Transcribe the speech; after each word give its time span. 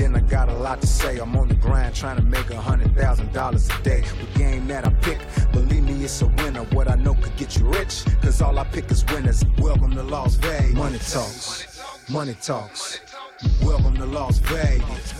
then 0.00 0.16
I 0.16 0.20
got 0.20 0.48
a 0.48 0.54
lot 0.54 0.80
to 0.80 0.86
say. 0.86 1.18
I'm 1.18 1.36
on 1.36 1.48
the 1.48 1.54
grind 1.54 1.94
trying 1.94 2.16
to 2.16 2.22
make 2.22 2.48
a 2.50 2.56
hundred 2.56 2.96
thousand 2.96 3.32
dollars 3.34 3.68
a 3.68 3.82
day. 3.82 4.00
The 4.00 4.38
game 4.38 4.66
that 4.68 4.86
I 4.86 4.90
pick, 4.94 5.18
believe 5.52 5.84
me, 5.84 6.02
it's 6.04 6.22
a 6.22 6.26
winner. 6.26 6.62
What 6.72 6.90
I 6.90 6.94
know 6.94 7.14
could 7.14 7.36
get 7.36 7.58
you 7.58 7.66
rich, 7.66 8.04
cause 8.22 8.40
all 8.40 8.58
I 8.58 8.64
pick 8.64 8.90
is 8.90 9.04
winners. 9.06 9.44
Welcome 9.58 9.90
to 9.92 10.02
Las 10.02 10.36
Vegas. 10.36 10.74
Money 10.74 10.98
talks, 10.98 12.08
money 12.08 12.34
talks. 12.40 13.00
Welcome 13.62 13.96
to 13.96 14.06
Las 14.06 14.38
Vegas. 14.38 15.14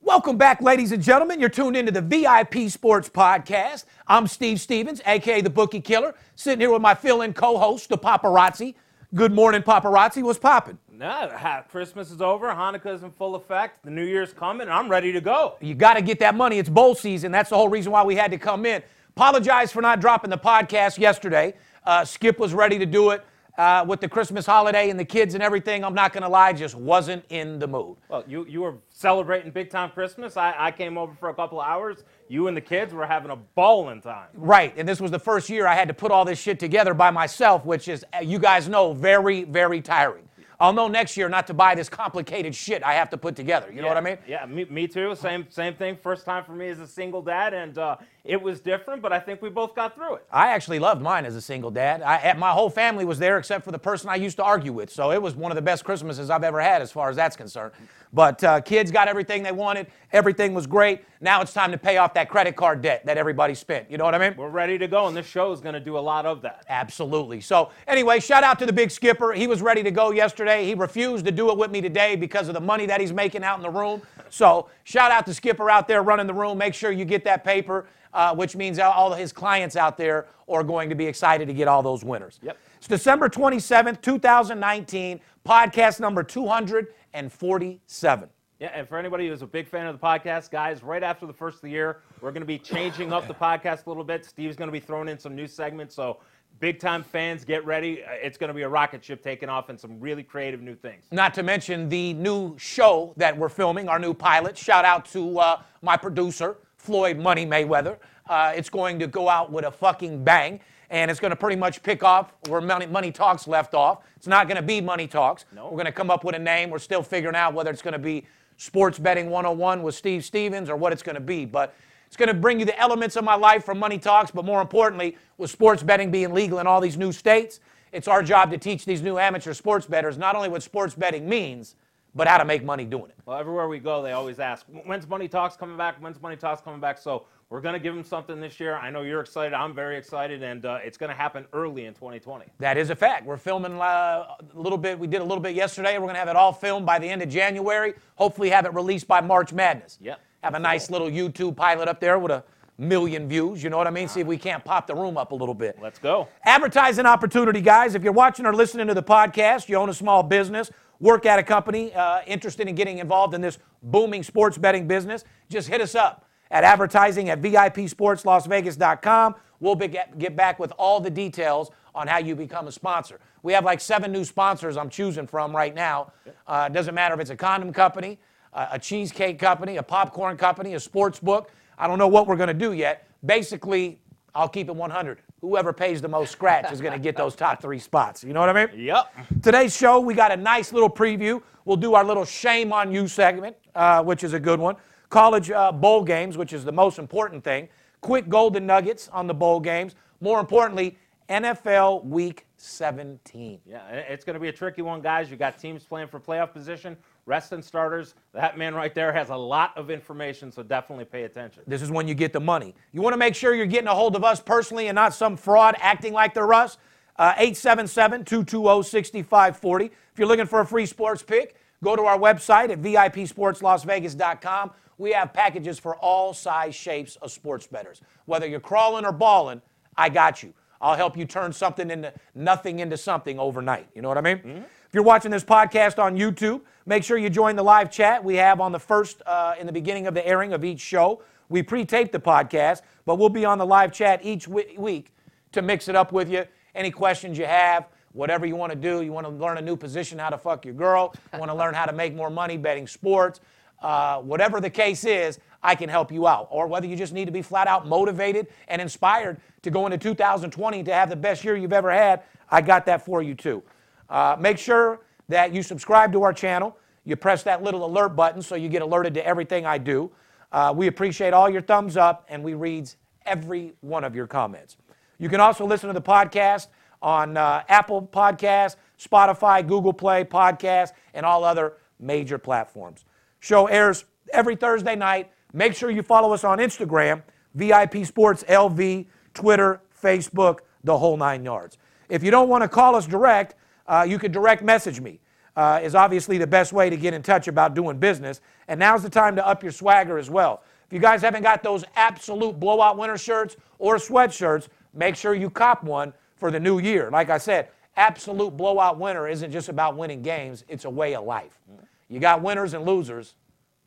Welcome 0.00 0.36
back, 0.36 0.60
ladies 0.60 0.90
and 0.90 1.00
gentlemen. 1.00 1.38
You're 1.38 1.48
tuned 1.48 1.76
into 1.76 1.92
the 1.92 2.02
VIP 2.02 2.68
Sports 2.68 3.08
Podcast. 3.08 3.84
I'm 4.08 4.26
Steve 4.26 4.60
Stevens, 4.60 5.00
aka 5.06 5.40
the 5.40 5.50
Bookie 5.50 5.80
Killer, 5.80 6.16
sitting 6.34 6.58
here 6.58 6.72
with 6.72 6.82
my 6.82 6.96
fill-in 6.96 7.34
co-host, 7.34 7.88
the 7.88 7.98
Paparazzi. 7.98 8.74
Good 9.14 9.32
morning, 9.32 9.62
Paparazzi. 9.62 10.24
What's 10.24 10.40
popping? 10.40 10.78
Ha- 11.08 11.64
Christmas 11.68 12.10
is 12.10 12.20
over. 12.20 12.48
Hanukkah 12.48 12.94
is 12.94 13.02
in 13.02 13.10
full 13.10 13.34
effect. 13.34 13.84
The 13.84 13.90
New 13.90 14.04
Year's 14.04 14.32
coming. 14.32 14.62
and 14.62 14.70
I'm 14.72 14.88
ready 14.88 15.12
to 15.12 15.20
go. 15.20 15.56
You 15.60 15.74
got 15.74 15.94
to 15.94 16.02
get 16.02 16.18
that 16.20 16.34
money. 16.34 16.58
It's 16.58 16.68
bowl 16.68 16.94
season. 16.94 17.32
That's 17.32 17.50
the 17.50 17.56
whole 17.56 17.68
reason 17.68 17.92
why 17.92 18.02
we 18.04 18.16
had 18.16 18.30
to 18.30 18.38
come 18.38 18.66
in. 18.66 18.82
Apologize 19.16 19.72
for 19.72 19.82
not 19.82 20.00
dropping 20.00 20.30
the 20.30 20.38
podcast 20.38 20.98
yesterday. 20.98 21.54
Uh, 21.84 22.04
Skip 22.04 22.38
was 22.38 22.54
ready 22.54 22.78
to 22.78 22.86
do 22.86 23.10
it 23.10 23.24
uh, 23.58 23.84
with 23.86 24.00
the 24.00 24.08
Christmas 24.08 24.46
holiday 24.46 24.90
and 24.90 24.98
the 24.98 25.04
kids 25.04 25.34
and 25.34 25.42
everything. 25.42 25.84
I'm 25.84 25.94
not 25.94 26.12
going 26.12 26.22
to 26.22 26.28
lie, 26.28 26.52
just 26.52 26.74
wasn't 26.74 27.24
in 27.30 27.58
the 27.58 27.66
mood. 27.66 27.96
Well, 28.08 28.24
you, 28.26 28.46
you 28.46 28.60
were 28.62 28.76
celebrating 28.92 29.50
big 29.50 29.70
time 29.70 29.90
Christmas. 29.90 30.36
I, 30.36 30.54
I 30.56 30.70
came 30.70 30.96
over 30.96 31.14
for 31.14 31.28
a 31.30 31.34
couple 31.34 31.60
of 31.60 31.66
hours. 31.66 32.04
You 32.28 32.48
and 32.48 32.56
the 32.56 32.60
kids 32.60 32.94
were 32.94 33.06
having 33.06 33.30
a 33.30 33.36
ball 33.36 33.90
in 33.90 34.00
time. 34.00 34.28
Right, 34.34 34.72
and 34.76 34.88
this 34.88 35.00
was 35.00 35.10
the 35.10 35.18
first 35.18 35.50
year 35.50 35.66
I 35.66 35.74
had 35.74 35.88
to 35.88 35.94
put 35.94 36.12
all 36.12 36.24
this 36.24 36.38
shit 36.38 36.58
together 36.60 36.94
by 36.94 37.10
myself, 37.10 37.64
which 37.64 37.88
is, 37.88 38.04
uh, 38.14 38.20
you 38.20 38.38
guys 38.38 38.68
know, 38.68 38.92
very, 38.92 39.44
very 39.44 39.80
tiring. 39.80 40.24
I'll 40.60 40.74
know 40.74 40.88
next 40.88 41.16
year 41.16 41.30
not 41.30 41.46
to 41.46 41.54
buy 41.54 41.74
this 41.74 41.88
complicated 41.88 42.54
shit 42.54 42.82
I 42.82 42.92
have 42.92 43.08
to 43.10 43.16
put 43.16 43.34
together. 43.34 43.72
You 43.72 43.80
know 43.80 43.88
what 43.88 43.96
I 43.96 44.02
mean? 44.02 44.18
Yeah, 44.28 44.44
me, 44.44 44.66
me 44.66 44.86
too. 44.86 45.14
Same 45.16 45.46
same 45.48 45.74
thing. 45.74 45.96
First 45.96 46.26
time 46.26 46.44
for 46.44 46.52
me 46.52 46.68
as 46.68 46.78
a 46.80 46.86
single 46.86 47.22
dad, 47.22 47.54
and 47.54 47.78
uh, 47.78 47.96
it 48.24 48.40
was 48.40 48.60
different, 48.60 49.00
but 49.00 49.12
I 49.12 49.18
think 49.18 49.40
we 49.40 49.48
both 49.48 49.74
got 49.74 49.94
through 49.94 50.16
it. 50.16 50.26
I 50.30 50.48
actually 50.48 50.78
loved 50.78 51.00
mine 51.00 51.24
as 51.24 51.36
a 51.36 51.40
single 51.40 51.70
dad. 51.70 52.02
I, 52.02 52.34
my 52.34 52.50
whole 52.50 52.68
family 52.68 53.04
was 53.04 53.18
there 53.18 53.38
except 53.38 53.64
for 53.64 53.72
the 53.72 53.78
person 53.78 54.10
I 54.10 54.16
used 54.16 54.36
to 54.36 54.44
argue 54.44 54.72
with. 54.72 54.90
So 54.90 55.10
it 55.10 55.20
was 55.20 55.34
one 55.34 55.50
of 55.50 55.56
the 55.56 55.62
best 55.62 55.84
Christmases 55.84 56.28
I've 56.28 56.44
ever 56.44 56.60
had 56.60 56.82
as 56.82 56.92
far 56.92 57.08
as 57.08 57.16
that's 57.16 57.36
concerned. 57.36 57.72
But 58.12 58.42
uh, 58.42 58.60
kids 58.60 58.90
got 58.90 59.08
everything 59.08 59.42
they 59.42 59.52
wanted. 59.52 59.86
Everything 60.12 60.52
was 60.52 60.66
great. 60.66 61.04
Now 61.20 61.40
it's 61.42 61.52
time 61.52 61.70
to 61.70 61.78
pay 61.78 61.96
off 61.98 62.12
that 62.14 62.28
credit 62.28 62.56
card 62.56 62.82
debt 62.82 63.06
that 63.06 63.16
everybody 63.16 63.54
spent. 63.54 63.90
You 63.90 63.98
know 63.98 64.04
what 64.04 64.14
I 64.14 64.18
mean? 64.18 64.36
We're 64.36 64.48
ready 64.48 64.78
to 64.78 64.88
go, 64.88 65.06
and 65.06 65.16
this 65.16 65.26
show 65.26 65.52
is 65.52 65.60
going 65.60 65.74
to 65.74 65.80
do 65.80 65.96
a 65.96 66.00
lot 66.00 66.26
of 66.26 66.42
that. 66.42 66.64
Absolutely. 66.68 67.40
So, 67.40 67.70
anyway, 67.86 68.18
shout 68.18 68.42
out 68.42 68.58
to 68.58 68.66
the 68.66 68.72
big 68.72 68.90
skipper. 68.90 69.32
He 69.32 69.46
was 69.46 69.62
ready 69.62 69.82
to 69.84 69.90
go 69.92 70.10
yesterday. 70.10 70.64
He 70.64 70.74
refused 70.74 71.24
to 71.26 71.30
do 71.30 71.50
it 71.50 71.56
with 71.56 71.70
me 71.70 71.80
today 71.80 72.16
because 72.16 72.48
of 72.48 72.54
the 72.54 72.60
money 72.60 72.86
that 72.86 73.00
he's 73.00 73.12
making 73.12 73.44
out 73.44 73.58
in 73.58 73.62
the 73.62 73.70
room. 73.70 74.02
So, 74.30 74.68
shout 74.84 75.10
out 75.10 75.26
to 75.26 75.34
Skipper 75.34 75.68
out 75.68 75.88
there 75.88 76.02
running 76.02 76.26
the 76.26 76.34
room. 76.34 76.56
Make 76.56 76.74
sure 76.74 76.92
you 76.92 77.04
get 77.04 77.24
that 77.24 77.44
paper, 77.44 77.86
uh, 78.12 78.34
which 78.34 78.56
means 78.56 78.78
all 78.78 79.12
his 79.12 79.32
clients 79.32 79.76
out 79.76 79.96
there 79.96 80.26
are 80.48 80.64
going 80.64 80.88
to 80.88 80.94
be 80.94 81.06
excited 81.06 81.46
to 81.48 81.54
get 81.54 81.68
all 81.68 81.82
those 81.82 82.04
winners. 82.04 82.38
Yep. 82.42 82.56
It's 82.78 82.88
December 82.88 83.28
27th, 83.28 84.00
2019, 84.00 85.20
podcast 85.46 86.00
number 86.00 86.22
247. 86.22 88.28
Yeah, 88.58 88.68
and 88.74 88.86
for 88.86 88.98
anybody 88.98 89.28
who's 89.28 89.40
a 89.40 89.46
big 89.46 89.66
fan 89.66 89.86
of 89.86 89.98
the 89.98 90.06
podcast, 90.06 90.50
guys, 90.50 90.82
right 90.82 91.02
after 91.02 91.24
the 91.24 91.32
first 91.32 91.56
of 91.56 91.62
the 91.62 91.70
year, 91.70 92.02
we're 92.20 92.30
going 92.30 92.42
to 92.42 92.46
be 92.46 92.58
changing 92.58 93.10
up 93.10 93.26
the 93.26 93.34
podcast 93.34 93.86
a 93.86 93.88
little 93.88 94.04
bit. 94.04 94.26
Steve's 94.26 94.54
going 94.54 94.68
to 94.68 94.72
be 94.72 94.80
throwing 94.80 95.08
in 95.08 95.18
some 95.18 95.34
new 95.34 95.46
segments, 95.46 95.94
so 95.94 96.18
big 96.58 96.78
time 96.78 97.02
fans, 97.02 97.42
get 97.42 97.64
ready. 97.64 98.02
It's 98.06 98.36
going 98.36 98.48
to 98.48 98.54
be 98.54 98.62
a 98.62 98.68
rocket 98.68 99.02
ship 99.02 99.22
taking 99.22 99.48
off 99.48 99.70
and 99.70 99.80
some 99.80 99.98
really 99.98 100.22
creative 100.22 100.60
new 100.60 100.74
things. 100.74 101.04
Not 101.10 101.32
to 101.34 101.42
mention 101.42 101.88
the 101.88 102.12
new 102.12 102.58
show 102.58 103.14
that 103.16 103.36
we're 103.36 103.48
filming, 103.48 103.88
our 103.88 103.98
new 103.98 104.12
pilot. 104.12 104.58
Shout 104.58 104.84
out 104.84 105.06
to 105.06 105.38
uh, 105.38 105.62
my 105.80 105.96
producer, 105.96 106.58
Floyd 106.80 107.18
Money 107.18 107.44
Mayweather. 107.46 107.98
Uh, 108.28 108.52
it's 108.56 108.70
going 108.70 108.98
to 108.98 109.06
go 109.06 109.28
out 109.28 109.52
with 109.52 109.64
a 109.64 109.70
fucking 109.70 110.24
bang. 110.24 110.60
And 110.88 111.10
it's 111.10 111.20
going 111.20 111.30
to 111.30 111.36
pretty 111.36 111.56
much 111.56 111.82
pick 111.82 112.02
off 112.02 112.32
where 112.48 112.60
money, 112.60 112.86
money 112.86 113.12
Talks 113.12 113.46
left 113.46 113.74
off. 113.74 114.00
It's 114.16 114.26
not 114.26 114.48
going 114.48 114.56
to 114.56 114.62
be 114.62 114.80
Money 114.80 115.06
Talks. 115.06 115.44
No. 115.54 115.66
We're 115.66 115.76
going 115.76 115.86
to 115.86 115.92
come 115.92 116.10
up 116.10 116.24
with 116.24 116.34
a 116.34 116.38
name. 116.38 116.70
We're 116.70 116.80
still 116.80 117.02
figuring 117.02 117.36
out 117.36 117.54
whether 117.54 117.70
it's 117.70 117.82
going 117.82 117.92
to 117.92 117.98
be 117.98 118.26
Sports 118.56 118.98
Betting 118.98 119.30
101 119.30 119.82
with 119.82 119.94
Steve 119.94 120.24
Stevens 120.24 120.68
or 120.68 120.76
what 120.76 120.92
it's 120.92 121.02
going 121.02 121.14
to 121.14 121.20
be. 121.20 121.44
But 121.44 121.74
it's 122.06 122.16
going 122.16 122.28
to 122.28 122.34
bring 122.34 122.58
you 122.58 122.66
the 122.66 122.78
elements 122.80 123.14
of 123.14 123.22
my 123.22 123.36
life 123.36 123.64
from 123.64 123.78
Money 123.78 123.98
Talks, 123.98 124.32
but 124.32 124.44
more 124.44 124.60
importantly, 124.60 125.16
with 125.38 125.48
sports 125.48 125.80
betting 125.80 126.10
being 126.10 126.32
legal 126.32 126.58
in 126.58 126.66
all 126.66 126.80
these 126.80 126.96
new 126.96 127.12
states, 127.12 127.60
it's 127.92 128.08
our 128.08 128.20
job 128.20 128.50
to 128.50 128.58
teach 128.58 128.84
these 128.84 129.00
new 129.00 129.16
amateur 129.16 129.54
sports 129.54 129.86
bettors 129.86 130.18
not 130.18 130.34
only 130.34 130.48
what 130.48 130.64
sports 130.64 130.94
betting 130.94 131.28
means, 131.28 131.76
but 132.14 132.26
how 132.26 132.38
to 132.38 132.44
make 132.44 132.64
money 132.64 132.84
doing 132.84 133.10
it. 133.10 133.16
Well, 133.24 133.38
everywhere 133.38 133.68
we 133.68 133.78
go, 133.78 134.02
they 134.02 134.12
always 134.12 134.40
ask, 134.40 134.66
when's 134.84 135.08
Money 135.08 135.28
Talks 135.28 135.56
coming 135.56 135.76
back? 135.76 135.96
When's 136.00 136.20
Money 136.20 136.36
Talks 136.36 136.60
coming 136.60 136.80
back? 136.80 136.98
So 136.98 137.26
we're 137.50 137.60
going 137.60 137.72
to 137.74 137.80
give 137.80 137.94
them 137.94 138.04
something 138.04 138.40
this 138.40 138.60
year. 138.60 138.76
I 138.76 138.90
know 138.90 139.02
you're 139.02 139.20
excited. 139.20 139.54
I'm 139.54 139.74
very 139.74 139.96
excited, 139.96 140.42
and 140.42 140.64
uh, 140.64 140.78
it's 140.82 140.96
going 140.96 141.10
to 141.10 141.16
happen 141.16 141.46
early 141.52 141.86
in 141.86 141.94
2020. 141.94 142.46
That 142.58 142.76
is 142.76 142.90
a 142.90 142.96
fact. 142.96 143.26
We're 143.26 143.36
filming 143.36 143.74
uh, 143.74 143.84
a 143.84 144.36
little 144.54 144.78
bit. 144.78 144.98
We 144.98 145.06
did 145.06 145.20
a 145.20 145.24
little 145.24 145.42
bit 145.42 145.54
yesterday. 145.54 145.94
We're 145.98 146.04
going 146.04 146.14
to 146.14 146.20
have 146.20 146.28
it 146.28 146.36
all 146.36 146.52
filmed 146.52 146.86
by 146.86 146.98
the 146.98 147.08
end 147.08 147.22
of 147.22 147.28
January. 147.28 147.94
Hopefully, 148.16 148.50
have 148.50 148.66
it 148.66 148.74
released 148.74 149.08
by 149.08 149.20
March 149.20 149.52
Madness. 149.52 149.98
Yep. 150.00 150.20
Have 150.42 150.54
a 150.54 150.58
nice 150.58 150.90
little 150.90 151.08
YouTube 151.08 151.56
pilot 151.56 151.88
up 151.88 152.00
there 152.00 152.18
with 152.18 152.30
a 152.30 152.44
million 152.78 153.28
views. 153.28 153.62
You 153.62 153.70
know 153.70 153.76
what 153.76 153.86
I 153.86 153.90
mean? 153.90 154.08
See 154.08 154.20
if 154.20 154.26
we 154.26 154.38
can't 154.38 154.64
pop 154.64 154.86
the 154.86 154.94
room 154.94 155.18
up 155.18 155.32
a 155.32 155.34
little 155.34 155.54
bit. 155.54 155.78
Let's 155.80 155.98
go. 155.98 156.28
Advertising 156.44 157.04
opportunity, 157.04 157.60
guys. 157.60 157.94
If 157.94 158.02
you're 158.02 158.12
watching 158.12 158.46
or 158.46 158.54
listening 158.54 158.86
to 158.88 158.94
the 158.94 159.02
podcast, 159.02 159.68
you 159.68 159.76
own 159.76 159.90
a 159.90 159.94
small 159.94 160.22
business, 160.22 160.70
work 161.00 161.26
at 161.26 161.38
a 161.38 161.42
company, 161.42 161.92
uh, 161.94 162.20
interested 162.26 162.68
in 162.68 162.74
getting 162.74 162.98
involved 162.98 163.34
in 163.34 163.40
this 163.40 163.58
booming 163.82 164.22
sports 164.22 164.58
betting 164.58 164.86
business, 164.86 165.24
just 165.48 165.68
hit 165.68 165.80
us 165.80 165.94
up 165.94 166.26
at 166.50 166.62
advertising 166.64 167.30
at 167.30 167.40
VIPSportsLasVegas.com. 167.40 169.34
We'll 169.60 169.74
be, 169.74 169.88
get, 169.88 170.18
get 170.18 170.36
back 170.36 170.58
with 170.58 170.72
all 170.78 171.00
the 171.00 171.10
details 171.10 171.70
on 171.94 172.06
how 172.06 172.18
you 172.18 172.34
become 172.36 172.68
a 172.68 172.72
sponsor. 172.72 173.18
We 173.42 173.52
have 173.52 173.64
like 173.64 173.80
seven 173.80 174.12
new 174.12 174.24
sponsors 174.24 174.76
I'm 174.76 174.90
choosing 174.90 175.26
from 175.26 175.56
right 175.56 175.74
now. 175.74 176.12
Uh, 176.46 176.68
doesn't 176.68 176.94
matter 176.94 177.14
if 177.14 177.20
it's 177.20 177.30
a 177.30 177.36
condom 177.36 177.72
company, 177.72 178.18
uh, 178.52 178.68
a 178.72 178.78
cheesecake 178.78 179.38
company, 179.38 179.78
a 179.78 179.82
popcorn 179.82 180.36
company, 180.36 180.74
a 180.74 180.80
sports 180.80 181.18
book. 181.20 181.50
I 181.78 181.86
don't 181.86 181.98
know 181.98 182.08
what 182.08 182.26
we're 182.26 182.36
going 182.36 182.48
to 182.48 182.54
do 182.54 182.72
yet. 182.72 183.08
Basically, 183.24 183.98
I'll 184.34 184.48
keep 184.48 184.68
it 184.68 184.76
100. 184.76 185.20
Whoever 185.40 185.72
pays 185.72 186.02
the 186.02 186.08
most 186.08 186.32
scratch 186.32 186.70
is 186.70 186.80
going 186.80 186.92
to 186.92 186.98
get 186.98 187.16
those 187.16 187.34
top 187.34 187.62
three 187.62 187.78
spots. 187.78 188.22
You 188.22 188.34
know 188.34 188.40
what 188.40 188.50
I 188.50 188.66
mean? 188.66 188.84
Yep. 188.84 189.14
Today's 189.42 189.74
show, 189.74 189.98
we 189.98 190.12
got 190.12 190.30
a 190.30 190.36
nice 190.36 190.72
little 190.72 190.90
preview. 190.90 191.42
We'll 191.64 191.78
do 191.78 191.94
our 191.94 192.04
little 192.04 192.26
shame 192.26 192.72
on 192.72 192.92
you 192.92 193.08
segment, 193.08 193.56
uh, 193.74 194.02
which 194.02 194.22
is 194.22 194.34
a 194.34 194.40
good 194.40 194.60
one. 194.60 194.76
College 195.08 195.50
uh, 195.50 195.72
bowl 195.72 196.04
games, 196.04 196.36
which 196.36 196.52
is 196.52 196.64
the 196.64 196.72
most 196.72 196.98
important 196.98 197.42
thing. 197.42 197.68
Quick 198.02 198.28
golden 198.28 198.66
nuggets 198.66 199.08
on 199.08 199.26
the 199.26 199.34
bowl 199.34 199.60
games. 199.60 199.94
More 200.20 200.40
importantly, 200.40 200.98
NFL 201.30 202.04
Week 202.04 202.46
17. 202.56 203.60
Yeah, 203.64 203.86
it's 203.88 204.24
going 204.24 204.34
to 204.34 204.40
be 204.40 204.48
a 204.48 204.52
tricky 204.52 204.82
one, 204.82 205.00
guys. 205.00 205.30
You 205.30 205.36
got 205.36 205.58
teams 205.58 205.84
playing 205.84 206.08
for 206.08 206.20
playoff 206.20 206.52
position, 206.52 206.96
resting 207.30 207.62
starters. 207.62 208.16
That 208.32 208.58
man 208.58 208.74
right 208.74 208.92
there 208.92 209.12
has 209.12 209.30
a 209.30 209.36
lot 209.36 209.72
of 209.78 209.88
information, 209.88 210.50
so 210.50 210.64
definitely 210.64 211.04
pay 211.04 211.22
attention. 211.22 211.62
This 211.64 211.80
is 211.80 211.88
when 211.88 212.08
you 212.08 212.14
get 212.14 212.32
the 212.32 212.40
money. 212.40 212.74
You 212.90 213.02
want 213.02 213.12
to 213.14 213.18
make 213.18 213.36
sure 213.36 213.54
you're 213.54 213.66
getting 213.66 213.86
a 213.86 213.94
hold 213.94 214.16
of 214.16 214.24
us 214.24 214.40
personally 214.40 214.88
and 214.88 214.96
not 214.96 215.14
some 215.14 215.36
fraud 215.36 215.76
acting 215.78 216.12
like 216.12 216.34
they're 216.34 216.52
us. 216.52 216.76
Uh, 217.16 217.34
877 217.36 218.24
220 218.24 218.82
6540. 218.82 219.84
If 219.84 219.92
you're 220.18 220.26
looking 220.26 220.46
for 220.46 220.60
a 220.60 220.66
free 220.66 220.86
sports 220.86 221.22
pick, 221.22 221.54
go 221.84 221.94
to 221.94 222.02
our 222.02 222.18
website 222.18 222.70
at 222.70 222.80
VIPSportsLasVegas.com. 222.82 224.72
We 224.98 225.12
have 225.12 225.32
packages 225.32 225.78
for 225.78 225.94
all 225.96 226.34
size 226.34 226.74
shapes 226.74 227.14
of 227.16 227.30
sports 227.30 227.66
bettors. 227.66 228.00
Whether 228.24 228.48
you're 228.48 228.58
crawling 228.58 229.04
or 229.04 229.12
balling, 229.12 229.62
I 229.96 230.08
got 230.08 230.42
you. 230.42 230.52
I'll 230.80 230.96
help 230.96 231.16
you 231.16 231.26
turn 231.26 231.52
something 231.52 231.90
into 231.90 232.12
nothing 232.34 232.80
into 232.80 232.96
something 232.96 233.38
overnight. 233.38 233.86
You 233.94 234.02
know 234.02 234.08
what 234.08 234.18
I 234.18 234.22
mean? 234.22 234.38
Mm-hmm. 234.38 234.62
If 234.90 234.94
you're 234.94 235.04
watching 235.04 235.30
this 235.30 235.44
podcast 235.44 236.02
on 236.02 236.16
YouTube, 236.16 236.62
make 236.84 237.04
sure 237.04 237.16
you 237.16 237.30
join 237.30 237.54
the 237.54 237.62
live 237.62 237.92
chat 237.92 238.24
we 238.24 238.34
have 238.34 238.60
on 238.60 238.72
the 238.72 238.80
first, 238.80 239.22
uh, 239.24 239.54
in 239.56 239.68
the 239.68 239.72
beginning 239.72 240.08
of 240.08 240.14
the 240.14 240.26
airing 240.26 240.52
of 240.52 240.64
each 240.64 240.80
show. 240.80 241.22
We 241.48 241.62
pre 241.62 241.84
tape 241.84 242.10
the 242.10 242.18
podcast, 242.18 242.82
but 243.06 243.14
we'll 243.14 243.28
be 243.28 243.44
on 243.44 243.56
the 243.58 243.64
live 243.64 243.92
chat 243.92 244.18
each 244.24 244.46
w- 244.46 244.66
week 244.76 245.12
to 245.52 245.62
mix 245.62 245.86
it 245.86 245.94
up 245.94 246.10
with 246.10 246.28
you. 246.28 246.44
Any 246.74 246.90
questions 246.90 247.38
you 247.38 247.46
have, 247.46 247.86
whatever 248.14 248.46
you 248.46 248.56
want 248.56 248.72
to 248.72 248.76
do, 248.76 249.02
you 249.02 249.12
want 249.12 249.26
to 249.28 249.32
learn 249.32 249.58
a 249.58 249.62
new 249.62 249.76
position, 249.76 250.18
how 250.18 250.28
to 250.30 250.38
fuck 250.38 250.64
your 250.64 250.74
girl, 250.74 251.14
you 251.32 251.38
want 251.38 251.52
to 251.52 251.56
learn 251.56 251.72
how 251.72 251.86
to 251.86 251.92
make 251.92 252.12
more 252.12 252.28
money 252.28 252.56
betting 252.56 252.88
sports. 252.88 253.38
uh, 253.82 254.18
whatever 254.18 254.60
the 254.60 254.70
case 254.70 255.04
is, 255.04 255.38
I 255.62 255.76
can 255.76 255.88
help 255.88 256.10
you 256.10 256.26
out. 256.26 256.48
Or 256.50 256.66
whether 256.66 256.86
you 256.88 256.96
just 256.96 257.12
need 257.12 257.26
to 257.26 257.32
be 257.32 257.42
flat 257.42 257.68
out 257.68 257.86
motivated 257.86 258.48
and 258.66 258.82
inspired 258.82 259.40
to 259.62 259.70
go 259.70 259.86
into 259.86 259.98
2020 259.98 260.82
to 260.82 260.92
have 260.92 261.08
the 261.08 261.16
best 261.16 261.44
year 261.44 261.56
you've 261.56 261.72
ever 261.72 261.92
had, 261.92 262.22
I 262.50 262.60
got 262.60 262.86
that 262.86 263.04
for 263.04 263.22
you 263.22 263.34
too. 263.36 263.62
Uh, 264.10 264.36
make 264.38 264.58
sure 264.58 265.00
that 265.28 265.54
you 265.54 265.62
subscribe 265.62 266.12
to 266.12 266.22
our 266.22 266.32
channel. 266.32 266.76
You 267.04 267.16
press 267.16 267.42
that 267.44 267.62
little 267.62 267.86
alert 267.86 268.10
button 268.10 268.42
so 268.42 268.56
you 268.56 268.68
get 268.68 268.82
alerted 268.82 269.14
to 269.14 269.26
everything 269.26 269.64
I 269.64 269.78
do. 269.78 270.10
Uh, 270.52 270.74
we 270.76 270.88
appreciate 270.88 271.32
all 271.32 271.48
your 271.48 271.62
thumbs 271.62 271.96
up 271.96 272.26
and 272.28 272.42
we 272.42 272.54
read 272.54 272.90
every 273.24 273.72
one 273.80 274.04
of 274.04 274.14
your 274.14 274.26
comments. 274.26 274.76
You 275.18 275.28
can 275.28 275.40
also 275.40 275.64
listen 275.64 275.88
to 275.88 275.94
the 275.94 276.02
podcast 276.02 276.66
on 277.00 277.36
uh, 277.36 277.62
Apple 277.68 278.02
Podcasts, 278.12 278.76
Spotify, 278.98 279.66
Google 279.66 279.92
Play 279.92 280.24
Podcast, 280.24 280.92
and 281.14 281.24
all 281.24 281.44
other 281.44 281.74
major 281.98 282.38
platforms. 282.38 283.04
Show 283.38 283.66
airs 283.66 284.04
every 284.32 284.56
Thursday 284.56 284.96
night. 284.96 285.30
Make 285.52 285.74
sure 285.74 285.90
you 285.90 286.02
follow 286.02 286.32
us 286.32 286.44
on 286.44 286.58
Instagram, 286.58 287.22
VIP 287.54 288.04
Sports 288.04 288.44
LV, 288.48 289.06
Twitter, 289.34 289.80
Facebook, 290.02 290.60
the 290.84 290.96
whole 290.96 291.16
nine 291.16 291.44
yards. 291.44 291.78
If 292.08 292.22
you 292.22 292.30
don't 292.30 292.48
want 292.48 292.62
to 292.62 292.68
call 292.68 292.96
us 292.96 293.06
direct, 293.06 293.54
uh, 293.90 294.06
you 294.08 294.18
can 294.18 294.32
direct 294.32 294.62
message 294.62 295.00
me. 295.00 295.20
Uh, 295.56 295.80
is 295.82 295.96
obviously 295.96 296.38
the 296.38 296.46
best 296.46 296.72
way 296.72 296.88
to 296.88 296.96
get 296.96 297.12
in 297.12 297.22
touch 297.22 297.48
about 297.48 297.74
doing 297.74 297.98
business. 297.98 298.40
And 298.68 298.78
now's 298.78 299.02
the 299.02 299.10
time 299.10 299.34
to 299.34 299.46
up 299.46 299.64
your 299.64 299.72
swagger 299.72 300.16
as 300.16 300.30
well. 300.30 300.62
If 300.86 300.92
you 300.92 301.00
guys 301.00 301.20
haven't 301.22 301.42
got 301.42 301.62
those 301.62 301.84
absolute 301.96 302.58
blowout 302.58 302.96
winner 302.96 303.18
shirts 303.18 303.56
or 303.78 303.96
sweatshirts, 303.96 304.68
make 304.94 305.16
sure 305.16 305.34
you 305.34 305.50
cop 305.50 305.82
one 305.82 306.14
for 306.36 306.52
the 306.52 306.60
new 306.60 306.78
year. 306.78 307.10
Like 307.10 307.30
I 307.30 307.38
said, 307.38 307.68
absolute 307.96 308.56
blowout 308.56 308.98
winner 308.98 309.28
isn't 309.28 309.50
just 309.50 309.68
about 309.68 309.96
winning 309.96 310.22
games, 310.22 310.64
it's 310.68 310.84
a 310.84 310.90
way 310.90 311.14
of 311.16 311.24
life. 311.24 311.60
You 312.08 312.20
got 312.20 312.42
winners 312.42 312.74
and 312.74 312.86
losers. 312.86 313.34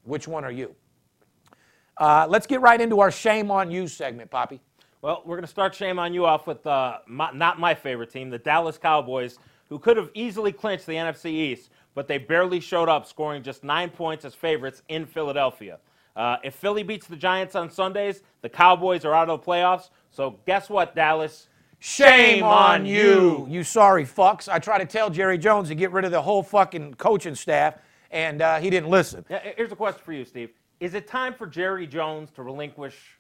Which 0.04 0.28
one 0.28 0.44
are 0.44 0.52
you? 0.52 0.76
Uh, 1.98 2.28
let's 2.30 2.46
get 2.46 2.60
right 2.60 2.80
into 2.80 3.00
our 3.00 3.12
shame 3.12 3.50
on 3.50 3.72
you 3.72 3.88
segment, 3.88 4.30
Poppy. 4.30 4.60
Well, 5.02 5.22
we're 5.26 5.36
going 5.36 5.44
to 5.44 5.48
start 5.48 5.76
shame 5.76 5.98
on 5.98 6.14
you 6.14 6.26
off 6.26 6.46
with 6.46 6.66
uh, 6.68 7.00
my, 7.08 7.32
not 7.32 7.60
my 7.60 7.74
favorite 7.74 8.10
team, 8.10 8.30
the 8.30 8.38
Dallas 8.38 8.78
Cowboys, 8.78 9.38
who 9.74 9.80
could 9.80 9.98
have 9.98 10.12
easily 10.14 10.52
clinched 10.52 10.86
the 10.86 10.94
NFC 10.94 11.32
East, 11.32 11.72
but 11.96 12.08
they 12.08 12.20
barely 12.20 12.60
showed 12.60 12.90
up, 12.90 13.08
scoring 13.08 13.42
just 13.42 13.64
nine 13.64 13.90
points 13.90 14.24
as 14.24 14.36
favorites 14.36 14.84
in 14.88 15.04
Philadelphia. 15.04 15.80
Uh, 16.16 16.38
if 16.44 16.54
Philly 16.54 16.84
beats 16.84 17.08
the 17.08 17.16
Giants 17.16 17.56
on 17.56 17.72
Sundays, 17.72 18.22
the 18.44 18.50
Cowboys 18.50 19.04
are 19.04 19.16
out 19.16 19.32
of 19.32 19.42
the 19.42 19.52
playoffs. 19.52 19.90
So 20.12 20.38
guess 20.46 20.70
what, 20.70 20.94
Dallas? 20.94 21.48
Shame 21.80 22.44
on 22.44 22.86
you, 22.86 23.48
you 23.50 23.64
sorry 23.64 24.06
fucks. 24.06 24.48
I 24.48 24.60
tried 24.60 24.78
to 24.78 24.86
tell 24.86 25.10
Jerry 25.10 25.40
Jones 25.40 25.70
to 25.70 25.76
get 25.76 25.92
rid 25.92 26.06
of 26.06 26.12
the 26.12 26.22
whole 26.22 26.44
fucking 26.44 26.94
coaching 26.94 27.34
staff, 27.34 27.74
and 28.12 28.44
uh, 28.44 28.60
he 28.60 28.70
didn't 28.70 28.92
listen. 28.92 29.26
Here's 29.58 29.72
a 29.72 29.76
question 29.76 30.04
for 30.06 30.14
you, 30.14 30.24
Steve. 30.24 30.52
Is 30.82 30.94
it 30.94 31.08
time 31.08 31.34
for 31.34 31.48
Jerry 31.48 31.88
Jones 31.88 32.30
to 32.36 32.44
relinquish 32.44 33.18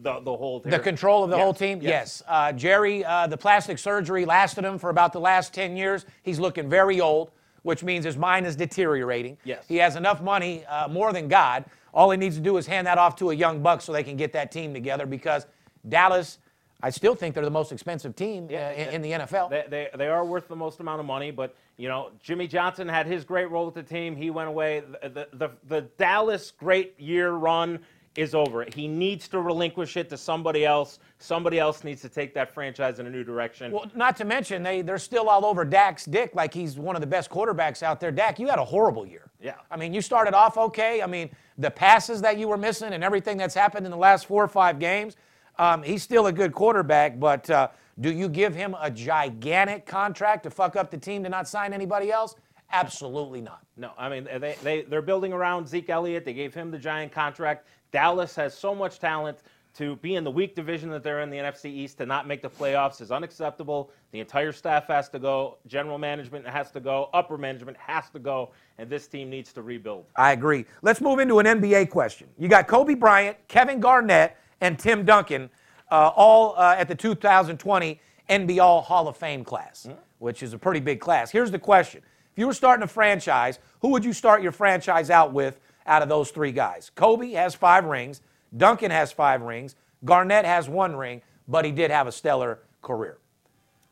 the, 0.00 0.20
the 0.20 0.36
whole 0.36 0.60
The 0.60 0.78
control 0.78 1.24
of 1.24 1.30
the 1.30 1.36
Yes, 1.36 1.42
whole 1.44 1.54
team? 1.54 1.78
yes. 1.82 1.90
Yes. 1.90 2.22
Uh, 2.26 2.52
Jerry, 2.52 3.04
uh, 3.04 3.26
the 3.26 3.36
plastic 3.36 3.78
surgery 3.78 4.24
lasted 4.24 4.64
him 4.64 4.78
for 4.78 4.90
about 4.90 5.12
the 5.12 5.20
last 5.20 5.52
10 5.54 5.76
years. 5.76 6.06
He's 6.22 6.38
looking 6.40 6.68
very 6.68 7.00
old, 7.00 7.30
which 7.62 7.82
means 7.84 8.04
his 8.04 8.16
mind 8.16 8.46
is 8.46 8.56
deteriorating. 8.56 9.36
Yes. 9.44 9.64
He 9.68 9.76
has 9.76 9.96
enough 9.96 10.22
money, 10.22 10.64
uh, 10.66 10.88
more 10.88 11.12
than 11.12 11.28
God. 11.28 11.64
All 11.94 12.10
he 12.10 12.16
needs 12.16 12.36
to 12.36 12.42
do 12.42 12.56
is 12.56 12.66
hand 12.66 12.86
that 12.86 12.98
off 12.98 13.16
to 13.16 13.30
a 13.30 13.34
young 13.34 13.62
buck 13.62 13.82
so 13.82 13.92
they 13.92 14.02
can 14.02 14.16
get 14.16 14.32
that 14.32 14.50
team 14.50 14.72
together 14.72 15.04
because 15.06 15.46
Dallas, 15.88 16.38
I 16.82 16.90
still 16.90 17.14
think 17.14 17.34
they're 17.34 17.44
the 17.44 17.50
most 17.50 17.70
expensive 17.70 18.16
team 18.16 18.48
uh, 18.50 18.54
in, 18.54 18.88
in 18.94 19.02
the 19.02 19.10
NFL. 19.12 19.50
They, 19.50 19.64
they, 19.68 19.88
they 19.96 20.08
are 20.08 20.24
worth 20.24 20.48
the 20.48 20.56
most 20.56 20.80
amount 20.80 21.00
of 21.00 21.06
money, 21.06 21.30
but 21.30 21.54
you 21.76 21.88
know 21.88 22.10
Jimmy 22.22 22.46
Johnson 22.48 22.88
had 22.88 23.06
his 23.06 23.24
great 23.24 23.50
role 23.50 23.66
with 23.66 23.74
the 23.74 23.82
team. 23.82 24.16
He 24.16 24.30
went 24.30 24.48
away. 24.48 24.82
The, 25.02 25.08
the, 25.08 25.28
the, 25.34 25.50
the 25.68 25.80
Dallas 25.98 26.50
great 26.50 26.98
year 26.98 27.32
run 27.32 27.80
is 28.16 28.34
over. 28.34 28.66
He 28.74 28.86
needs 28.86 29.26
to 29.28 29.40
relinquish 29.40 29.96
it 29.96 30.10
to 30.10 30.16
somebody 30.16 30.66
else. 30.66 30.98
Somebody 31.18 31.58
else 31.58 31.82
needs 31.82 32.02
to 32.02 32.08
take 32.08 32.34
that 32.34 32.52
franchise 32.52 32.98
in 32.98 33.06
a 33.06 33.10
new 33.10 33.24
direction. 33.24 33.72
Well, 33.72 33.90
not 33.94 34.16
to 34.16 34.24
mention 34.24 34.62
they 34.62 34.82
they're 34.82 34.98
still 34.98 35.28
all 35.28 35.46
over 35.46 35.64
Dak's 35.64 36.04
dick 36.04 36.34
like 36.34 36.52
he's 36.52 36.76
one 36.76 36.94
of 36.94 37.00
the 37.00 37.06
best 37.06 37.30
quarterbacks 37.30 37.82
out 37.82 38.00
there. 38.00 38.10
Dak, 38.10 38.38
you 38.38 38.48
had 38.48 38.58
a 38.58 38.64
horrible 38.64 39.06
year. 39.06 39.30
Yeah. 39.40 39.54
I 39.70 39.76
mean, 39.76 39.94
you 39.94 40.02
started 40.02 40.34
off 40.34 40.56
okay. 40.56 41.02
I 41.02 41.06
mean, 41.06 41.30
the 41.58 41.70
passes 41.70 42.20
that 42.22 42.38
you 42.38 42.48
were 42.48 42.58
missing 42.58 42.92
and 42.92 43.02
everything 43.02 43.36
that's 43.36 43.54
happened 43.54 43.86
in 43.86 43.90
the 43.90 43.98
last 43.98 44.26
four 44.26 44.44
or 44.44 44.48
five 44.48 44.78
games. 44.78 45.16
Um, 45.58 45.82
he's 45.82 46.02
still 46.02 46.26
a 46.26 46.32
good 46.32 46.52
quarterback, 46.52 47.20
but 47.20 47.48
uh, 47.50 47.68
do 48.00 48.10
you 48.10 48.28
give 48.28 48.54
him 48.54 48.74
a 48.80 48.90
gigantic 48.90 49.84
contract 49.84 50.44
to 50.44 50.50
fuck 50.50 50.76
up 50.76 50.90
the 50.90 50.96
team 50.96 51.22
to 51.24 51.28
not 51.28 51.46
sign 51.46 51.72
anybody 51.72 52.10
else? 52.10 52.36
Absolutely 52.72 53.42
not. 53.42 53.62
No, 53.76 53.92
I 53.98 54.08
mean 54.08 54.24
they, 54.24 54.56
they 54.62 54.82
they're 54.82 55.02
building 55.02 55.32
around 55.32 55.68
Zeke 55.68 55.90
Elliott. 55.90 56.24
They 56.24 56.32
gave 56.32 56.54
him 56.54 56.70
the 56.70 56.78
giant 56.78 57.12
contract. 57.12 57.66
Dallas 57.92 58.34
has 58.34 58.56
so 58.56 58.74
much 58.74 58.98
talent 58.98 59.38
to 59.74 59.96
be 59.96 60.16
in 60.16 60.24
the 60.24 60.30
weak 60.30 60.54
division 60.54 60.90
that 60.90 61.02
they're 61.02 61.20
in 61.20 61.30
the 61.30 61.36
NFC 61.36 61.66
East 61.66 61.98
to 61.98 62.06
not 62.06 62.26
make 62.26 62.42
the 62.42 62.50
playoffs 62.50 63.00
is 63.00 63.10
unacceptable. 63.10 63.90
The 64.10 64.20
entire 64.20 64.52
staff 64.52 64.86
has 64.88 65.08
to 65.10 65.18
go. 65.18 65.58
General 65.66 65.98
management 65.98 66.46
has 66.46 66.70
to 66.72 66.80
go. 66.80 67.08
Upper 67.14 67.38
management 67.38 67.76
has 67.78 68.10
to 68.10 68.18
go, 68.18 68.50
and 68.78 68.90
this 68.90 69.06
team 69.06 69.30
needs 69.30 69.52
to 69.54 69.62
rebuild. 69.62 70.06
I 70.16 70.32
agree. 70.32 70.66
Let's 70.82 71.00
move 71.00 71.20
into 71.20 71.38
an 71.38 71.46
NBA 71.46 71.88
question. 71.88 72.28
You 72.38 72.48
got 72.48 72.66
Kobe 72.66 72.94
Bryant, 72.94 73.36
Kevin 73.48 73.80
Garnett, 73.80 74.36
and 74.60 74.78
Tim 74.78 75.04
Duncan, 75.04 75.48
uh, 75.90 76.10
all 76.14 76.54
uh, 76.56 76.74
at 76.76 76.88
the 76.88 76.94
2020 76.94 78.00
NBA 78.28 78.84
Hall 78.84 79.08
of 79.08 79.16
Fame 79.16 79.42
class, 79.42 79.88
which 80.18 80.42
is 80.42 80.52
a 80.52 80.58
pretty 80.58 80.80
big 80.80 81.00
class. 81.00 81.30
Here's 81.30 81.50
the 81.50 81.58
question 81.58 82.02
If 82.32 82.38
you 82.38 82.46
were 82.46 82.54
starting 82.54 82.82
a 82.82 82.86
franchise, 82.86 83.58
who 83.80 83.88
would 83.88 84.04
you 84.04 84.12
start 84.12 84.42
your 84.42 84.52
franchise 84.52 85.08
out 85.08 85.32
with 85.32 85.60
out 85.86 86.02
of 86.02 86.08
those 86.08 86.30
three 86.30 86.52
guys? 86.52 86.90
Kobe 86.94 87.32
has 87.32 87.54
five 87.54 87.84
rings, 87.84 88.20
Duncan 88.56 88.90
has 88.90 89.12
five 89.12 89.42
rings, 89.42 89.74
Garnett 90.04 90.44
has 90.44 90.68
one 90.68 90.96
ring, 90.96 91.22
but 91.48 91.64
he 91.64 91.72
did 91.72 91.90
have 91.90 92.06
a 92.06 92.12
stellar 92.12 92.60
career. 92.82 93.18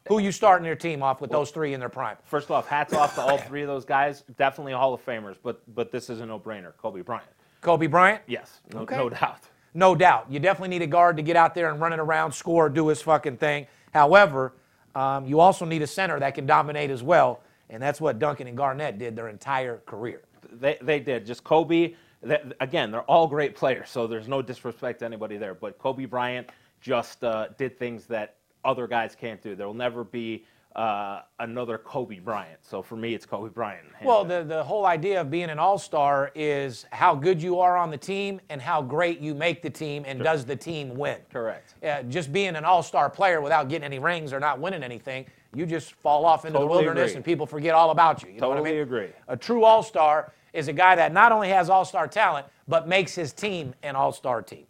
Who 0.09 0.19
you 0.19 0.33
starting 0.33 0.67
your 0.67 0.77
team 0.77 1.03
off 1.03 1.21
with 1.21 1.31
those 1.31 1.51
three 1.51 1.75
in 1.75 1.81
their 1.81 1.89
prime? 1.89 2.17
First 2.25 2.51
off, 2.51 2.67
hats 2.67 2.93
off 2.93 3.15
to 3.15 3.21
all 3.21 3.39
three 3.39 3.63
of 3.63 3.69
those 3.69 3.85
guys. 3.85 4.25
Definitely 4.39 4.73
Hall 4.73 4.93
of 4.95 5.05
Famers, 5.05 5.37
but 5.43 5.63
but 5.75 5.93
this 5.93 6.11
is 6.11 6.21
a 6.21 6.27
no-brainer. 6.27 6.73
Kobe 6.79 7.03
Bryant. 7.03 7.29
Kobe 7.61 7.87
Bryant? 7.87 8.23
Yes, 8.27 8.61
no, 8.73 8.81
Okay. 8.81 8.97
no 8.97 9.11
doubt. 9.11 9.39
No 9.75 9.95
doubt. 9.95 10.27
You 10.29 10.41
definitely 10.41 10.71
need 10.71 10.83
a 10.83 10.87
guard 10.89 11.17
to 11.19 11.23
get 11.23 11.37
out 11.37 11.55
there 11.55 11.71
and 11.71 11.81
run 11.81 11.93
it 11.93 12.01
around, 12.01 12.33
score, 12.33 12.69
do 12.69 12.89
his 12.89 13.01
fucking 13.03 13.37
thing. 13.37 13.67
However, 13.93 14.55
um, 14.97 15.27
you 15.27 15.39
also 15.39 15.65
need 15.65 15.83
a 15.83 15.87
center 15.87 16.19
that 16.19 16.35
can 16.35 16.45
dominate 16.47 16.91
as 16.91 17.03
well, 17.05 17.41
and 17.69 17.81
that's 17.81 18.01
what 18.01 18.19
Duncan 18.19 18.49
and 18.49 18.57
Garnett 18.57 18.99
did 18.99 19.15
their 19.15 19.29
entire 19.29 19.79
career. 19.87 20.23
They, 20.53 20.79
they 20.81 21.01
did. 21.01 21.27
Just 21.27 21.45
Kobe. 21.45 21.95
They, 22.23 22.39
again, 22.61 22.91
they're 22.91 23.03
all 23.03 23.27
great 23.27 23.55
players, 23.55 23.89
so 23.91 24.07
there's 24.07 24.29
no 24.29 24.43
disrespect 24.43 24.99
to 25.01 25.05
anybody 25.07 25.37
there. 25.37 25.55
But 25.55 25.79
Kobe 25.79 26.05
Bryant 26.05 26.51
just 26.81 27.25
uh, 27.25 27.49
did 27.57 27.79
things 27.79 28.07
that 28.07 28.37
other 28.65 28.87
guys 28.87 29.15
can't 29.19 29.41
do. 29.43 29.55
There 29.55 29.67
will 29.67 29.75
never 29.75 30.05
be 30.05 30.45
uh, 30.77 31.23
another 31.41 31.79
Kobe 31.79 32.21
Bryant. 32.21 32.59
So 32.63 32.81
for 32.83 32.95
me, 32.97 33.15
it's 33.15 33.27
Kobe 33.27 33.51
Bryant. 33.51 33.87
Well, 34.05 34.25
the, 34.25 34.45
the 34.45 34.63
whole 34.63 34.87
idea 34.87 35.21
of 35.21 35.31
being 35.31 35.51
an 35.51 35.59
all 35.59 35.79
star 35.79 36.31
is 36.35 36.87
how 36.93 37.15
good 37.15 37.43
you 37.43 37.59
are 37.59 37.77
on 37.77 37.91
the 37.91 37.97
team 37.99 38.41
and 38.51 38.61
how 38.63 38.81
great 38.83 39.19
you 39.21 39.35
make 39.35 39.63
the 39.63 39.71
team, 39.71 40.05
and 40.07 40.23
does 40.23 40.45
the 40.45 40.55
team 40.57 40.95
win? 40.97 41.19
correct. 41.33 41.75
Uh, 41.83 42.03
just 42.05 42.33
being 42.33 42.55
an 42.55 42.65
all 42.65 42.83
star 42.83 43.11
player 43.11 43.41
without 43.41 43.69
getting 43.69 43.85
any 43.85 43.99
rings 43.99 44.33
or 44.33 44.39
not 44.39 44.61
winning 44.61 44.83
anything, 44.83 45.27
you 45.55 45.67
just 45.67 45.93
fall 45.95 46.25
off 46.25 46.45
into 46.45 46.59
Totally 46.59 46.69
the 46.69 46.85
wilderness 46.85 47.11
agree. 47.11 47.17
and 47.17 47.25
people 47.25 47.47
forget 47.47 47.75
all 47.75 47.91
about 47.91 48.23
you. 48.23 48.29
you 48.31 48.41
know 48.41 48.49
what 48.49 48.55
I 48.55 48.61
Totally 48.61 48.75
mean? 48.77 48.83
agree. 48.83 49.09
A 49.27 49.37
true 49.37 49.65
all 49.65 49.83
star 49.83 50.33
is 50.53 50.69
a 50.69 50.73
guy 50.73 50.97
that 50.97 51.13
not 51.13 51.33
only 51.33 51.49
has 51.49 51.71
all 51.71 51.85
star 51.85 52.09
talent, 52.09 52.47
but 52.69 52.89
makes 52.89 53.15
his 53.15 53.33
team 53.33 53.75
an 53.83 53.97
all 53.97 54.13
star 54.13 54.43
team. 54.43 54.67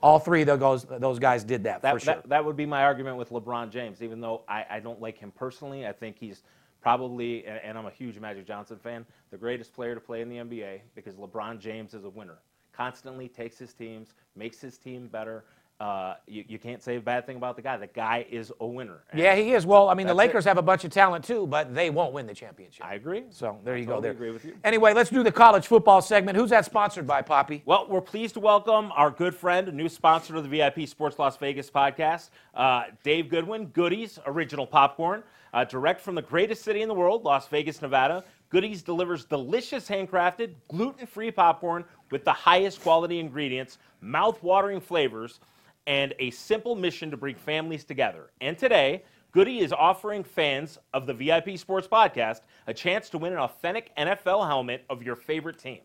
All 0.00 0.18
three 0.18 0.42
of 0.42 0.60
those, 0.60 0.84
those 0.84 1.18
guys 1.18 1.44
did 1.44 1.64
that, 1.64 1.82
That, 1.82 1.94
for 1.94 2.00
sure. 2.00 2.14
that, 2.14 2.28
that 2.28 2.44
would 2.44 2.56
be 2.56 2.64
my 2.64 2.84
argument 2.84 3.16
with 3.16 3.30
LeBron 3.30 3.70
James, 3.70 4.00
even 4.00 4.20
though 4.20 4.42
I, 4.48 4.64
I 4.70 4.80
don't 4.80 5.00
like 5.00 5.18
him 5.18 5.32
personally. 5.32 5.86
I 5.86 5.92
think 5.92 6.16
he's 6.18 6.42
probably, 6.80 7.44
and, 7.46 7.60
and 7.62 7.76
I'm 7.78 7.86
a 7.86 7.90
huge 7.90 8.18
Magic 8.18 8.46
Johnson 8.46 8.78
fan, 8.78 9.04
the 9.30 9.36
greatest 9.36 9.74
player 9.74 9.94
to 9.94 10.00
play 10.00 10.20
in 10.22 10.28
the 10.28 10.36
NBA 10.36 10.80
because 10.94 11.16
LeBron 11.16 11.58
James 11.58 11.94
is 11.94 12.04
a 12.04 12.10
winner. 12.10 12.38
Constantly 12.72 13.28
takes 13.28 13.58
his 13.58 13.74
teams, 13.74 14.14
makes 14.36 14.60
his 14.60 14.78
team 14.78 15.08
better. 15.08 15.44
Uh, 15.82 16.14
you, 16.28 16.44
you 16.46 16.58
can't 16.60 16.80
say 16.80 16.94
a 16.94 17.00
bad 17.00 17.26
thing 17.26 17.36
about 17.36 17.56
the 17.56 17.62
guy. 17.62 17.76
The 17.76 17.88
guy 17.88 18.24
is 18.30 18.52
a 18.60 18.66
winner. 18.66 19.02
Yeah, 19.12 19.34
he 19.34 19.52
is. 19.52 19.66
Well, 19.66 19.88
I 19.88 19.94
mean, 19.94 20.06
the 20.06 20.14
That's 20.14 20.26
it. 20.26 20.28
Lakers 20.28 20.44
have 20.44 20.56
a 20.56 20.62
bunch 20.62 20.84
of 20.84 20.92
talent 20.92 21.24
too, 21.24 21.44
but 21.48 21.74
they 21.74 21.90
won't 21.90 22.12
win 22.12 22.24
the 22.24 22.34
championship. 22.34 22.86
I 22.86 22.94
agree. 22.94 23.24
so 23.30 23.58
there 23.64 23.76
you 23.76 23.84
go. 23.84 23.94
totally 23.94 24.02
There. 24.04 24.12
agree 24.12 24.30
with 24.30 24.44
you. 24.44 24.54
Anyway, 24.62 24.92
let's 24.94 25.10
do 25.10 25.24
the 25.24 25.32
college 25.32 25.66
football 25.66 26.00
segment. 26.00 26.38
Who's 26.38 26.50
that 26.50 26.64
sponsored 26.66 27.04
by, 27.04 27.20
Poppy? 27.22 27.62
Well, 27.66 27.88
we're 27.88 28.00
pleased 28.00 28.34
to 28.34 28.40
welcome 28.40 28.92
our 28.94 29.10
good 29.10 29.34
friend, 29.34 29.66
a 29.66 29.72
new 29.72 29.88
sponsor 29.88 30.36
of 30.36 30.48
the 30.48 30.48
VIP 30.48 30.86
Sports 30.88 31.18
Las 31.18 31.36
Vegas 31.38 31.68
podcast, 31.68 32.30
uh, 32.54 32.84
Dave 33.02 33.28
Goodwin, 33.28 33.66
Goody's 33.66 34.20
Original 34.24 34.68
Popcorn, 34.68 35.24
uh, 35.52 35.64
direct 35.64 36.00
from 36.00 36.14
the 36.14 36.22
greatest 36.22 36.62
city 36.62 36.82
in 36.82 36.88
the 36.88 36.94
world, 36.94 37.24
Las 37.24 37.48
Vegas, 37.48 37.82
Nevada. 37.82 38.22
Goody's 38.50 38.82
delivers 38.82 39.24
delicious 39.24 39.88
handcrafted, 39.88 40.54
gluten 40.68 41.08
free 41.08 41.32
popcorn 41.32 41.84
with 42.12 42.22
the 42.24 42.32
highest 42.32 42.82
quality 42.82 43.18
ingredients, 43.18 43.78
mouth 44.00 44.40
watering 44.44 44.80
flavors, 44.80 45.40
and 45.86 46.14
a 46.18 46.30
simple 46.30 46.74
mission 46.74 47.10
to 47.10 47.16
bring 47.16 47.34
families 47.34 47.84
together. 47.84 48.30
And 48.40 48.56
today, 48.56 49.04
Goody 49.32 49.60
is 49.60 49.72
offering 49.72 50.24
fans 50.24 50.78
of 50.92 51.06
the 51.06 51.14
VIP 51.14 51.58
Sports 51.58 51.88
Podcast 51.88 52.40
a 52.66 52.74
chance 52.74 53.08
to 53.10 53.18
win 53.18 53.32
an 53.32 53.38
authentic 53.38 53.94
NFL 53.96 54.46
helmet 54.46 54.84
of 54.90 55.02
your 55.02 55.16
favorite 55.16 55.58
team. 55.58 55.80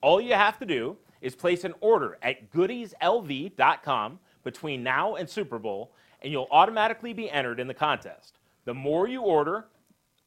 All 0.00 0.20
you 0.20 0.34
have 0.34 0.58
to 0.58 0.66
do 0.66 0.96
is 1.20 1.34
place 1.34 1.64
an 1.64 1.74
order 1.80 2.18
at 2.22 2.50
goodyslv.com 2.50 4.18
between 4.44 4.82
now 4.82 5.16
and 5.16 5.28
Super 5.28 5.58
Bowl, 5.58 5.92
and 6.22 6.32
you'll 6.32 6.48
automatically 6.50 7.12
be 7.12 7.30
entered 7.30 7.60
in 7.60 7.66
the 7.66 7.74
contest. 7.74 8.38
The 8.64 8.74
more 8.74 9.08
you 9.08 9.20
order, 9.20 9.66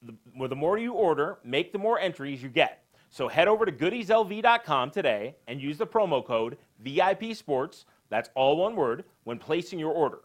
the, 0.01 0.47
the 0.47 0.55
more 0.55 0.77
you 0.77 0.93
order, 0.93 1.39
make 1.43 1.71
the 1.71 1.79
more 1.79 1.99
entries 1.99 2.41
you 2.41 2.49
get. 2.49 2.83
So 3.09 3.27
head 3.27 3.47
over 3.47 3.65
to 3.65 3.71
goodyslv.com 3.71 4.91
today 4.91 5.35
and 5.47 5.59
use 5.59 5.77
the 5.77 5.88
promo 5.88 6.23
code 6.23 6.57
VIP 6.79 7.33
Sports, 7.33 7.85
that's 8.09 8.29
all 8.35 8.57
one 8.57 8.75
word, 8.75 9.05
when 9.23 9.37
placing 9.37 9.79
your 9.79 9.91
order. 9.91 10.19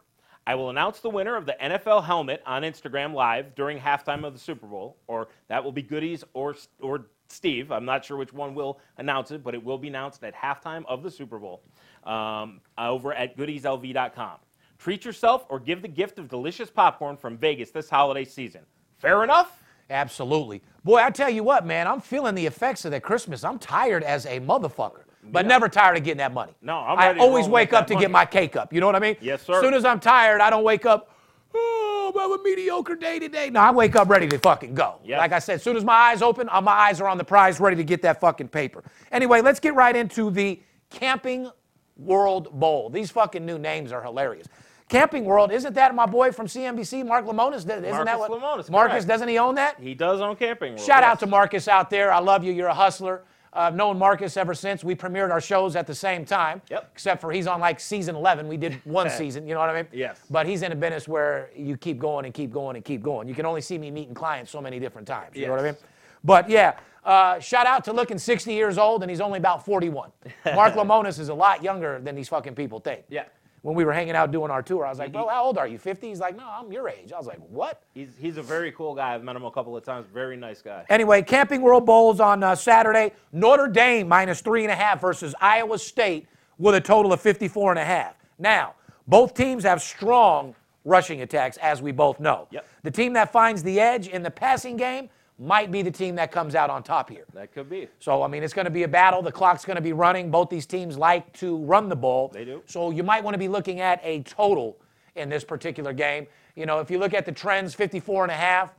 I 0.47 0.55
will 0.55 0.71
announce 0.71 1.01
the 1.01 1.11
winner 1.11 1.37
of 1.37 1.47
the 1.47 1.57
NFL 1.61 2.05
helmet 2.05 2.43
on 2.45 2.63
Instagram 2.63 3.15
Live 3.15 3.55
during 3.55 3.79
halftime 3.79 4.25
of 4.25 4.35
the 4.35 4.39
Super 4.39 4.67
Bowl, 4.67 4.99
or 5.07 5.29
that 5.49 5.63
will 5.63 5.73
be 5.73 5.83
Goody's 5.83 6.23
or, 6.35 6.55
or 6.81 7.07
Steve. 7.29 7.73
I'm 7.73 7.87
not 7.87 8.05
sure 8.05 8.17
which 8.17 8.33
one 8.33 8.55
will 8.55 8.79
announce 8.99 9.31
it, 9.31 9.43
but 9.43 9.55
it 9.55 9.65
will 9.65 9.79
be 9.79 9.89
announced 9.89 10.23
at 10.23 10.35
halftime 10.35 10.85
of 10.87 11.03
the 11.03 11.11
Super 11.11 11.39
Bowl 11.39 11.63
um, 12.05 12.61
over 12.77 13.15
at 13.15 13.37
goodyslv.com. 13.37 14.37
Treat 14.79 15.05
yourself 15.05 15.47
or 15.49 15.59
give 15.59 15.81
the 15.81 15.89
gift 15.89 16.19
of 16.19 16.29
delicious 16.29 16.71
popcorn 16.71 17.17
from 17.17 17.39
Vegas 17.39 17.71
this 17.71 17.89
holiday 17.89 18.25
season. 18.25 18.63
Fair 18.99 19.25
enough? 19.25 19.63
Absolutely. 19.89 20.63
Boy, 20.83 20.99
I 21.03 21.11
tell 21.11 21.31
you 21.31 21.43
what, 21.43 21.67
man, 21.67 21.87
I'm 21.87 22.01
feeling 22.01 22.35
the 22.35 22.47
effects 22.47 22.85
of 22.85 22.91
that 22.91 23.03
Christmas. 23.03 23.45
I'm 23.45 23.59
tired 23.59 24.03
as 24.03 24.27
a 24.27 24.41
motherfucker, 24.41 25.04
but 25.31 25.45
Yeah. 25.45 25.49
never 25.49 25.69
tired 25.69 25.97
of 25.97 26.05
getting 26.05 26.19
that 26.19 26.33
money. 26.33 26.53
No, 26.63 26.79
I'm 26.79 26.99
I 26.99 27.19
always 27.19 27.49
wake 27.49 27.73
up 27.73 27.87
that 27.87 27.95
to 27.95 28.01
get 28.01 28.11
my 28.11 28.25
cake 28.25 28.57
up. 28.57 28.73
You 28.73 28.81
know 28.81 28.87
what 28.87 28.97
I 28.97 29.01
mean? 29.01 29.17
Yes, 29.21 29.43
sir. 29.43 29.55
As 29.55 29.61
soon 29.61 29.75
as 29.75 29.85
I'm 29.85 30.01
tired, 30.01 30.41
I 30.41 30.51
don't 30.51 30.65
wake 30.65 30.87
up, 30.87 31.11
oh, 31.55 32.13
have 32.17 32.31
a 32.31 32.43
mediocre 32.43 32.95
day 32.97 33.19
today. 33.19 33.51
No, 33.51 33.61
I 33.61 33.71
wake 33.71 33.97
up 33.97 34.09
ready 34.09 34.29
to 34.29 34.39
fucking 34.39 34.75
go. 34.75 34.97
Yes. 35.05 35.19
Like 35.19 35.33
I 35.33 35.39
said, 35.39 35.55
as 35.57 35.63
soon 35.63 35.77
as 35.77 35.85
my 35.85 35.95
eyes 35.95 36.23
open, 36.23 36.49
uh, 36.51 36.61
my 36.61 36.73
eyes 36.73 37.01
are 37.01 37.09
on 37.09 37.19
the 37.19 37.25
prize, 37.25 37.59
ready 37.61 37.77
to 37.77 37.85
get 37.85 38.03
that 38.03 38.21
fucking 38.21 38.49
paper. 38.49 38.85
Anyway, 39.13 39.41
let's 39.41 39.61
get 39.61 39.75
right 39.75 39.95
into 39.95 40.31
the 40.31 40.61
Camping 40.91 41.51
World 41.97 42.59
Bowl. 42.59 42.91
These 42.91 43.11
fucking 43.11 43.45
new 43.45 43.59
names 43.59 43.93
are 43.93 44.03
hilarious. 44.03 44.49
Camping 44.89 45.25
World, 45.25 45.51
isn't 45.51 45.75
that 45.75 45.95
my 45.95 46.05
boy 46.07 46.31
from 46.31 46.47
CNBC, 46.47 47.07
Mark 47.07 47.25
Lemonis? 47.25 47.59
Isn't 47.59 47.83
that 47.83 48.05
Marcus 48.05 48.19
what 48.19 48.31
Lemonis, 48.31 48.71
Marcus, 48.71 48.93
correct. 48.93 49.07
doesn't 49.09 49.29
he 49.29 49.39
own 49.39 49.55
that? 49.55 49.81
He 49.81 49.95
does 49.95 50.21
own 50.21 50.37
Camping 50.37 50.75
World. 50.75 50.85
Shout 50.85 51.03
out 51.03 51.19
to 51.21 51.27
Marcus 51.27 51.69
out 51.69 51.89
there. 51.89 52.13
I 52.13 52.19
love 52.19 52.45
you. 52.45 52.53
You're 52.53 52.69
a 52.69 52.75
hustler. 52.75 53.23
I've 53.55 53.77
known 53.77 53.99
Marcus 53.99 54.37
ever 54.37 54.53
since 54.53 54.83
we 54.83 54.95
premiered 54.95 55.31
our 55.31 55.41
shows 55.41 55.77
at 55.77 55.87
the 55.87 55.95
same 55.95 56.25
time. 56.25 56.61
Yep. 56.71 56.91
Except 56.93 57.21
for 57.21 57.31
he's 57.31 57.47
on 57.47 57.61
like 57.61 57.79
season 57.79 58.17
11. 58.17 58.49
We 58.49 58.57
did 58.57 58.81
one 58.85 59.09
season. 59.19 59.47
You 59.47 59.55
know 59.55 59.61
what 59.61 59.71
I 59.71 59.83
mean? 59.83 59.89
Yes. 59.93 60.19
But 60.31 60.47
he's 60.47 60.63
in 60.63 60.73
a 60.73 60.77
business 60.77 61.07
where 61.07 61.51
you 61.57 61.77
keep 61.77 61.99
going 61.99 62.25
and 62.25 62.35
keep 62.35 62.53
going 62.53 62.77
and 62.77 62.85
keep 62.85 63.03
going. 63.03 63.29
You 63.29 63.35
can 63.35 63.47
only 63.47 63.61
see 63.61 63.79
me 63.79 63.91
meeting 63.91 64.15
clients 64.15 64.51
so 64.51 64.61
many 64.61 64.81
different 64.81 65.07
times. 65.07 65.37
You 65.37 65.47
know 65.47 65.53
what 65.53 65.61
I 65.61 65.65
mean? 65.71 65.77
But 66.25 66.51
yeah, 66.51 66.79
uh, 67.05 67.39
shout 67.39 67.67
out 67.67 67.85
to 67.85 67.93
looking 67.93 68.19
60 68.19 68.53
years 68.53 68.79
old 68.79 69.03
and 69.03 69.11
he's 69.11 69.21
only 69.21 69.39
about 69.39 69.65
41. 69.65 70.11
Mark 70.55 70.75
Lemonis 70.75 71.21
is 71.21 71.29
a 71.29 71.35
lot 71.35 71.63
younger 71.63 72.01
than 72.01 72.15
these 72.15 72.29
fucking 72.29 72.55
people 72.55 72.81
think. 72.81 73.05
Yeah. 73.09 73.25
When 73.65 73.75
we 73.75 73.87
were 73.87 73.95
hanging 73.95 74.15
out 74.15 74.31
doing 74.31 74.51
our 74.51 74.63
tour, 74.63 74.85
I 74.85 74.91
was 74.91 74.99
like, 74.99 75.11
bro, 75.11 75.27
how 75.27 75.43
old 75.43 75.57
are 75.57 75.67
you? 75.67 75.79
50? 75.79 76.07
He's 76.07 76.21
like, 76.21 76.37
no, 76.37 76.47
I'm 76.47 76.71
your 76.71 76.87
age. 76.87 77.13
I 77.13 77.17
was 77.17 77.27
like, 77.27 77.39
what? 77.49 77.83
He's, 77.95 78.11
he's 78.19 78.37
a 78.37 78.43
very 78.43 78.71
cool 78.73 78.95
guy. 78.95 79.15
I've 79.15 79.25
met 79.25 79.35
him 79.37 79.45
a 79.47 79.51
couple 79.51 79.75
of 79.75 79.83
times. 79.83 80.07
Very 80.13 80.37
nice 80.37 80.61
guy. 80.61 80.85
Anyway, 80.91 81.23
Camping 81.23 81.63
World 81.63 81.87
Bowls 81.87 82.21
on 82.21 82.43
uh, 82.43 82.55
Saturday. 82.57 83.13
Notre 83.33 83.67
Dame 83.67 84.07
minus 84.07 84.43
three 84.43 84.65
and 84.65 84.71
a 84.71 84.75
half 84.75 85.01
versus 85.01 85.35
Iowa 85.41 85.79
State 85.79 86.27
with 86.59 86.75
a 86.75 86.81
total 86.81 87.15
of 87.15 87.23
54 87.23 87.71
and 87.71 87.79
a 87.79 87.85
half. 87.87 88.17
Now, 88.39 88.75
both 89.09 89.33
teams 89.33 89.65
have 89.65 89.81
strong 89.81 90.55
rushing 90.85 91.23
attacks, 91.23 91.57
as 91.57 91.81
we 91.81 91.91
both 91.91 92.21
know. 92.21 92.47
Yep. 92.51 92.67
The 92.83 92.91
team 92.91 93.15
that 93.15 93.33
finds 93.33 93.63
the 93.63 93.81
edge 93.81 94.09
in 94.09 94.23
the 94.23 94.31
passing 94.31 94.77
game 94.77 95.09
might 95.39 95.71
be 95.71 95.83
the 95.83 95.91
team 95.91 96.15
that 96.15 96.31
comes 96.31 96.55
out 96.55 96.71
on 96.71 96.83
top 96.83 97.11
here. 97.11 97.25
That 97.35 97.53
could 97.53 97.69
be. 97.69 97.89
So, 97.99 98.23
I 98.23 98.29
mean, 98.29 98.43
it's 98.43 98.55
going 98.55 98.67
to 98.67 98.71
be 98.71 98.85
a 98.85 98.89
battle. 98.89 99.21
The 99.21 99.33
clock's 99.33 99.65
going 99.65 99.77
to 99.77 99.83
be 99.83 99.93
running. 99.93 100.31
Both 100.31 100.49
these 100.49 100.67
teams 100.67 100.97
like 100.97 101.33
to 101.35 101.57
run 101.59 101.89
the 101.89 101.97
ball. 101.97 102.29
They 102.29 102.45
do. 102.45 102.63
So, 102.67 102.91
you 102.91 103.03
might 103.03 103.25
want 103.25 103.35
to 103.35 103.39
be 103.39 103.49
looking 103.49 103.81
at 103.81 104.01
a 104.05 104.23
total 104.23 104.77
in 105.17 105.29
this 105.29 105.45
particular 105.45 105.93
game. 105.93 106.27
You 106.55 106.67
know, 106.67 106.79
if 106.79 106.91
you 106.91 106.99
look 106.99 107.15
at 107.15 107.27
the 107.27 107.33
trends, 107.33 107.75
54 107.75 108.25
and 108.25 108.33
a 108.33 108.37
half, 108.37 108.71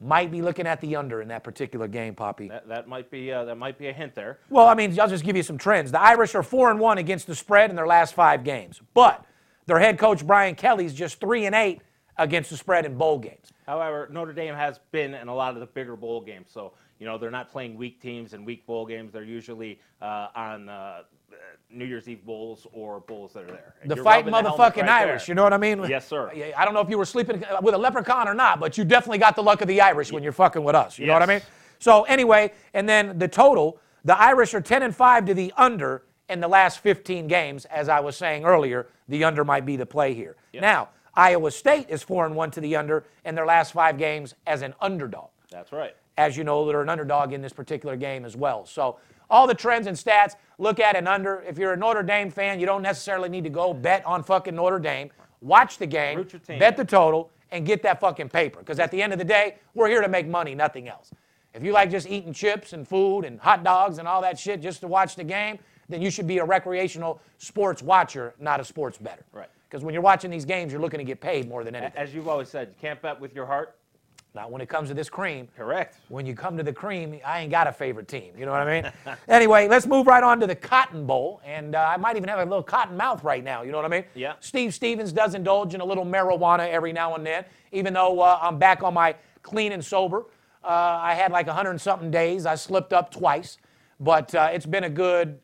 might 0.00 0.30
be 0.30 0.42
looking 0.42 0.66
at 0.66 0.80
the 0.80 0.94
under 0.94 1.22
in 1.22 1.28
that 1.28 1.42
particular 1.42 1.88
game, 1.88 2.14
Poppy. 2.14 2.48
That, 2.48 2.68
that 2.68 2.88
might 2.88 3.10
be 3.10 3.32
uh, 3.32 3.44
that 3.44 3.56
might 3.56 3.78
be 3.78 3.88
a 3.88 3.92
hint 3.92 4.14
there. 4.14 4.40
Well, 4.50 4.68
I 4.68 4.74
mean, 4.74 4.98
I'll 5.00 5.08
just 5.08 5.24
give 5.24 5.36
you 5.36 5.42
some 5.42 5.56
trends. 5.56 5.90
The 5.90 6.00
Irish 6.00 6.34
are 6.34 6.42
4 6.42 6.70
and 6.70 6.78
1 6.78 6.98
against 6.98 7.26
the 7.26 7.34
spread 7.34 7.70
in 7.70 7.76
their 7.76 7.86
last 7.86 8.14
5 8.14 8.44
games. 8.44 8.80
But 8.94 9.24
their 9.64 9.78
head 9.78 9.98
coach 9.98 10.26
Brian 10.26 10.54
Kelly's 10.54 10.92
just 10.92 11.18
3 11.18 11.46
and 11.46 11.54
8 11.54 11.80
against 12.18 12.50
the 12.50 12.56
spread 12.56 12.84
in 12.84 12.96
bowl 12.96 13.18
games. 13.18 13.52
However, 13.66 14.08
Notre 14.12 14.32
Dame 14.32 14.54
has 14.54 14.78
been 14.92 15.14
in 15.14 15.28
a 15.28 15.34
lot 15.34 15.54
of 15.54 15.60
the 15.60 15.66
bigger 15.66 15.96
bowl 15.96 16.20
games, 16.20 16.48
so 16.52 16.72
you 16.98 17.06
know 17.06 17.18
they're 17.18 17.30
not 17.30 17.50
playing 17.50 17.76
weak 17.76 18.00
teams 18.00 18.32
and 18.32 18.46
weak 18.46 18.64
bowl 18.66 18.86
games. 18.86 19.12
They're 19.12 19.24
usually 19.24 19.80
uh, 20.00 20.28
on 20.36 20.68
uh, 20.68 21.02
New 21.70 21.84
Year's 21.84 22.08
Eve 22.08 22.24
bowls 22.24 22.66
or 22.72 23.00
bowls 23.00 23.32
that 23.32 23.42
are 23.42 23.46
there. 23.46 23.74
And 23.82 23.90
The 23.90 23.96
you're 23.96 24.04
fighting 24.04 24.32
rubbing 24.32 24.44
the 24.44 24.50
helmet 24.56 24.74
motherfucking 24.76 24.82
right 24.82 25.08
Irish, 25.08 25.26
there. 25.26 25.32
you 25.32 25.34
know 25.34 25.42
what 25.42 25.52
I 25.52 25.58
mean? 25.58 25.84
Yes, 25.88 26.06
sir. 26.06 26.30
I 26.56 26.64
don't 26.64 26.74
know 26.74 26.80
if 26.80 26.88
you 26.88 26.96
were 26.96 27.04
sleeping 27.04 27.42
with 27.60 27.74
a 27.74 27.78
leprechaun 27.78 28.28
or 28.28 28.34
not, 28.34 28.60
but 28.60 28.78
you 28.78 28.84
definitely 28.84 29.18
got 29.18 29.34
the 29.36 29.42
luck 29.42 29.60
of 29.62 29.68
the 29.68 29.80
Irish 29.80 30.12
when 30.12 30.22
you're 30.22 30.32
fucking 30.32 30.62
with 30.62 30.76
us. 30.76 30.98
You 30.98 31.06
know 31.06 31.12
what 31.14 31.22
I 31.22 31.26
mean? 31.26 31.40
So 31.78 32.04
anyway, 32.04 32.52
and 32.72 32.88
then 32.88 33.18
the 33.18 33.28
total, 33.28 33.78
the 34.04 34.16
Irish 34.18 34.54
are 34.54 34.60
10 34.60 34.82
and 34.84 34.94
5 34.94 35.26
to 35.26 35.34
the 35.34 35.52
under 35.56 36.02
in 36.28 36.40
the 36.40 36.48
last 36.48 36.78
15 36.78 37.26
games. 37.26 37.64
As 37.66 37.88
I 37.88 38.00
was 38.00 38.16
saying 38.16 38.44
earlier, 38.44 38.86
the 39.08 39.24
under 39.24 39.44
might 39.44 39.66
be 39.66 39.76
the 39.76 39.86
play 39.86 40.14
here. 40.14 40.36
Now, 40.54 40.88
Iowa 41.16 41.50
State 41.50 41.86
is 41.88 42.02
4 42.02 42.26
and 42.26 42.36
1 42.36 42.50
to 42.52 42.60
the 42.60 42.76
under 42.76 43.04
in 43.24 43.34
their 43.34 43.46
last 43.46 43.72
5 43.72 43.96
games 43.98 44.34
as 44.46 44.62
an 44.62 44.74
underdog 44.80 45.28
That's 45.50 45.72
right. 45.72 45.96
as 46.18 46.36
you 46.36 46.44
know, 46.44 46.66
they're 46.66 46.82
an 46.82 46.88
underdog 46.88 47.32
in 47.32 47.40
this 47.42 47.52
particular 47.52 47.96
game 47.96 48.24
as 48.24 48.36
well. 48.36 48.66
So 48.66 48.98
all 49.30 49.46
the 49.46 49.54
trends 49.54 49.86
and 49.86 49.96
stats, 49.96 50.34
look 50.58 50.78
at 50.78 50.94
an 50.96 51.06
under. 51.08 51.42
If 51.48 51.58
you're 51.58 51.72
a 51.72 51.76
Notre 51.76 52.02
Dame 52.02 52.30
fan, 52.30 52.60
you 52.60 52.66
don't 52.66 52.82
necessarily 52.82 53.28
need 53.28 53.44
to 53.44 53.50
go 53.50 53.72
bet 53.74 54.04
on 54.06 54.22
fucking 54.22 54.54
Notre 54.54 54.78
Dame. 54.78 55.10
Watch 55.40 55.78
the 55.78 55.86
game, 55.86 56.18
Root 56.18 56.32
your 56.32 56.40
team. 56.40 56.58
bet 56.58 56.76
the 56.76 56.84
total, 56.84 57.30
and 57.50 57.64
get 57.66 57.82
that 57.82 58.00
fucking 58.00 58.28
paper. 58.28 58.58
Because 58.60 58.78
at 58.78 58.90
the 58.90 59.00
end 59.02 59.12
of 59.12 59.18
the 59.18 59.24
day, 59.24 59.56
we're 59.74 59.88
here 59.88 60.00
to 60.02 60.08
make 60.08 60.26
money, 60.26 60.54
nothing 60.54 60.88
else. 60.88 61.10
If 61.54 61.62
you 61.62 61.72
like 61.72 61.90
just 61.90 62.06
eating 62.08 62.32
chips 62.32 62.72
and 62.72 62.86
food 62.86 63.22
and 63.24 63.40
hot 63.40 63.64
dogs 63.64 63.98
and 63.98 64.06
all 64.06 64.20
that 64.22 64.38
shit 64.38 64.60
just 64.60 64.80
to 64.82 64.86
watch 64.88 65.16
the 65.16 65.24
game, 65.24 65.58
then 65.88 66.02
you 66.02 66.10
should 66.10 66.26
be 66.26 66.38
a 66.38 66.44
recreational 66.44 67.20
sports 67.38 67.82
watcher, 67.82 68.34
not 68.38 68.60
a 68.60 68.64
sports 68.64 68.98
better. 68.98 69.24
Right. 69.32 69.48
Because 69.76 69.84
when 69.84 69.92
you're 69.92 70.02
watching 70.02 70.30
these 70.30 70.46
games, 70.46 70.72
you're 70.72 70.80
looking 70.80 70.96
to 70.96 71.04
get 71.04 71.20
paid 71.20 71.46
more 71.50 71.62
than 71.62 71.74
anything. 71.74 71.98
As 71.98 72.14
you've 72.14 72.28
always 72.28 72.48
said, 72.48 72.68
you 72.68 72.74
can't 72.80 73.02
bet 73.02 73.20
with 73.20 73.34
your 73.34 73.44
heart. 73.44 73.76
Not 74.34 74.50
when 74.50 74.62
it 74.62 74.70
comes 74.70 74.88
to 74.88 74.94
this 74.94 75.10
cream 75.10 75.48
Correct. 75.54 75.98
when 76.08 76.24
you 76.24 76.34
come 76.34 76.56
to 76.56 76.62
the 76.62 76.72
cream, 76.72 77.20
I 77.26 77.40
ain't 77.40 77.50
got 77.50 77.66
a 77.66 77.72
favorite 77.72 78.08
team. 78.08 78.32
You 78.38 78.46
know 78.46 78.52
what 78.52 78.66
I 78.66 78.80
mean? 78.80 78.90
anyway, 79.28 79.68
let's 79.68 79.86
move 79.86 80.06
right 80.06 80.22
on 80.22 80.40
to 80.40 80.46
the 80.46 80.54
Cotton 80.54 81.04
Bowl. 81.04 81.42
And 81.44 81.74
uh, 81.74 81.92
I 81.94 81.98
might 81.98 82.16
even 82.16 82.26
have 82.30 82.38
a 82.38 82.44
little 82.44 82.62
cotton 82.62 82.96
mouth 82.96 83.22
right 83.22 83.44
now. 83.44 83.60
You 83.60 83.70
know 83.70 83.76
what 83.76 83.84
I 83.84 83.88
mean? 83.88 84.04
Yeah. 84.14 84.36
Steve 84.40 84.72
Stevens 84.72 85.12
does 85.12 85.34
indulge 85.34 85.74
in 85.74 85.82
a 85.82 85.84
little 85.84 86.06
marijuana 86.06 86.66
every 86.70 86.94
now 86.94 87.14
and 87.14 87.26
then, 87.26 87.44
even 87.70 87.92
though 87.92 88.20
uh, 88.20 88.38
I'm 88.40 88.58
back 88.58 88.82
on 88.82 88.94
my 88.94 89.14
clean 89.42 89.72
and 89.72 89.84
sober. 89.84 90.24
Uh, 90.64 90.68
I 91.02 91.12
had 91.12 91.32
like 91.32 91.48
100 91.48 91.70
and 91.72 91.78
something 91.78 92.10
days. 92.10 92.46
I 92.46 92.54
slipped 92.54 92.94
up 92.94 93.10
twice, 93.10 93.58
but 94.00 94.34
uh, 94.34 94.48
it's 94.50 94.64
been 94.64 94.84
a 94.84 94.90
good 94.90 95.38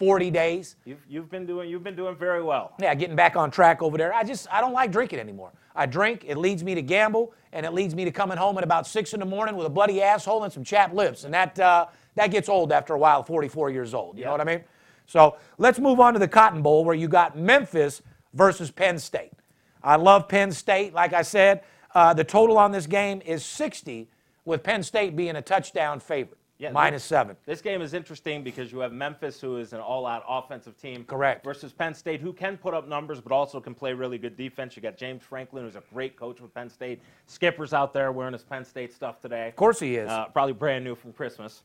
40 0.00 0.30
days. 0.30 0.76
You've, 0.86 1.04
you've 1.10 1.30
been 1.30 1.44
doing 1.44 1.68
you've 1.68 1.84
been 1.84 1.94
doing 1.94 2.16
very 2.16 2.42
well. 2.42 2.72
Yeah, 2.80 2.94
getting 2.94 3.14
back 3.14 3.36
on 3.36 3.50
track 3.50 3.82
over 3.82 3.98
there. 3.98 4.14
I 4.14 4.24
just 4.24 4.48
I 4.50 4.62
don't 4.62 4.72
like 4.72 4.90
drinking 4.90 5.18
anymore. 5.18 5.52
I 5.76 5.84
drink, 5.84 6.24
it 6.26 6.38
leads 6.38 6.64
me 6.64 6.74
to 6.74 6.80
gamble, 6.80 7.34
and 7.52 7.66
it 7.66 7.74
leads 7.74 7.94
me 7.94 8.06
to 8.06 8.10
coming 8.10 8.38
home 8.38 8.56
at 8.56 8.64
about 8.64 8.86
six 8.86 9.12
in 9.12 9.20
the 9.20 9.26
morning 9.26 9.56
with 9.56 9.66
a 9.66 9.70
bloody 9.70 10.00
asshole 10.00 10.42
and 10.44 10.50
some 10.52 10.64
chapped 10.64 10.94
lips, 10.94 11.24
and 11.24 11.34
that 11.34 11.60
uh, 11.60 11.84
that 12.14 12.30
gets 12.30 12.48
old 12.48 12.72
after 12.72 12.94
a 12.94 12.98
while. 12.98 13.22
44 13.22 13.68
years 13.68 13.92
old. 13.92 14.16
You 14.16 14.24
know 14.24 14.32
what 14.32 14.40
I 14.40 14.44
mean? 14.44 14.64
So 15.06 15.36
let's 15.58 15.78
move 15.78 16.00
on 16.00 16.14
to 16.14 16.18
the 16.18 16.28
Cotton 16.28 16.62
Bowl, 16.62 16.82
where 16.82 16.96
you 16.96 17.06
got 17.06 17.36
Memphis 17.36 18.00
versus 18.32 18.70
Penn 18.70 18.98
State. 18.98 19.32
I 19.82 19.96
love 19.96 20.28
Penn 20.28 20.50
State. 20.50 20.94
Like 20.94 21.12
I 21.12 21.22
said, 21.22 21.62
uh, 21.94 22.14
the 22.14 22.24
total 22.24 22.56
on 22.56 22.72
this 22.72 22.86
game 22.86 23.20
is 23.26 23.44
60, 23.44 24.08
with 24.46 24.62
Penn 24.62 24.82
State 24.82 25.14
being 25.14 25.36
a 25.36 25.42
touchdown 25.42 26.00
favorite, 26.00 26.38
Yeah, 26.60 26.72
minus 26.72 27.02
seven. 27.02 27.38
This 27.46 27.62
game 27.62 27.80
is 27.80 27.94
interesting 27.94 28.44
because 28.44 28.70
you 28.70 28.80
have 28.80 28.92
Memphis, 28.92 29.40
who 29.40 29.56
is 29.56 29.72
an 29.72 29.80
all-out 29.80 30.22
offensive 30.28 30.76
team, 30.76 31.04
Correct. 31.04 31.42
versus 31.42 31.72
Penn 31.72 31.94
State, 31.94 32.20
who 32.20 32.34
can 32.34 32.58
put 32.58 32.74
up 32.74 32.86
numbers 32.86 33.18
but 33.18 33.32
also 33.32 33.60
can 33.60 33.74
play 33.74 33.94
really 33.94 34.18
good 34.18 34.36
defense. 34.36 34.76
You 34.76 34.82
got 34.82 34.98
James 34.98 35.22
Franklin, 35.22 35.64
who's 35.64 35.76
a 35.76 35.82
great 35.94 36.16
coach 36.16 36.38
with 36.38 36.52
Penn 36.52 36.68
State. 36.68 37.00
Skipper's 37.26 37.72
out 37.72 37.94
there 37.94 38.12
wearing 38.12 38.34
his 38.34 38.42
Penn 38.42 38.66
State 38.66 38.92
stuff 38.92 39.22
today. 39.22 39.48
Of 39.48 39.56
course 39.56 39.80
he 39.80 39.96
is. 39.96 40.10
Uh, 40.10 40.26
probably 40.26 40.52
brand 40.52 40.84
new 40.84 40.94
from 40.94 41.14
Christmas. 41.14 41.62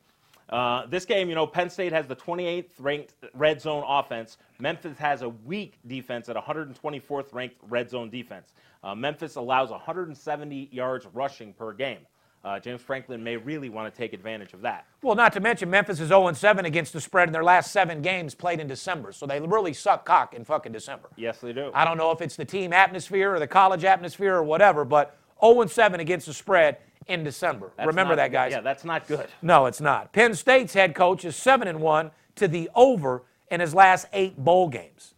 Uh, 0.49 0.85
this 0.85 1.03
game, 1.03 1.27
you 1.27 1.35
know, 1.35 1.45
Penn 1.45 1.69
State 1.69 1.91
has 1.91 2.07
the 2.07 2.15
28th 2.15 2.69
ranked 2.79 3.15
red 3.33 3.59
zone 3.59 3.83
offense. 3.85 4.37
Memphis 4.59 4.97
has 4.97 5.23
a 5.23 5.29
weak 5.29 5.77
defense 5.87 6.29
at 6.29 6.37
124th 6.37 7.33
ranked 7.33 7.57
red 7.67 7.89
zone 7.89 8.09
defense. 8.09 8.53
Uh, 8.81 8.95
Memphis 8.95 9.35
allows 9.35 9.71
170 9.71 10.69
yards 10.71 11.05
rushing 11.13 11.51
per 11.51 11.73
game. 11.73 11.99
Uh, 12.45 12.59
James 12.59 12.79
Franklin 12.79 13.23
may 13.23 13.37
really 13.37 13.69
want 13.69 13.91
to 13.91 13.97
take 13.97 14.13
advantage 14.13 14.53
of 14.53 14.61
that. 14.61 14.85
Well, 15.01 15.15
not 15.15 15.33
to 15.33 15.39
mention 15.39 15.67
Memphis 15.67 15.99
is 15.99 16.09
0 16.09 16.31
7 16.31 16.63
against 16.65 16.93
the 16.93 17.01
spread 17.01 17.27
in 17.27 17.33
their 17.33 17.43
last 17.43 17.71
seven 17.71 18.03
games 18.03 18.35
played 18.35 18.59
in 18.59 18.67
December. 18.67 19.11
So 19.11 19.25
they 19.25 19.39
really 19.41 19.73
suck 19.73 20.05
cock 20.05 20.35
in 20.35 20.45
fucking 20.45 20.71
December. 20.71 21.09
Yes, 21.15 21.39
they 21.39 21.53
do. 21.53 21.71
I 21.73 21.83
don't 21.83 21.97
know 21.97 22.11
if 22.11 22.21
it's 22.21 22.35
the 22.35 22.45
team 22.45 22.71
atmosphere 22.71 23.33
or 23.33 23.39
the 23.39 23.47
college 23.47 23.83
atmosphere 23.83 24.35
or 24.35 24.43
whatever, 24.43 24.85
but 24.85 25.17
0 25.43 25.65
7 25.65 25.99
against 25.99 26.27
the 26.27 26.33
spread 26.35 26.77
in 27.07 27.23
December. 27.23 27.71
That's 27.77 27.87
Remember 27.87 28.11
not- 28.11 28.17
that, 28.17 28.31
guys. 28.31 28.51
Yeah, 28.51 28.61
that's 28.61 28.85
not 28.85 29.07
good. 29.07 29.27
No, 29.41 29.65
it's 29.65 29.81
not. 29.81 30.13
Penn 30.13 30.35
State's 30.35 30.75
head 30.75 30.93
coach 30.93 31.25
is 31.25 31.35
7 31.35 31.67
and 31.67 31.81
1 31.81 32.11
to 32.35 32.47
the 32.47 32.69
over 32.75 33.23
in 33.49 33.59
his 33.59 33.73
last 33.73 34.05
8 34.13 34.37
bowl 34.37 34.69
games. 34.69 35.15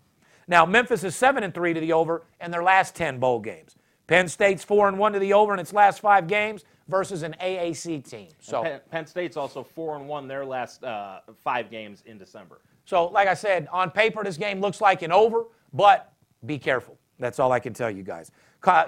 Now, 0.48 0.66
Memphis 0.66 1.04
is 1.04 1.14
7 1.14 1.44
and 1.44 1.54
3 1.54 1.74
to 1.74 1.82
the 1.82 1.92
over 1.92 2.24
in 2.40 2.52
their 2.52 2.64
last 2.64 2.96
10 2.96 3.20
bowl 3.20 3.42
games. 3.42 3.76
Penn 4.08 4.30
State's 4.30 4.64
4 4.64 4.88
and 4.88 4.98
1 4.98 5.12
to 5.12 5.20
the 5.20 5.34
over 5.34 5.54
in 5.54 5.60
its 5.60 5.74
last 5.74 6.00
5 6.00 6.28
games 6.28 6.64
versus 6.88 7.24
an 7.24 7.36
AAC 7.42 8.10
team. 8.10 8.30
So 8.40 8.64
Penn, 8.64 8.80
Penn 8.90 9.06
State's 9.06 9.38
also 9.38 9.64
four 9.64 9.96
and 9.98 10.08
one 10.08 10.28
their 10.28 10.46
last 10.46 10.84
uh, 10.84 11.20
five 11.44 11.70
games 11.70 12.04
in 12.06 12.18
December. 12.18 12.60
so 12.86 13.08
like 13.08 13.28
I 13.28 13.34
said, 13.34 13.68
on 13.72 13.92
paper 13.92 14.24
this 14.24 14.38
game 14.38 14.62
looks 14.62 14.82
like 14.82 15.02
an 15.02 15.12
over, 15.12 15.46
but 15.74 16.14
be 16.46 16.58
careful. 16.58 16.98
That's 17.20 17.40
all 17.40 17.52
I 17.52 17.60
can 17.60 17.74
tell 17.74 17.90
you 17.92 18.04
guys. 18.04 18.32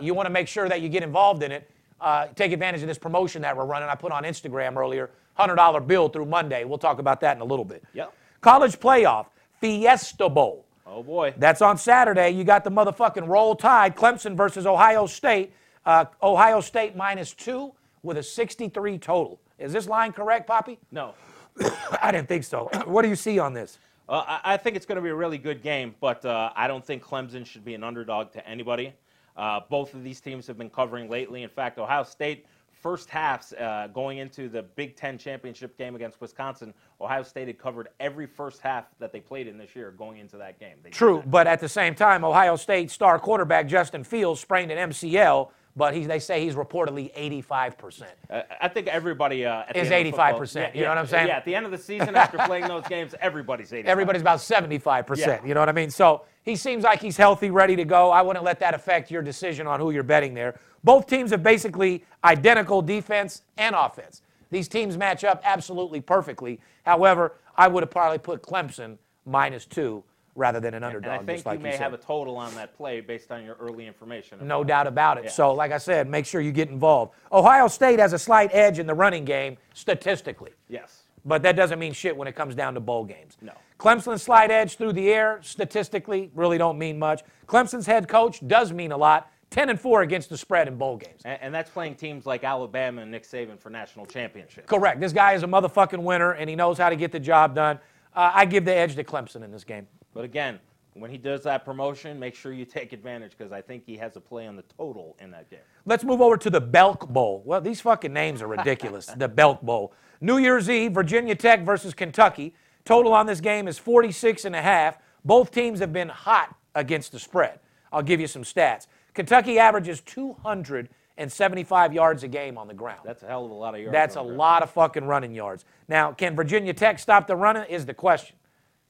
You 0.02 0.14
want 0.14 0.26
to 0.26 0.32
make 0.32 0.48
sure 0.48 0.68
that 0.70 0.82
you 0.82 0.90
get 0.90 1.04
involved 1.04 1.44
in 1.44 1.52
it. 1.52 1.70
Uh, 2.02 2.28
take 2.36 2.52
advantage 2.52 2.82
of 2.82 2.88
this 2.88 2.98
promotion 2.98 3.42
that 3.42 3.56
we're 3.56 3.66
running. 3.66 3.90
I 3.90 3.96
put 3.96 4.12
on 4.12 4.24
Instagram 4.24 4.78
earlier, 4.78 5.10
$100 5.38 5.88
bill 5.88 6.08
through 6.10 6.26
Monday. 6.26 6.64
We'll 6.64 6.78
talk 6.78 7.00
about 7.00 7.20
that 7.22 7.36
in 7.36 7.42
a 7.42 7.46
little 7.46 7.66
bit. 7.66 7.84
Yep. 7.94 8.14
College 8.42 8.80
playoff, 8.80 9.28
Fiesta 9.60 10.30
Bowl. 10.30 10.66
Oh 10.86 11.04
boy. 11.04 11.34
That's 11.38 11.62
on 11.62 11.78
Saturday. 11.78 12.32
You 12.32 12.44
got 12.44 12.64
the 12.64 12.72
motherfucking 12.72 13.28
roll 13.28 13.56
tide, 13.56 13.96
Clemson 13.96 14.36
versus 14.36 14.66
Ohio 14.66 15.06
State. 15.06 15.54
Uh, 15.86 16.06
Ohio 16.24 16.62
State 16.62 16.96
minus 16.96 17.34
two 17.34 17.74
with 18.04 18.18
a 18.18 18.24
63 18.24 18.98
total. 18.98 19.40
Is 19.58 19.74
this 19.74 19.88
line 19.88 20.12
correct, 20.12 20.48
Poppy? 20.48 20.80
no. 20.92 21.14
I 22.02 22.12
didn't 22.12 22.28
think 22.30 22.46
so. 22.46 22.70
what 22.86 23.02
do 23.02 23.10
you 23.10 23.16
see 23.16 23.40
on 23.40 23.54
this? 23.54 23.80
Uh, 24.08 24.24
I, 24.26 24.54
I 24.54 24.58
think 24.58 24.76
it's 24.76 24.86
going 24.86 24.96
to 24.96 25.02
be 25.02 25.10
a 25.10 25.16
really 25.16 25.38
good 25.38 25.62
game, 25.62 25.94
but 26.00 26.24
uh, 26.24 26.52
I 26.56 26.68
don't 26.68 26.86
think 26.86 27.04
Clemson 27.04 27.46
should 27.46 27.66
be 27.66 27.74
an 27.74 27.84
underdog 27.84 28.32
to 28.32 28.48
anybody. 28.48 28.94
Uh, 29.36 29.62
both 29.70 29.94
of 29.94 30.04
these 30.04 30.22
teams 30.22 30.48
have 30.48 30.58
been 30.58 30.70
covering 30.70 31.10
lately. 31.10 31.44
In 31.44 31.50
fact, 31.50 31.78
Ohio 31.78 32.04
State 32.04 32.46
first 32.82 33.10
halves 33.10 33.54
uh, 33.54 33.88
going 33.94 34.20
into 34.20 34.50
the 34.50 34.64
Big 34.64 34.96
Ten 34.96 35.18
championship 35.18 35.78
game 35.78 35.96
against 35.96 36.20
Wisconsin, 36.22 36.74
Ohio 37.02 37.24
State 37.24 37.48
had 37.48 37.58
covered 37.58 37.90
every 38.00 38.26
first 38.26 38.62
half 38.62 38.86
that 39.00 39.12
they 39.12 39.20
played 39.20 39.48
in 39.48 39.58
this 39.58 39.76
year 39.76 39.92
going 39.92 40.18
into 40.18 40.38
that 40.38 40.60
game. 40.60 40.78
They 40.84 40.90
True, 40.90 41.18
that. 41.18 41.32
but 41.32 41.48
at 41.48 41.60
the 41.60 41.70
same 41.70 41.96
time, 41.96 42.24
Ohio 42.24 42.56
State 42.56 42.92
star 42.92 43.20
quarterback 43.20 43.68
Justin 43.68 44.04
Fields 44.04 44.40
sprained 44.40 44.72
an 44.72 44.90
MCL, 44.90 45.50
but 45.80 45.94
he, 45.94 46.06
they 46.06 46.20
say 46.20 46.44
he's 46.44 46.56
reportedly 46.56 47.10
85%. 47.48 48.04
Uh, 48.30 48.42
I 48.60 48.68
think 48.68 48.88
everybody 48.88 49.46
uh, 49.46 49.62
at 49.62 49.74
the 49.74 49.80
Is 49.80 49.90
end 49.90 50.08
of 50.10 50.12
football- 50.12 50.42
85%, 50.42 50.56
yeah, 50.56 50.72
you 50.74 50.82
know 50.84 50.90
what 50.90 50.98
I'm 50.98 51.08
saying? 51.08 51.28
Yeah, 51.30 51.38
at 51.38 51.46
the 51.46 51.56
end 51.56 51.66
of 51.66 51.72
the 51.72 51.78
season 51.78 52.18
after 52.18 52.38
playing 52.40 52.68
those 52.68 52.86
games, 52.90 53.16
everybody's 53.22 53.72
85. 53.72 53.90
Everybody's 53.90 54.22
about 54.22 54.40
75%. 54.40 55.18
Yeah. 55.18 55.40
You 55.46 55.54
know 55.54 55.62
what 55.62 55.70
I 55.70 55.72
mean? 55.72 55.90
So 55.90 56.24
he 56.44 56.58
seems 56.58 56.84
like 56.84 57.02
he's 57.02 57.16
healthy, 57.16 57.50
ready 57.50 57.78
to 57.78 57.86
go. 57.86 58.12
I 58.12 58.22
wouldn't 58.22 58.44
let 58.44 58.60
that 58.60 58.74
affect 58.74 59.10
your 59.10 59.22
decision 59.22 59.68
on 59.68 59.80
who 59.80 59.92
you're 59.92 60.04
betting 60.04 60.34
there. 60.34 60.60
Both 60.84 61.08
teams 61.08 61.32
have 61.32 61.44
basically 61.44 62.04
identical 62.26 62.82
defense 62.82 63.44
and 63.58 63.74
offense. 63.74 64.22
These 64.52 64.68
teams 64.68 64.98
match 64.98 65.24
up 65.24 65.42
absolutely 65.46 66.02
perfectly. 66.02 66.60
However, 66.86 67.36
I 67.56 67.70
would 67.70 67.84
have 67.84 67.92
probably 67.92 68.18
put 68.18 68.44
Clemson 68.44 68.98
minus 69.26 69.66
two 69.66 70.04
rather 70.40 70.60
than 70.60 70.74
an 70.74 70.84
underdog, 70.84 71.20
And 71.22 71.30
I 71.30 71.34
think 71.34 71.46
like 71.46 71.60
you 71.60 71.64
may 71.64 71.72
said. 71.72 71.82
have 71.82 71.94
a 71.94 71.98
total 71.98 72.38
on 72.38 72.56
that 72.56 72.76
play 72.76 73.02
based 73.02 73.32
on 73.32 73.44
your 73.44 73.56
early 73.60 73.86
information. 73.86 74.40
No 74.48 74.64
doubt 74.64 74.88
about 74.88 75.18
it. 75.18 75.26
Yeah. 75.26 75.30
So, 75.32 75.54
like 75.54 75.72
I 75.72 75.78
said, 75.78 76.10
make 76.10 76.26
sure 76.26 76.40
you 76.42 76.52
get 76.54 76.70
involved. 76.70 77.14
Ohio 77.32 77.68
State 77.68 78.00
has 78.00 78.14
a 78.14 78.20
slight 78.20 78.50
edge 78.54 78.80
in 78.80 78.88
the 78.88 78.94
running 78.94 79.26
game 79.26 79.58
statistically, 79.74 80.52
Yes. 80.70 81.04
but 81.26 81.44
that 81.44 81.56
doesn't 81.56 81.78
mean 81.78 81.94
shit 81.94 82.16
when 82.16 82.28
it 82.28 82.36
comes 82.36 82.56
down 82.56 82.74
to 82.76 82.80
bowl 82.80 83.04
games. 83.04 83.38
No. 83.42 83.52
Clemson's 83.78 84.24
slight 84.24 84.50
edge 84.50 84.78
through 84.78 84.94
the 84.94 85.10
air 85.12 85.40
statistically 85.42 86.32
really 86.34 86.58
don't 86.58 86.78
mean 86.78 86.98
much. 86.98 87.22
Clemson's 87.48 87.86
head 87.86 88.08
coach 88.08 88.46
does 88.48 88.72
mean 88.72 88.92
a 88.92 88.98
lot. 88.98 89.30
10 89.52 89.70
and 89.70 89.80
4 89.82 90.04
against 90.04 90.30
the 90.30 90.38
spread 90.38 90.68
in 90.68 90.76
bowl 90.78 90.96
games. 90.96 91.22
And, 91.26 91.40
and 91.42 91.54
that's 91.54 91.72
playing 91.72 91.96
teams 91.96 92.26
like 92.28 92.44
Alabama 92.44 93.02
and 93.02 93.10
Nick 93.10 93.24
Saban 93.24 93.60
for 93.60 93.70
national 93.72 94.06
championship. 94.06 94.68
Correct. 94.68 95.00
This 95.00 95.12
guy 95.12 95.34
is 95.34 95.42
a 95.44 95.48
motherfucking 95.48 95.98
winner 96.04 96.32
and 96.34 96.50
he 96.50 96.56
knows 96.56 96.78
how 96.78 96.90
to 96.90 96.96
get 96.96 97.12
the 97.12 97.20
job 97.20 97.56
done. 97.56 97.80
Uh, 98.16 98.32
I 98.34 98.46
give 98.46 98.64
the 98.66 98.74
edge 98.76 98.96
to 98.96 99.04
Clemson 99.04 99.44
in 99.44 99.52
this 99.52 99.64
game. 99.64 99.88
But 100.14 100.26
again, 100.26 100.60
when 100.94 101.12
he 101.12 101.18
does 101.18 101.44
that 101.44 101.66
promotion, 101.66 102.20
make 102.20 102.36
sure 102.36 102.52
you 102.52 102.66
take 102.80 102.94
advantage 102.94 103.32
because 103.38 103.52
I 103.52 103.62
think 103.62 103.84
he 103.86 103.98
has 103.98 104.16
a 104.16 104.22
play 104.22 104.48
on 104.48 104.56
the 104.56 104.64
total 104.78 105.16
in 105.20 105.32
that 105.32 105.50
game. 105.50 105.60
Let's 105.86 106.04
move 106.04 106.22
over 106.22 106.38
to 106.38 106.50
the 106.50 106.62
Belk 106.62 107.08
Bowl. 107.10 107.42
Well, 107.46 107.62
these 107.62 107.82
fucking 107.82 108.14
names 108.14 108.42
are 108.42 108.48
ridiculous. 108.48 109.06
the 109.18 109.28
Belk 109.28 109.62
Bowl. 109.62 109.94
New 110.22 110.38
Year's 110.38 110.70
Eve, 110.70 110.92
Virginia 110.92 111.36
Tech 111.36 111.64
versus 111.64 111.94
Kentucky. 111.94 112.54
Total 112.86 113.14
on 113.14 113.26
this 113.26 113.40
game 113.40 113.68
is 113.68 113.78
46 113.78 114.46
and 114.46 114.56
a 114.56 114.62
half. 114.62 114.98
Both 115.24 115.52
teams 115.52 115.80
have 115.80 115.94
been 115.94 116.10
hot 116.10 116.56
against 116.76 117.12
the 117.12 117.20
spread. 117.20 117.60
I'll 117.92 118.04
give 118.04 118.20
you 118.20 118.28
some 118.28 118.44
stats. 118.44 118.88
Kentucky 119.14 119.60
averages 119.60 120.02
275 120.02 121.94
yards 121.94 122.24
a 122.24 122.28
game 122.28 122.58
on 122.58 122.68
the 122.68 122.74
ground. 122.74 123.02
That's 123.04 123.24
a 123.24 123.28
hell 123.28 123.46
of 123.46 123.52
a 123.52 123.54
lot 123.54 123.74
of 123.74 123.82
yards. 123.82 123.94
That's 123.94 124.16
a 124.16 124.20
ground. 124.20 124.38
lot 124.38 124.64
of 124.64 124.70
fucking 124.72 125.06
running 125.06 125.34
yards. 125.34 125.66
Now, 125.88 126.12
can 126.12 126.36
Virginia 126.36 126.74
Tech 126.74 127.00
stop 127.00 127.28
the 127.28 127.36
running? 127.36 127.64
Is 127.70 127.86
the 127.86 127.94
question. 127.94 128.36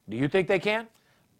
Do 0.08 0.16
you 0.16 0.28
think 0.28 0.48
they 0.48 0.58
can? 0.58 0.88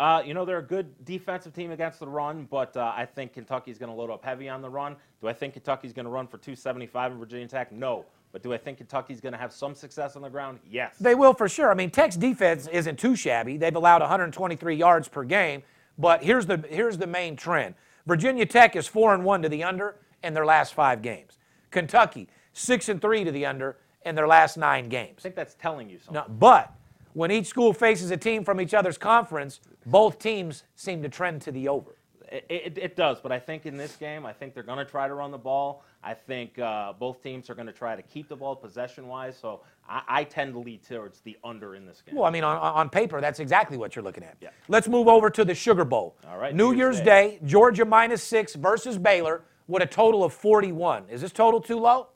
Uh, 0.01 0.23
you 0.25 0.33
know, 0.33 0.47
they're 0.47 0.59
a 0.59 0.63
good 0.63 1.05
defensive 1.05 1.53
team 1.53 1.73
against 1.73 2.01
the 2.01 2.09
run, 2.09 2.49
but 2.51 2.75
uh, 2.75 2.91
I 2.97 3.05
think 3.05 3.35
Kentucky's 3.35 3.77
going 3.77 3.91
to 3.91 3.95
load 3.95 4.09
up 4.09 4.25
heavy 4.25 4.49
on 4.49 4.63
the 4.63 4.71
run. 4.71 4.97
Do 5.21 5.29
I 5.29 5.35
think 5.35 5.53
Kentucky's 5.53 5.93
going 5.93 6.07
to 6.07 6.11
run 6.11 6.27
for 6.27 6.39
275 6.39 7.13
in 7.13 7.19
Virginia 7.19 7.47
Tech? 7.47 7.71
No. 7.71 8.07
But 8.33 8.43
do 8.43 8.55
I 8.55 8.57
think 8.57 8.79
Kentucky's 8.79 9.21
going 9.21 9.35
to 9.35 9.39
have 9.39 9.53
some 9.53 9.75
success 9.75 10.17
on 10.17 10.23
the 10.23 10.31
ground? 10.31 10.59
Yes. 10.71 10.97
They 10.99 11.15
will 11.15 11.35
for 11.35 11.51
sure. 11.51 11.71
I 11.71 11.75
mean, 11.75 11.91
Tech's 11.91 12.17
defense 12.17 12.67
isn't 12.69 12.99
too 12.99 13.15
shabby. 13.15 13.59
They've 13.59 13.77
allowed 13.77 14.01
123 14.01 14.75
yards 14.75 15.07
per 15.07 15.23
game, 15.23 15.63
but 15.99 16.23
here's 16.25 16.47
the 16.47 16.65
here's 16.71 16.97
the 16.97 17.07
main 17.07 17.37
trend. 17.37 17.75
Virginia 18.07 18.47
Tech 18.47 18.77
is 18.77 18.87
4 18.87 19.13
and 19.13 19.23
1 19.23 19.43
to 19.43 19.51
the 19.51 19.63
under 19.63 19.97
in 20.25 20.33
their 20.33 20.47
last 20.47 20.73
5 20.73 21.03
games. 21.03 21.37
Kentucky 21.71 22.27
6 22.55 22.89
and 22.89 23.03
3 23.03 23.25
to 23.25 23.33
the 23.33 23.45
under 23.45 23.77
in 24.07 24.15
their 24.15 24.27
last 24.27 24.57
9 24.57 24.89
games. 24.89 25.17
I 25.19 25.21
think 25.21 25.35
that's 25.35 25.57
telling 25.57 25.91
you 25.91 25.99
something. 25.99 26.15
Now, 26.15 26.27
but 26.27 26.73
when 27.13 27.31
each 27.31 27.47
school 27.47 27.73
faces 27.73 28.11
a 28.11 28.17
team 28.17 28.45
from 28.45 28.61
each 28.61 28.75
other's 28.75 28.99
conference, 28.99 29.61
both 29.87 30.19
teams 30.19 30.65
seem 30.75 31.03
to 31.03 31.09
trend 31.09 31.43
to 31.43 31.53
the 31.53 31.69
over. 31.69 31.97
It, 32.31 32.47
it, 32.49 32.79
it 32.79 32.97
does, 32.97 33.21
but 33.21 33.33
I 33.33 33.41
think 33.41 33.67
in 33.67 33.77
this 33.77 33.97
game, 33.97 34.25
I 34.25 34.33
think 34.33 34.55
they're 34.55 34.63
going 34.63 34.79
to 34.79 34.85
try 34.85 35.09
to 35.09 35.15
run 35.15 35.33
the 35.33 35.39
ball. 35.39 35.83
I 36.05 36.15
think 36.15 36.61
uh, 36.61 36.93
both 36.93 37.21
teams 37.23 37.51
are 37.51 37.57
going 37.57 37.67
to 37.67 37.73
try 37.73 37.97
to 37.97 38.03
keep 38.03 38.29
the 38.29 38.37
ball 38.37 38.55
possession-wise. 38.55 39.37
So 39.37 39.63
I, 39.89 40.03
I 40.07 40.25
tend 40.25 40.53
to 40.53 40.61
lead 40.61 40.85
towards 40.85 41.21
the 41.23 41.37
under 41.43 41.75
in 41.75 41.87
this 41.87 42.03
game. 42.07 42.15
Well, 42.15 42.25
I 42.25 42.31
mean, 42.31 42.45
on, 42.45 42.57
on 42.57 42.89
paper, 42.89 43.21
that's 43.21 43.41
exactly 43.41 43.77
what 43.77 43.97
you're 43.97 44.05
looking 44.05 44.23
at. 44.23 44.37
Yeah. 44.41 44.51
Let's 44.69 44.87
move 44.87 45.09
over 45.09 45.29
to 45.29 45.45
the 45.45 45.57
Sugar 45.57 45.85
Bowl. 45.85 46.17
All 46.29 46.39
right, 46.39 46.55
New 46.55 46.71
New 46.71 46.77
Year's 46.77 46.97
Year's 46.97 47.05
Day, 47.05 47.41
Georgia 47.45 47.85
minus 47.85 48.23
six 48.23 48.55
versus 48.55 48.97
Baylor 48.97 49.43
with 49.67 49.83
a 49.83 49.87
total 49.87 50.23
of 50.23 50.33
41. 50.33 51.07
Is 51.11 51.21
this 51.23 51.33
total 51.33 51.61
too 51.61 51.79
low? 51.79 52.09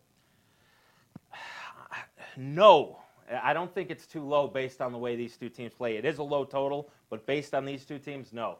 No, 2.36 2.98
I 3.42 3.52
don't 3.52 3.72
think 3.72 3.90
it's 3.90 4.06
too 4.06 4.22
low 4.22 4.46
based 4.46 4.80
on 4.80 4.92
the 4.92 4.98
way 4.98 5.16
these 5.16 5.36
two 5.36 5.48
teams 5.48 5.72
play. 5.72 5.96
It 5.96 6.04
is 6.04 6.18
a 6.18 6.22
low 6.22 6.44
total, 6.44 6.90
but 7.10 7.26
based 7.26 7.54
on 7.54 7.64
these 7.64 7.84
two 7.84 7.98
teams, 7.98 8.32
no. 8.32 8.58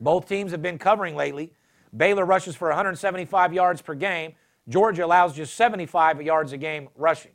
Both 0.00 0.28
teams 0.28 0.52
have 0.52 0.62
been 0.62 0.78
covering 0.78 1.14
lately. 1.14 1.52
Baylor 1.96 2.24
rushes 2.24 2.56
for 2.56 2.68
175 2.68 3.52
yards 3.52 3.82
per 3.82 3.94
game. 3.94 4.34
Georgia 4.68 5.04
allows 5.04 5.34
just 5.34 5.54
75 5.54 6.22
yards 6.22 6.52
a 6.52 6.56
game 6.56 6.88
rushing. 6.96 7.32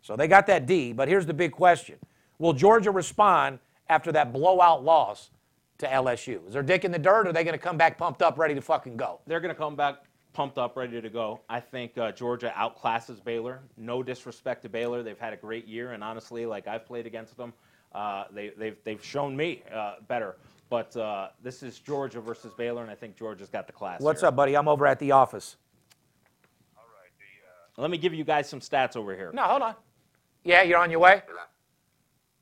So 0.00 0.16
they 0.16 0.26
got 0.26 0.46
that 0.46 0.66
D, 0.66 0.92
but 0.92 1.08
here's 1.08 1.26
the 1.26 1.34
big 1.34 1.52
question. 1.52 1.96
Will 2.38 2.52
Georgia 2.52 2.90
respond 2.90 3.58
after 3.88 4.10
that 4.12 4.32
blowout 4.32 4.84
loss 4.84 5.30
to 5.78 5.86
LSU? 5.86 6.46
Is 6.46 6.54
their 6.54 6.62
dick 6.62 6.84
in 6.84 6.90
the 6.92 6.98
dirt 6.98 7.26
or 7.26 7.30
are 7.30 7.32
they 7.32 7.44
going 7.44 7.56
to 7.56 7.62
come 7.62 7.76
back 7.76 7.98
pumped 7.98 8.22
up, 8.22 8.38
ready 8.38 8.54
to 8.54 8.62
fucking 8.62 8.96
go? 8.96 9.20
They're 9.26 9.40
going 9.40 9.54
to 9.54 9.58
come 9.58 9.76
back 9.76 10.02
pumped 10.38 10.56
up, 10.56 10.76
ready 10.76 11.00
to 11.00 11.10
go. 11.10 11.40
I 11.48 11.58
think 11.58 11.98
uh, 11.98 12.12
Georgia 12.12 12.54
outclasses 12.56 13.24
Baylor. 13.24 13.58
No 13.76 14.04
disrespect 14.04 14.62
to 14.62 14.68
Baylor. 14.68 15.02
They've 15.02 15.18
had 15.18 15.32
a 15.32 15.36
great 15.36 15.66
year, 15.66 15.94
and 15.94 16.04
honestly, 16.04 16.46
like 16.46 16.68
I've 16.68 16.86
played 16.86 17.06
against 17.06 17.36
them, 17.36 17.52
uh, 17.92 18.26
they, 18.30 18.50
they've, 18.50 18.76
they've 18.84 19.04
shown 19.04 19.36
me 19.36 19.64
uh, 19.74 19.96
better. 20.06 20.36
But 20.70 20.96
uh, 20.96 21.30
this 21.42 21.64
is 21.64 21.80
Georgia 21.80 22.20
versus 22.20 22.52
Baylor, 22.56 22.82
and 22.82 22.90
I 22.90 22.94
think 22.94 23.16
Georgia's 23.16 23.48
got 23.48 23.66
the 23.66 23.72
class. 23.72 24.00
What's 24.00 24.20
here. 24.20 24.28
up, 24.28 24.36
buddy? 24.36 24.56
I'm 24.56 24.68
over 24.68 24.86
at 24.86 25.00
the 25.00 25.10
office. 25.10 25.56
All 26.76 26.84
right. 26.84 27.82
Let 27.82 27.90
me 27.90 27.98
give 27.98 28.14
you 28.14 28.22
guys 28.22 28.48
some 28.48 28.60
stats 28.60 28.94
over 28.96 29.16
here. 29.16 29.32
No, 29.34 29.42
hold 29.42 29.62
on. 29.62 29.74
Yeah, 30.44 30.62
you're 30.62 30.78
on 30.78 30.92
your 30.92 31.00
way? 31.00 31.14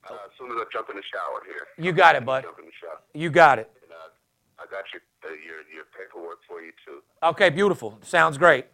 Uh, 0.05 0.13
as 0.13 0.33
soon 0.39 0.51
as 0.51 0.57
I 0.59 0.65
jump 0.71 0.91
in 0.91 0.97
the 0.97 1.03
shower 1.11 1.41
here. 1.47 1.67
You 1.83 1.93
got 1.93 2.15
it, 2.15 2.27
bud. 2.27 2.43
Jump 2.43 2.59
in 2.59 2.67
the 2.67 2.73
shower. 2.79 3.01
You 3.15 3.31
got 3.31 3.59
it. 3.59 3.71
And, 3.83 3.91
uh, 3.91 4.63
I 4.63 4.67
got 4.71 4.85
your, 4.93 5.01
uh, 5.01 5.15
your 5.29 5.59
your 5.75 5.85
paperwork 5.99 6.39
for 6.49 6.61
you 6.61 6.73
too. 6.85 7.01
Okay, 7.23 7.51
beautiful. 7.51 7.99
Sounds 8.03 8.39
great. 8.39 8.67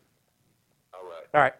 All 0.94 1.00
right. 1.08 1.26
All 1.34 1.40
right. 1.40 1.54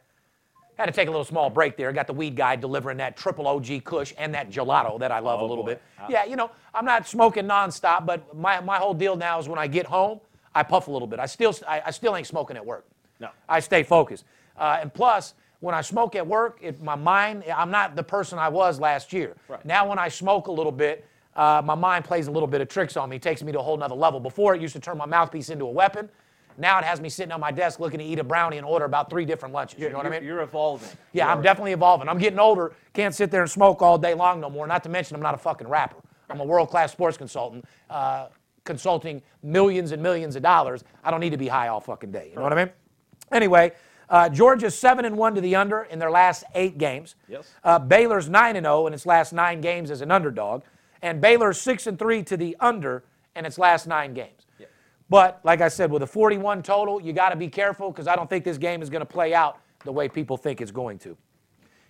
Had 0.78 0.86
to 0.86 0.92
take 0.92 1.08
a 1.08 1.10
little 1.10 1.24
small 1.24 1.50
break 1.50 1.76
there. 1.76 1.92
Got 1.92 2.06
the 2.06 2.12
weed 2.14 2.34
guy 2.34 2.56
delivering 2.56 2.96
that 2.98 3.16
triple 3.16 3.46
OG 3.46 3.84
Kush 3.84 4.12
and 4.18 4.34
that 4.34 4.50
gelato 4.50 4.98
that 5.00 5.12
I 5.12 5.18
love 5.18 5.40
Oh, 5.40 5.46
a 5.46 5.48
little 5.48 5.64
boy. 5.64 5.72
bit. 5.72 5.82
Yeah, 6.08 6.24
you 6.24 6.34
know, 6.34 6.50
I'm 6.74 6.84
not 6.86 7.06
smoking 7.06 7.44
nonstop, 7.44 8.06
but 8.06 8.34
my, 8.36 8.58
my 8.60 8.78
whole 8.78 8.94
deal 8.94 9.14
now 9.14 9.38
is 9.38 9.48
when 9.48 9.58
I 9.58 9.66
get 9.66 9.84
home, 9.86 10.18
I 10.54 10.62
puff 10.62 10.88
a 10.88 10.90
little 10.90 11.06
bit. 11.06 11.20
I 11.20 11.26
still 11.26 11.54
I, 11.68 11.82
I 11.86 11.90
still 11.90 12.16
ain't 12.16 12.26
smoking 12.26 12.56
at 12.56 12.64
work. 12.64 12.86
No. 13.20 13.28
I 13.48 13.60
stay 13.60 13.82
focused. 13.82 14.24
Uh, 14.56 14.78
and 14.80 14.92
plus, 14.92 15.34
when 15.60 15.74
I 15.74 15.82
smoke 15.82 16.16
at 16.16 16.26
work, 16.26 16.58
it, 16.60 16.82
my 16.82 16.96
mind, 16.96 17.44
I'm 17.54 17.70
not 17.70 17.94
the 17.94 18.02
person 18.02 18.38
I 18.38 18.48
was 18.48 18.80
last 18.80 19.12
year. 19.12 19.36
Right. 19.48 19.64
Now, 19.64 19.88
when 19.88 19.98
I 19.98 20.08
smoke 20.08 20.48
a 20.48 20.52
little 20.52 20.72
bit, 20.72 21.06
uh, 21.36 21.62
my 21.64 21.74
mind 21.74 22.04
plays 22.04 22.26
a 22.26 22.30
little 22.30 22.46
bit 22.46 22.60
of 22.60 22.68
tricks 22.68 22.96
on 22.96 23.08
me, 23.08 23.18
takes 23.18 23.42
me 23.42 23.52
to 23.52 23.58
a 23.58 23.62
whole 23.62 23.76
nother 23.76 23.94
level. 23.94 24.20
Before, 24.20 24.54
it 24.54 24.60
used 24.60 24.74
to 24.74 24.80
turn 24.80 24.98
my 24.98 25.06
mouthpiece 25.06 25.48
into 25.50 25.64
a 25.64 25.70
weapon. 25.70 26.08
Now 26.58 26.78
it 26.78 26.84
has 26.84 27.00
me 27.00 27.08
sitting 27.08 27.32
on 27.32 27.40
my 27.40 27.50
desk 27.50 27.80
looking 27.80 27.98
to 27.98 28.04
eat 28.04 28.18
a 28.18 28.24
brownie 28.24 28.58
and 28.58 28.66
order 28.66 28.84
about 28.84 29.08
three 29.08 29.24
different 29.24 29.54
lunches. 29.54 29.80
You 29.80 29.88
know 29.88 29.96
what 29.96 30.06
I 30.06 30.10
mean? 30.10 30.24
you're 30.24 30.42
evolving. 30.42 30.88
Yeah, 31.12 31.32
I'm 31.32 31.40
definitely 31.40 31.72
evolving. 31.72 32.08
I'm 32.08 32.18
getting 32.18 32.38
older. 32.38 32.74
Can't 32.92 33.14
sit 33.14 33.30
there 33.30 33.40
and 33.40 33.50
smoke 33.50 33.80
all 33.80 33.96
day 33.96 34.12
long 34.14 34.40
no 34.40 34.50
more. 34.50 34.66
Not 34.66 34.82
to 34.82 34.90
mention, 34.90 35.14
I'm 35.16 35.22
not 35.22 35.34
a 35.34 35.38
fucking 35.38 35.66
rapper. 35.66 35.96
I'm 36.28 36.40
a 36.40 36.44
world 36.44 36.68
class 36.68 36.92
sports 36.92 37.16
consultant, 37.16 37.64
uh, 37.90 38.28
consulting 38.64 39.22
millions 39.42 39.92
and 39.92 40.02
millions 40.02 40.36
of 40.36 40.42
dollars. 40.42 40.84
I 41.02 41.10
don't 41.10 41.20
need 41.20 41.30
to 41.30 41.36
be 41.38 41.48
high 41.48 41.68
all 41.68 41.80
fucking 41.80 42.12
day. 42.12 42.28
You 42.30 42.36
know 42.36 42.42
what 42.42 42.52
I 42.52 42.64
mean? 42.64 42.70
Anyway, 43.32 43.72
uh, 44.08 44.28
Georgia's 44.28 44.78
seven 44.78 45.04
and 45.04 45.16
one 45.16 45.34
to 45.34 45.40
the 45.40 45.56
under 45.56 45.84
in 45.84 45.98
their 45.98 46.10
last 46.10 46.44
eight 46.54 46.78
games. 46.78 47.14
Yes. 47.28 47.50
Uh, 47.64 47.78
Baylor's 47.78 48.28
nine 48.28 48.56
and 48.56 48.64
zero 48.64 48.86
in 48.86 48.92
its 48.94 49.06
last 49.06 49.32
nine 49.32 49.60
games 49.60 49.90
as 49.90 50.00
an 50.02 50.10
underdog, 50.10 50.62
and 51.02 51.20
Baylor's 51.20 51.60
six 51.60 51.86
and 51.86 51.98
three 51.98 52.22
to 52.24 52.36
the 52.36 52.56
under 52.60 53.04
in 53.36 53.44
its 53.44 53.58
last 53.58 53.86
nine 53.86 54.14
games. 54.14 54.46
But 55.10 55.40
like 55.44 55.60
I 55.60 55.68
said, 55.68 55.90
with 55.90 56.02
a 56.02 56.06
41 56.06 56.62
total, 56.62 56.98
you 56.98 57.12
got 57.12 57.30
to 57.30 57.36
be 57.36 57.48
careful 57.48 57.90
because 57.90 58.06
I 58.06 58.16
don't 58.16 58.30
think 58.30 58.44
this 58.44 58.56
game 58.56 58.80
is 58.80 58.88
going 58.88 59.00
to 59.00 59.06
play 59.06 59.34
out 59.34 59.58
the 59.84 59.92
way 59.92 60.08
people 60.08 60.38
think 60.38 60.62
it's 60.62 60.70
going 60.70 60.98
to. 61.00 61.16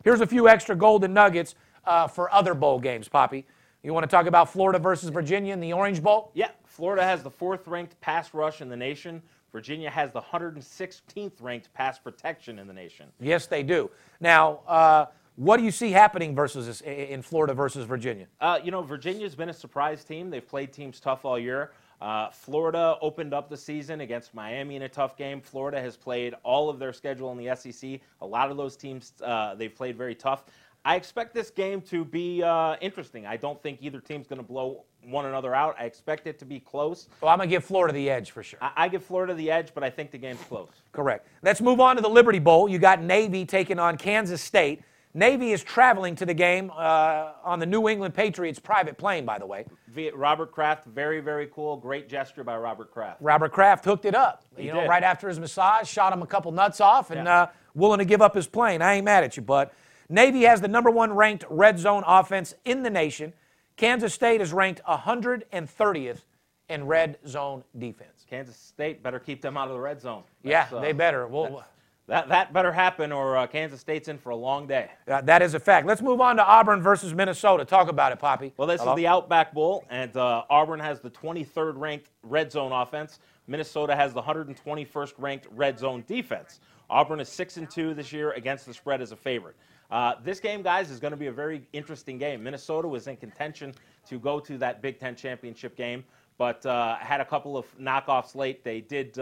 Here's 0.03 0.21
a 0.21 0.27
few 0.27 0.49
extra 0.49 0.75
golden 0.75 1.15
nuggets 1.15 1.55
uh, 1.85 2.09
for 2.09 2.33
other 2.35 2.53
bowl 2.53 2.81
games, 2.81 3.09
Poppy. 3.09 3.47
You 3.85 3.95
want 3.95 4.03
to 4.03 4.09
talk 4.09 4.27
about 4.27 4.53
Florida 4.53 4.81
versus 4.81 5.11
Virginia 5.11 5.53
in 5.53 5.61
the 5.61 5.73
Orange 5.73 6.03
Bowl? 6.03 6.33
Yeah, 6.35 6.51
Florida 6.65 7.05
has 7.05 7.23
the 7.23 7.31
fourth 7.31 7.69
ranked 7.69 8.01
pass 8.01 8.35
rush 8.35 8.61
in 8.61 8.69
the 8.69 8.77
nation. 8.77 9.23
Virginia 9.53 9.91
has 9.91 10.11
the 10.13 10.21
116th 10.21 11.33
ranked 11.41 11.73
pass 11.75 11.99
protection 11.99 12.59
in 12.59 12.67
the 12.67 12.73
nation. 12.73 13.07
Yes, 13.21 13.47
they 13.47 13.63
do. 13.63 13.91
Now, 14.21 14.61
uh, 14.67 15.07
what 15.37 15.57
do 15.57 15.65
you 15.65 15.71
see 15.71 15.91
happening 15.91 16.35
versus 16.35 16.67
this- 16.67 16.81
in 16.83 17.23
Florida 17.23 17.55
versus 17.55 17.85
Virginia? 17.87 18.27
Uh, 18.41 18.59
you 18.63 18.71
know, 18.71 18.83
Virginia's 18.83 19.35
been 19.35 19.49
a 19.49 19.55
surprise 19.55 20.05
team. 20.05 20.31
They've 20.31 20.47
played 20.47 20.73
teams 20.73 21.01
tough 21.01 21.25
all 21.25 21.39
year. 21.39 21.73
Uh, 22.01 22.29
Florida 22.31 22.97
opened 23.01 23.33
up 23.33 23.49
the 23.49 23.57
season 23.57 24.01
against 24.01 24.35
Miami 24.35 24.75
in 24.75 24.83
a 24.83 24.89
tough 24.89 25.17
game. 25.17 25.41
Florida 25.41 25.81
has 25.81 25.97
played 25.97 26.35
all 26.43 26.69
of 26.69 26.81
their 26.81 26.93
schedule 26.93 27.31
in 27.31 27.39
the 27.39 27.55
SEC. 27.55 28.01
A 28.21 28.27
lot 28.27 28.51
of 28.51 28.57
those 28.57 28.77
teams 28.77 29.13
uh, 29.23 29.55
they've 29.55 29.75
played 29.75 29.97
very 29.97 30.15
tough. 30.17 30.45
I 30.85 30.97
expect 30.97 31.33
this 31.33 31.49
game 31.51 31.81
to 31.83 32.05
be 32.05 32.43
uh, 32.43 32.75
interesting. 32.81 33.25
I 33.25 33.37
don't 33.37 33.63
think 33.63 33.79
either 33.83 34.01
team's 34.01 34.27
going 34.27 34.41
to 34.41 34.47
blow 34.47 34.83
one 35.05 35.27
another 35.27 35.55
out. 35.55 35.77
I 35.79 35.85
expect 35.85 36.27
it 36.27 36.41
to 36.41 36.45
be 36.45 36.59
close. 36.59 37.09
Well, 37.21 37.31
I'm 37.31 37.39
going 37.39 37.49
to 37.49 37.55
give 37.55 37.65
Florida 37.65 37.95
the 37.95 38.11
edge 38.11 38.33
for 38.33 38.43
sure. 38.43 38.59
I, 38.61 38.73
I 38.77 38.89
give 38.89 39.05
Florida 39.05 39.33
the 39.35 39.49
edge, 39.49 39.73
but 39.73 39.85
I 39.85 39.91
think 39.91 40.11
the 40.11 40.19
game's 40.19 40.41
close. 40.49 40.71
Correct. 40.91 41.29
Let's 41.43 41.61
move 41.61 41.79
on 41.79 41.95
to 41.95 42.03
the 42.03 42.11
Liberty 42.11 42.41
Bowl. 42.41 42.69
You 42.69 42.81
got 42.81 43.01
Navy 43.01 43.45
taking 43.45 43.79
on 43.79 43.97
Kansas 43.97 44.43
State. 44.43 44.83
Navy 45.15 45.53
is 45.53 45.63
traveling 45.63 46.15
to 46.17 46.25
the 46.27 46.33
game 46.35 46.71
uh, 46.75 47.33
on 47.45 47.59
the 47.59 47.67
New 47.67 47.89
England 47.89 48.15
Patriots 48.15 48.59
private 48.59 48.97
plane, 48.97 49.27
by 49.27 49.39
the 49.39 49.47
way. 49.47 49.67
Robert 50.15 50.53
Kraft, 50.53 50.87
very, 50.87 51.21
very 51.21 51.49
cool. 51.53 51.77
Great 51.77 52.09
gesture 52.09 52.43
by 52.43 52.57
Robert 52.57 52.91
Kraft. 52.91 53.21
Robert 53.21 53.53
Kraft 53.53 53.85
hooked 53.85 54.07
it 54.07 54.15
up. 54.15 54.43
He 54.57 54.65
you 54.65 54.73
know, 54.73 54.81
did. 54.81 54.89
right 54.89 55.03
after 55.03 55.29
his 55.29 55.39
massage, 55.39 55.87
shot 55.87 56.13
him 56.15 56.23
a 56.23 56.27
couple 56.27 56.51
nuts 56.51 56.81
off, 56.81 57.11
and 57.11 57.27
Yeah. 57.27 57.43
uh, 57.43 57.47
willing 57.75 57.99
to 57.99 58.07
give 58.07 58.23
up 58.23 58.35
his 58.35 58.47
plane. 58.47 58.81
I 58.81 58.95
ain't 58.95 59.05
mad 59.05 59.23
at 59.23 59.37
you, 59.37 59.43
bud. 59.43 59.71
Navy 60.09 60.43
has 60.43 60.61
the 60.63 60.69
number 60.69 60.91
one 60.91 61.13
ranked 61.13 61.45
red 61.51 61.79
zone 61.79 62.05
offense 62.07 62.55
in 62.65 62.83
the 62.83 62.91
nation. 62.91 63.35
Kansas 63.77 64.15
State 64.15 64.41
is 64.41 64.53
ranked 64.53 64.81
130th 64.87 66.21
in 66.69 66.87
red 66.87 67.19
zone 67.27 67.65
defense. 67.79 68.25
Kansas 68.29 68.57
State 68.57 69.03
better 69.03 69.19
keep 69.19 69.43
them 69.43 69.57
out 69.59 69.69
of 69.69 69.75
the 69.75 69.81
red 69.81 70.01
zone. 70.01 70.23
Yeah, 70.43 70.63
That's, 70.63 70.73
uh, 70.73 70.81
they 70.81 70.93
better. 70.93 71.27
Well, 71.27 71.65
That, 72.13 72.29
that 72.29 72.53
better 72.53 72.71
happen, 72.71 73.11
or 73.11 73.39
uh, 73.39 73.47
Kansas 73.47 73.81
State's 73.81 74.07
in 74.07 74.19
for 74.19 74.29
a 74.29 74.37
long 74.37 74.67
day. 74.67 74.91
uh, 75.09 75.23
that 75.23 75.41
is 75.41 75.55
a 75.55 75.59
fact. 75.59 75.87
Let's 75.87 76.03
move 76.03 76.21
on 76.21 76.37
to 76.37 76.45
Auburn 76.45 76.83
versus 76.83 77.15
Minnesota. 77.15 77.65
Talk 77.65 77.89
about 77.89 78.13
it, 78.13 78.19
Poppy. 78.19 78.53
Well, 78.59 78.69
this 78.69 78.83
Hello? 78.83 78.93
is 78.93 78.97
the 78.99 79.07
Outback 79.07 79.55
Bowl, 79.55 79.87
and 79.89 80.15
uh, 80.15 80.45
Auburn 80.51 80.79
has 80.79 81.01
the 81.01 81.09
23rd 81.09 81.79
ranked 81.79 82.11
red 82.23 82.53
zone 82.53 82.71
offense. 82.71 83.21
Minnesota 83.47 83.97
has 83.97 84.13
the 84.13 84.21
121st 84.21 85.15
ranked 85.17 85.47
red 85.53 85.79
zone 85.79 86.05
defense. 86.07 86.61
Auburn 86.91 87.19
is 87.19 87.31
six 87.31 87.57
and 87.57 87.71
two 87.71 87.95
this 87.95 88.13
year 88.13 88.33
against 88.33 88.67
the 88.67 88.75
spread 88.75 89.01
as 89.01 89.13
a 89.13 89.17
favorite. 89.17 89.57
Uh, 89.91 90.13
this 90.23 90.39
game, 90.39 90.61
guys, 90.61 90.91
is 90.91 91.01
going 91.01 91.13
to 91.13 91.17
be 91.17 91.29
a 91.29 91.33
very 91.33 91.67
interesting 91.73 92.19
game. 92.19 92.43
Minnesota 92.43 92.87
was 92.87 93.07
in 93.07 93.17
contention 93.17 93.73
to 94.07 94.19
go 94.19 94.39
to 94.39 94.59
that 94.59 94.83
Big 94.83 95.01
Ten 95.01 95.17
championship 95.17 95.79
game, 95.79 96.05
but 96.37 96.67
uh, 96.67 96.97
had 96.97 97.23
a 97.23 97.25
couple 97.25 97.57
of 97.57 97.65
knockoffs 97.79 98.35
late. 98.35 98.63
They 98.65 98.83
did. 98.83 99.19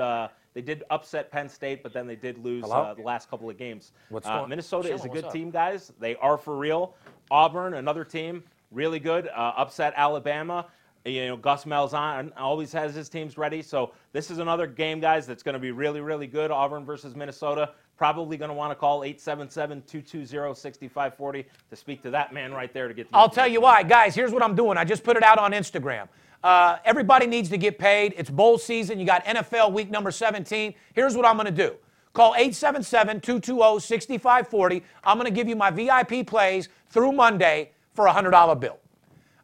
They 0.54 0.62
did 0.62 0.82
upset 0.90 1.30
Penn 1.30 1.48
State, 1.48 1.82
but 1.82 1.92
then 1.92 2.06
they 2.06 2.16
did 2.16 2.42
lose 2.44 2.64
uh, 2.64 2.94
the 2.94 3.02
last 3.02 3.30
couple 3.30 3.48
of 3.48 3.56
games. 3.56 3.92
What's 4.08 4.26
Uh, 4.26 4.38
going- 4.38 4.50
Minnesota 4.50 4.92
is 4.92 5.04
a 5.04 5.08
good 5.08 5.24
up? 5.24 5.32
team, 5.32 5.50
guys. 5.50 5.92
They 6.00 6.16
are 6.16 6.36
for 6.36 6.56
real. 6.56 6.94
Auburn, 7.30 7.74
another 7.74 8.04
team, 8.04 8.42
really 8.72 8.98
good. 8.98 9.28
Uh, 9.28 9.52
upset 9.56 9.92
Alabama. 9.96 10.66
You 11.06 11.28
know, 11.28 11.36
Gus 11.36 11.64
Malzahn 11.64 12.30
always 12.36 12.72
has 12.72 12.94
his 12.94 13.08
teams 13.08 13.38
ready. 13.38 13.62
So 13.62 13.92
this 14.12 14.30
is 14.30 14.38
another 14.38 14.66
game, 14.66 15.00
guys, 15.00 15.26
that's 15.26 15.42
going 15.42 15.54
to 15.54 15.58
be 15.58 15.70
really, 15.70 16.02
really 16.02 16.26
good. 16.26 16.50
Auburn 16.50 16.84
versus 16.84 17.14
Minnesota. 17.16 17.70
Probably 17.96 18.36
going 18.36 18.50
to 18.50 18.54
want 18.54 18.70
to 18.70 18.74
call 18.74 19.00
877-220-6540 19.02 21.44
to 21.70 21.76
speak 21.76 22.02
to 22.02 22.10
that 22.10 22.32
man 22.32 22.52
right 22.52 22.72
there 22.72 22.88
to 22.88 22.94
get. 22.94 23.10
the 23.10 23.16
I'll 23.16 23.28
tell 23.28 23.48
you 23.48 23.60
why. 23.60 23.82
Guys, 23.82 24.14
here's 24.14 24.32
what 24.32 24.42
I'm 24.42 24.54
doing. 24.54 24.78
I 24.78 24.84
just 24.84 25.04
put 25.04 25.16
it 25.16 25.22
out 25.22 25.38
on 25.38 25.52
Instagram. 25.52 26.08
Uh, 26.42 26.78
everybody 26.84 27.26
needs 27.26 27.48
to 27.50 27.58
get 27.58 27.78
paid. 27.78 28.14
It's 28.16 28.30
bowl 28.30 28.58
season. 28.58 28.98
You 28.98 29.06
got 29.06 29.24
NFL 29.24 29.72
week 29.72 29.90
number 29.90 30.10
17. 30.10 30.74
Here's 30.94 31.16
what 31.16 31.26
I'm 31.26 31.36
going 31.36 31.46
to 31.46 31.52
do. 31.52 31.76
Call 32.12 32.34
877-220-6540. 32.34 34.82
I'm 35.04 35.16
going 35.18 35.26
to 35.26 35.34
give 35.34 35.48
you 35.48 35.54
my 35.54 35.70
VIP 35.70 36.26
plays 36.26 36.68
through 36.88 37.12
Monday 37.12 37.70
for 37.94 38.06
a 38.06 38.12
$100 38.12 38.58
bill. 38.58 38.78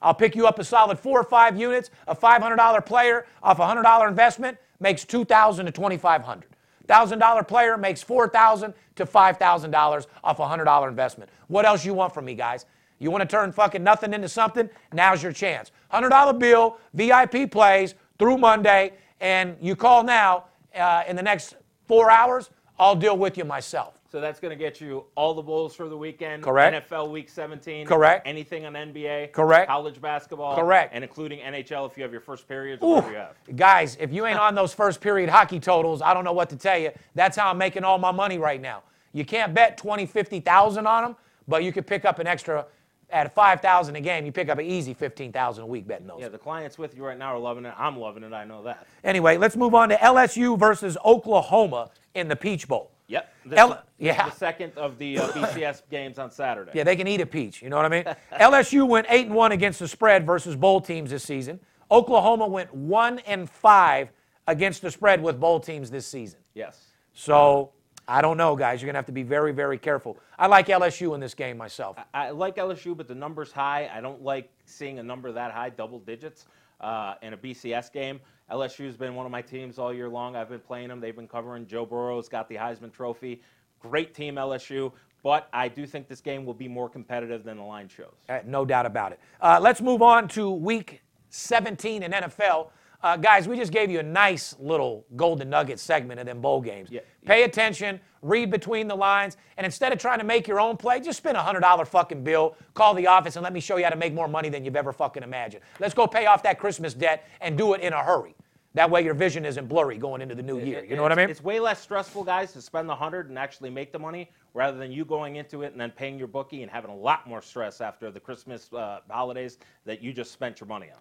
I'll 0.02 0.14
pick 0.14 0.34
you 0.34 0.46
up 0.46 0.58
a 0.58 0.64
solid 0.64 0.98
four 0.98 1.20
or 1.20 1.24
five 1.24 1.58
units. 1.58 1.90
A 2.08 2.16
$500 2.16 2.86
player 2.86 3.26
off 3.42 3.58
a 3.58 3.62
$100 3.62 4.08
investment 4.08 4.56
makes 4.80 5.04
2,000 5.04 5.66
to 5.66 5.72
2,500. 5.72 6.48
$1,000 6.88 7.48
player 7.48 7.76
makes 7.76 8.02
4,000 8.02 8.72
to 8.96 9.06
$5,000 9.06 10.06
off 10.24 10.38
a 10.38 10.42
$100 10.42 10.88
investment. 10.88 11.30
What 11.48 11.64
else 11.64 11.84
you 11.84 11.94
want 11.94 12.14
from 12.14 12.24
me, 12.24 12.34
guys? 12.34 12.66
You 12.98 13.10
want 13.10 13.22
to 13.22 13.26
turn 13.26 13.52
fucking 13.52 13.82
nothing 13.82 14.14
into 14.14 14.28
something? 14.28 14.68
Now's 14.92 15.22
your 15.22 15.32
chance. 15.32 15.70
$100 15.92 16.38
bill, 16.38 16.78
VIP 16.94 17.50
plays 17.50 17.94
through 18.18 18.38
Monday, 18.38 18.92
and 19.20 19.56
you 19.60 19.76
call 19.76 20.02
now 20.02 20.44
uh, 20.74 21.02
in 21.06 21.16
the 21.16 21.22
next 21.22 21.56
four 21.86 22.10
hours, 22.10 22.50
I'll 22.78 22.96
deal 22.96 23.16
with 23.16 23.36
you 23.36 23.44
myself. 23.44 23.94
So 24.10 24.20
that's 24.20 24.38
going 24.40 24.56
to 24.56 24.56
get 24.56 24.80
you 24.80 25.04
all 25.14 25.34
the 25.34 25.42
bowls 25.42 25.74
for 25.74 25.88
the 25.88 25.96
weekend. 25.96 26.42
Correct. 26.42 26.88
NFL 26.88 27.10
Week 27.10 27.28
17. 27.28 27.86
Correct. 27.86 28.26
Anything 28.26 28.64
on 28.64 28.74
NBA. 28.74 29.32
Correct. 29.32 29.68
College 29.68 30.00
basketball. 30.00 30.54
Correct. 30.54 30.94
And 30.94 31.02
including 31.02 31.40
NHL 31.40 31.90
if 31.90 31.96
you 31.96 32.02
have 32.02 32.12
your 32.12 32.20
first 32.20 32.46
periods 32.46 32.82
or 32.82 33.02
you 33.10 33.16
have. 33.16 33.34
Guys, 33.56 33.96
if 34.00 34.12
you 34.12 34.24
ain't 34.24 34.38
on 34.38 34.54
those 34.54 34.72
first 34.72 35.00
period 35.00 35.28
hockey 35.28 35.58
totals, 35.58 36.02
I 36.02 36.14
don't 36.14 36.24
know 36.24 36.32
what 36.32 36.48
to 36.50 36.56
tell 36.56 36.78
you. 36.78 36.92
That's 37.14 37.36
how 37.36 37.50
I'm 37.50 37.58
making 37.58 37.84
all 37.84 37.98
my 37.98 38.12
money 38.12 38.38
right 38.38 38.60
now. 38.60 38.84
You 39.12 39.24
can't 39.24 39.52
bet 39.52 39.76
20, 39.76 40.06
50,000 40.06 40.86
on 40.86 41.02
them, 41.02 41.16
but 41.48 41.64
you 41.64 41.72
could 41.72 41.86
pick 41.86 42.04
up 42.04 42.18
an 42.18 42.26
extra 42.26 42.66
at 43.10 43.34
5,000 43.34 43.96
a 43.96 44.00
game, 44.00 44.26
you 44.26 44.32
pick 44.32 44.48
up 44.48 44.58
an 44.58 44.66
easy 44.66 44.94
15,000 44.94 45.62
a 45.62 45.66
week 45.66 45.86
betting 45.86 46.06
those. 46.06 46.20
Yeah, 46.20 46.28
the 46.28 46.38
clients 46.38 46.76
with 46.78 46.96
you 46.96 47.04
right 47.04 47.18
now 47.18 47.34
are 47.34 47.38
loving 47.38 47.64
it. 47.64 47.74
I'm 47.76 47.98
loving 47.98 48.22
it. 48.22 48.32
I 48.32 48.44
know 48.44 48.62
that. 48.64 48.86
Anyway, 49.04 49.36
let's 49.36 49.56
move 49.56 49.74
on 49.74 49.88
to 49.90 49.96
LSU 49.96 50.58
versus 50.58 50.96
Oklahoma 51.04 51.90
in 52.14 52.28
the 52.28 52.36
Peach 52.36 52.66
Bowl. 52.66 52.90
Yep. 53.08 53.32
This 53.44 53.58
L- 53.58 53.82
yeah. 53.98 54.28
The 54.28 54.34
second 54.34 54.72
of 54.76 54.98
the 54.98 55.18
uh, 55.18 55.28
BCS 55.28 55.82
games 55.90 56.18
on 56.18 56.30
Saturday. 56.30 56.72
Yeah, 56.74 56.82
they 56.84 56.96
can 56.96 57.06
eat 57.06 57.20
a 57.20 57.26
peach. 57.26 57.62
You 57.62 57.70
know 57.70 57.76
what 57.76 57.84
I 57.84 57.88
mean? 57.88 58.04
LSU 58.32 58.86
went 58.86 59.06
eight 59.08 59.26
and 59.26 59.34
one 59.34 59.52
against 59.52 59.78
the 59.78 59.88
spread 59.88 60.26
versus 60.26 60.56
bowl 60.56 60.80
teams 60.80 61.10
this 61.10 61.22
season. 61.22 61.60
Oklahoma 61.90 62.48
went 62.48 62.74
one 62.74 63.20
and 63.20 63.48
five 63.48 64.10
against 64.48 64.82
the 64.82 64.90
spread 64.90 65.22
with 65.22 65.38
bowl 65.38 65.60
teams 65.60 65.90
this 65.90 66.06
season. 66.06 66.40
Yes. 66.54 66.86
So 67.12 67.70
I 68.08 68.22
don't 68.22 68.36
know, 68.36 68.54
guys. 68.54 68.80
You're 68.80 68.86
gonna 68.86 68.98
have 68.98 69.06
to 69.06 69.12
be 69.12 69.22
very, 69.22 69.52
very 69.52 69.78
careful. 69.78 70.16
I 70.38 70.46
like 70.46 70.68
LSU 70.68 71.14
in 71.14 71.20
this 71.20 71.34
game 71.34 71.56
myself. 71.56 71.98
I 72.14 72.30
like 72.30 72.56
LSU, 72.56 72.96
but 72.96 73.08
the 73.08 73.14
number's 73.14 73.50
high. 73.50 73.90
I 73.92 74.00
don't 74.00 74.22
like 74.22 74.50
seeing 74.64 74.98
a 74.98 75.02
number 75.02 75.32
that 75.32 75.52
high, 75.52 75.70
double 75.70 75.98
digits, 75.98 76.46
uh, 76.80 77.14
in 77.22 77.32
a 77.32 77.36
BCS 77.36 77.92
game. 77.92 78.20
LSU's 78.50 78.96
been 78.96 79.14
one 79.14 79.26
of 79.26 79.32
my 79.32 79.42
teams 79.42 79.78
all 79.78 79.92
year 79.92 80.08
long. 80.08 80.36
I've 80.36 80.48
been 80.48 80.60
playing 80.60 80.88
them. 80.88 81.00
They've 81.00 81.16
been 81.16 81.26
covering. 81.26 81.66
Joe 81.66 81.84
Burrow's 81.84 82.28
got 82.28 82.48
the 82.48 82.54
Heisman 82.54 82.92
Trophy. 82.92 83.42
Great 83.80 84.14
team, 84.14 84.36
LSU. 84.36 84.92
But 85.24 85.48
I 85.52 85.66
do 85.66 85.86
think 85.86 86.06
this 86.06 86.20
game 86.20 86.44
will 86.44 86.54
be 86.54 86.68
more 86.68 86.88
competitive 86.88 87.42
than 87.42 87.56
the 87.56 87.64
line 87.64 87.88
shows. 87.88 88.14
Uh, 88.28 88.38
no 88.46 88.64
doubt 88.64 88.86
about 88.86 89.10
it. 89.10 89.20
Uh, 89.40 89.58
let's 89.60 89.80
move 89.80 90.00
on 90.00 90.28
to 90.28 90.50
Week 90.50 91.02
17 91.30 92.04
in 92.04 92.12
NFL. 92.12 92.68
Uh, 93.02 93.16
guys, 93.16 93.46
we 93.46 93.56
just 93.56 93.72
gave 93.72 93.90
you 93.90 93.98
a 93.98 94.02
nice 94.02 94.54
little 94.58 95.06
golden 95.16 95.50
nugget 95.50 95.78
segment 95.78 96.18
of 96.18 96.26
them 96.26 96.40
bowl 96.40 96.60
games. 96.60 96.88
Yeah. 96.90 97.00
Pay 97.24 97.42
attention, 97.42 98.00
read 98.22 98.50
between 98.50 98.88
the 98.88 98.94
lines, 98.94 99.36
and 99.56 99.64
instead 99.64 99.92
of 99.92 99.98
trying 99.98 100.18
to 100.18 100.24
make 100.24 100.48
your 100.48 100.60
own 100.60 100.76
play, 100.76 101.00
just 101.00 101.18
spend 101.18 101.36
a 101.36 101.42
hundred 101.42 101.60
dollar 101.60 101.84
fucking 101.84 102.24
bill. 102.24 102.56
Call 102.74 102.94
the 102.94 103.06
office 103.06 103.36
and 103.36 103.42
let 103.42 103.52
me 103.52 103.60
show 103.60 103.76
you 103.76 103.84
how 103.84 103.90
to 103.90 103.96
make 103.96 104.14
more 104.14 104.28
money 104.28 104.48
than 104.48 104.64
you've 104.64 104.76
ever 104.76 104.92
fucking 104.92 105.22
imagined. 105.22 105.62
Let's 105.78 105.94
go 105.94 106.06
pay 106.06 106.26
off 106.26 106.42
that 106.44 106.58
Christmas 106.58 106.94
debt 106.94 107.28
and 107.40 107.56
do 107.56 107.74
it 107.74 107.80
in 107.80 107.92
a 107.92 108.02
hurry. 108.02 108.34
That 108.74 108.90
way 108.90 109.02
your 109.02 109.14
vision 109.14 109.46
isn't 109.46 109.68
blurry 109.68 109.96
going 109.96 110.20
into 110.20 110.34
the 110.34 110.42
new 110.42 110.58
year. 110.58 110.84
You 110.84 110.96
know 110.96 111.02
what 111.02 111.10
I 111.10 111.14
mean? 111.14 111.30
It's 111.30 111.42
way 111.42 111.60
less 111.60 111.80
stressful, 111.80 112.24
guys, 112.24 112.52
to 112.52 112.60
spend 112.60 112.88
the 112.90 112.94
hundred 112.94 113.30
and 113.30 113.38
actually 113.38 113.70
make 113.70 113.90
the 113.90 113.98
money, 113.98 114.30
rather 114.52 114.76
than 114.76 114.92
you 114.92 115.06
going 115.06 115.36
into 115.36 115.62
it 115.62 115.72
and 115.72 115.80
then 115.80 115.90
paying 115.90 116.18
your 116.18 116.28
bookie 116.28 116.62
and 116.62 116.70
having 116.70 116.90
a 116.90 116.96
lot 116.96 117.26
more 117.26 117.40
stress 117.40 117.80
after 117.80 118.10
the 118.10 118.20
Christmas 118.20 118.70
uh, 118.74 119.00
holidays 119.08 119.56
that 119.86 120.02
you 120.02 120.12
just 120.12 120.30
spent 120.30 120.60
your 120.60 120.66
money 120.66 120.88
on. 120.94 121.00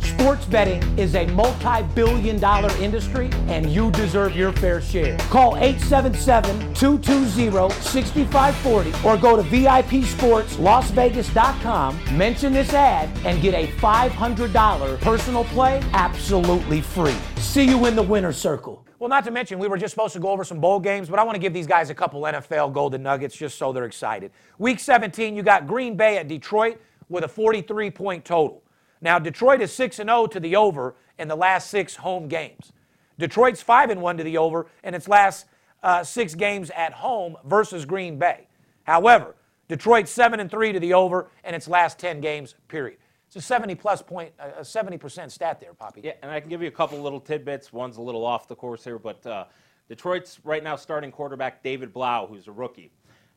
sports 0.21 0.45
betting 0.45 0.79
is 0.99 1.15
a 1.15 1.25
multi 1.31 1.81
billion 1.95 2.39
dollar 2.39 2.69
industry 2.77 3.27
and 3.47 3.71
you 3.71 3.89
deserve 3.89 4.35
your 4.35 4.51
fair 4.51 4.79
share. 4.79 5.17
Call 5.31 5.57
877 5.57 6.75
220 6.75 7.73
6540 7.81 8.93
or 9.03 9.17
go 9.17 9.35
to 9.35 9.41
VIPSportsLasVegas.com, 9.41 12.15
mention 12.15 12.53
this 12.53 12.71
ad, 12.71 13.09
and 13.25 13.41
get 13.41 13.55
a 13.55 13.65
$500 13.77 15.01
personal 15.01 15.43
play 15.45 15.81
absolutely 15.93 16.81
free. 16.81 17.17
See 17.37 17.63
you 17.63 17.87
in 17.87 17.95
the 17.95 18.03
winner's 18.03 18.37
circle. 18.37 18.85
Well, 18.99 19.09
not 19.09 19.23
to 19.23 19.31
mention, 19.31 19.57
we 19.57 19.67
were 19.67 19.79
just 19.79 19.95
supposed 19.95 20.13
to 20.13 20.19
go 20.19 20.29
over 20.29 20.43
some 20.43 20.59
bowl 20.59 20.79
games, 20.79 21.09
but 21.09 21.17
I 21.17 21.23
want 21.23 21.33
to 21.33 21.41
give 21.41 21.51
these 21.51 21.65
guys 21.65 21.89
a 21.89 21.95
couple 21.95 22.21
NFL 22.21 22.73
golden 22.73 23.01
nuggets 23.01 23.35
just 23.35 23.57
so 23.57 23.73
they're 23.73 23.85
excited. 23.85 24.31
Week 24.59 24.79
17, 24.79 25.35
you 25.35 25.41
got 25.41 25.65
Green 25.65 25.97
Bay 25.97 26.19
at 26.19 26.27
Detroit 26.27 26.79
with 27.09 27.23
a 27.23 27.27
43 27.27 27.89
point 27.89 28.23
total. 28.23 28.61
Now, 29.01 29.19
Detroit 29.19 29.61
is 29.61 29.73
6 29.73 29.97
0 29.97 30.27
to 30.27 30.39
the 30.39 30.55
over 30.55 30.95
in 31.17 31.27
the 31.27 31.35
last 31.35 31.69
six 31.69 31.95
home 31.95 32.27
games. 32.27 32.71
Detroit's 33.17 33.61
5 33.61 33.97
1 33.97 34.17
to 34.17 34.23
the 34.23 34.37
over 34.37 34.67
in 34.83 34.93
its 34.93 35.07
last 35.07 35.45
uh, 35.83 36.03
six 36.03 36.35
games 36.35 36.69
at 36.71 36.93
home 36.93 37.37
versus 37.45 37.85
Green 37.85 38.17
Bay. 38.17 38.47
However, 38.83 39.35
Detroit's 39.67 40.11
7 40.11 40.47
3 40.49 40.73
to 40.73 40.79
the 40.79 40.93
over 40.93 41.29
in 41.43 41.53
its 41.53 41.67
last 41.67 41.97
10 41.99 42.21
games, 42.21 42.55
period. 42.67 42.97
It's 43.27 43.37
a 43.37 43.41
70 43.41 43.75
plus 43.75 44.01
point, 44.01 44.33
a 44.39 44.61
70% 44.61 45.31
stat 45.31 45.61
there, 45.61 45.73
Poppy. 45.73 46.01
Yeah, 46.03 46.11
and 46.21 46.29
I 46.29 46.41
can 46.41 46.49
give 46.49 46.61
you 46.61 46.67
a 46.67 46.71
couple 46.71 46.99
little 46.99 47.21
tidbits. 47.21 47.71
One's 47.71 47.95
a 47.95 48.01
little 48.01 48.25
off 48.25 48.49
the 48.49 48.55
course 48.55 48.83
here, 48.83 48.99
but 48.99 49.25
uh, 49.25 49.45
Detroit's 49.87 50.39
right 50.43 50.61
now 50.61 50.75
starting 50.75 51.11
quarterback 51.11 51.63
David 51.63 51.93
Blough, 51.93 52.27
who's 52.27 52.49
a 52.49 52.51
rookie. 52.51 52.91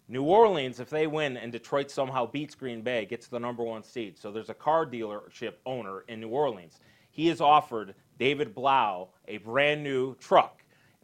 New 0.08 0.22
Orleans, 0.22 0.80
if 0.80 0.90
they 0.90 1.06
win 1.06 1.36
and 1.36 1.50
Detroit 1.50 1.90
somehow 1.90 2.26
beats 2.26 2.54
Green 2.54 2.82
Bay, 2.82 3.06
gets 3.06 3.26
the 3.26 3.38
number 3.38 3.62
one 3.62 3.82
seed. 3.82 4.18
So 4.18 4.30
there's 4.30 4.50
a 4.50 4.54
car 4.54 4.84
dealership 4.84 5.54
owner 5.64 6.04
in 6.08 6.20
New 6.20 6.28
Orleans. 6.28 6.80
He 7.10 7.28
has 7.28 7.40
offered 7.40 7.94
David 8.18 8.54
Blough 8.54 9.08
a 9.28 9.38
brand 9.38 9.82
new 9.82 10.14
truck 10.16 10.62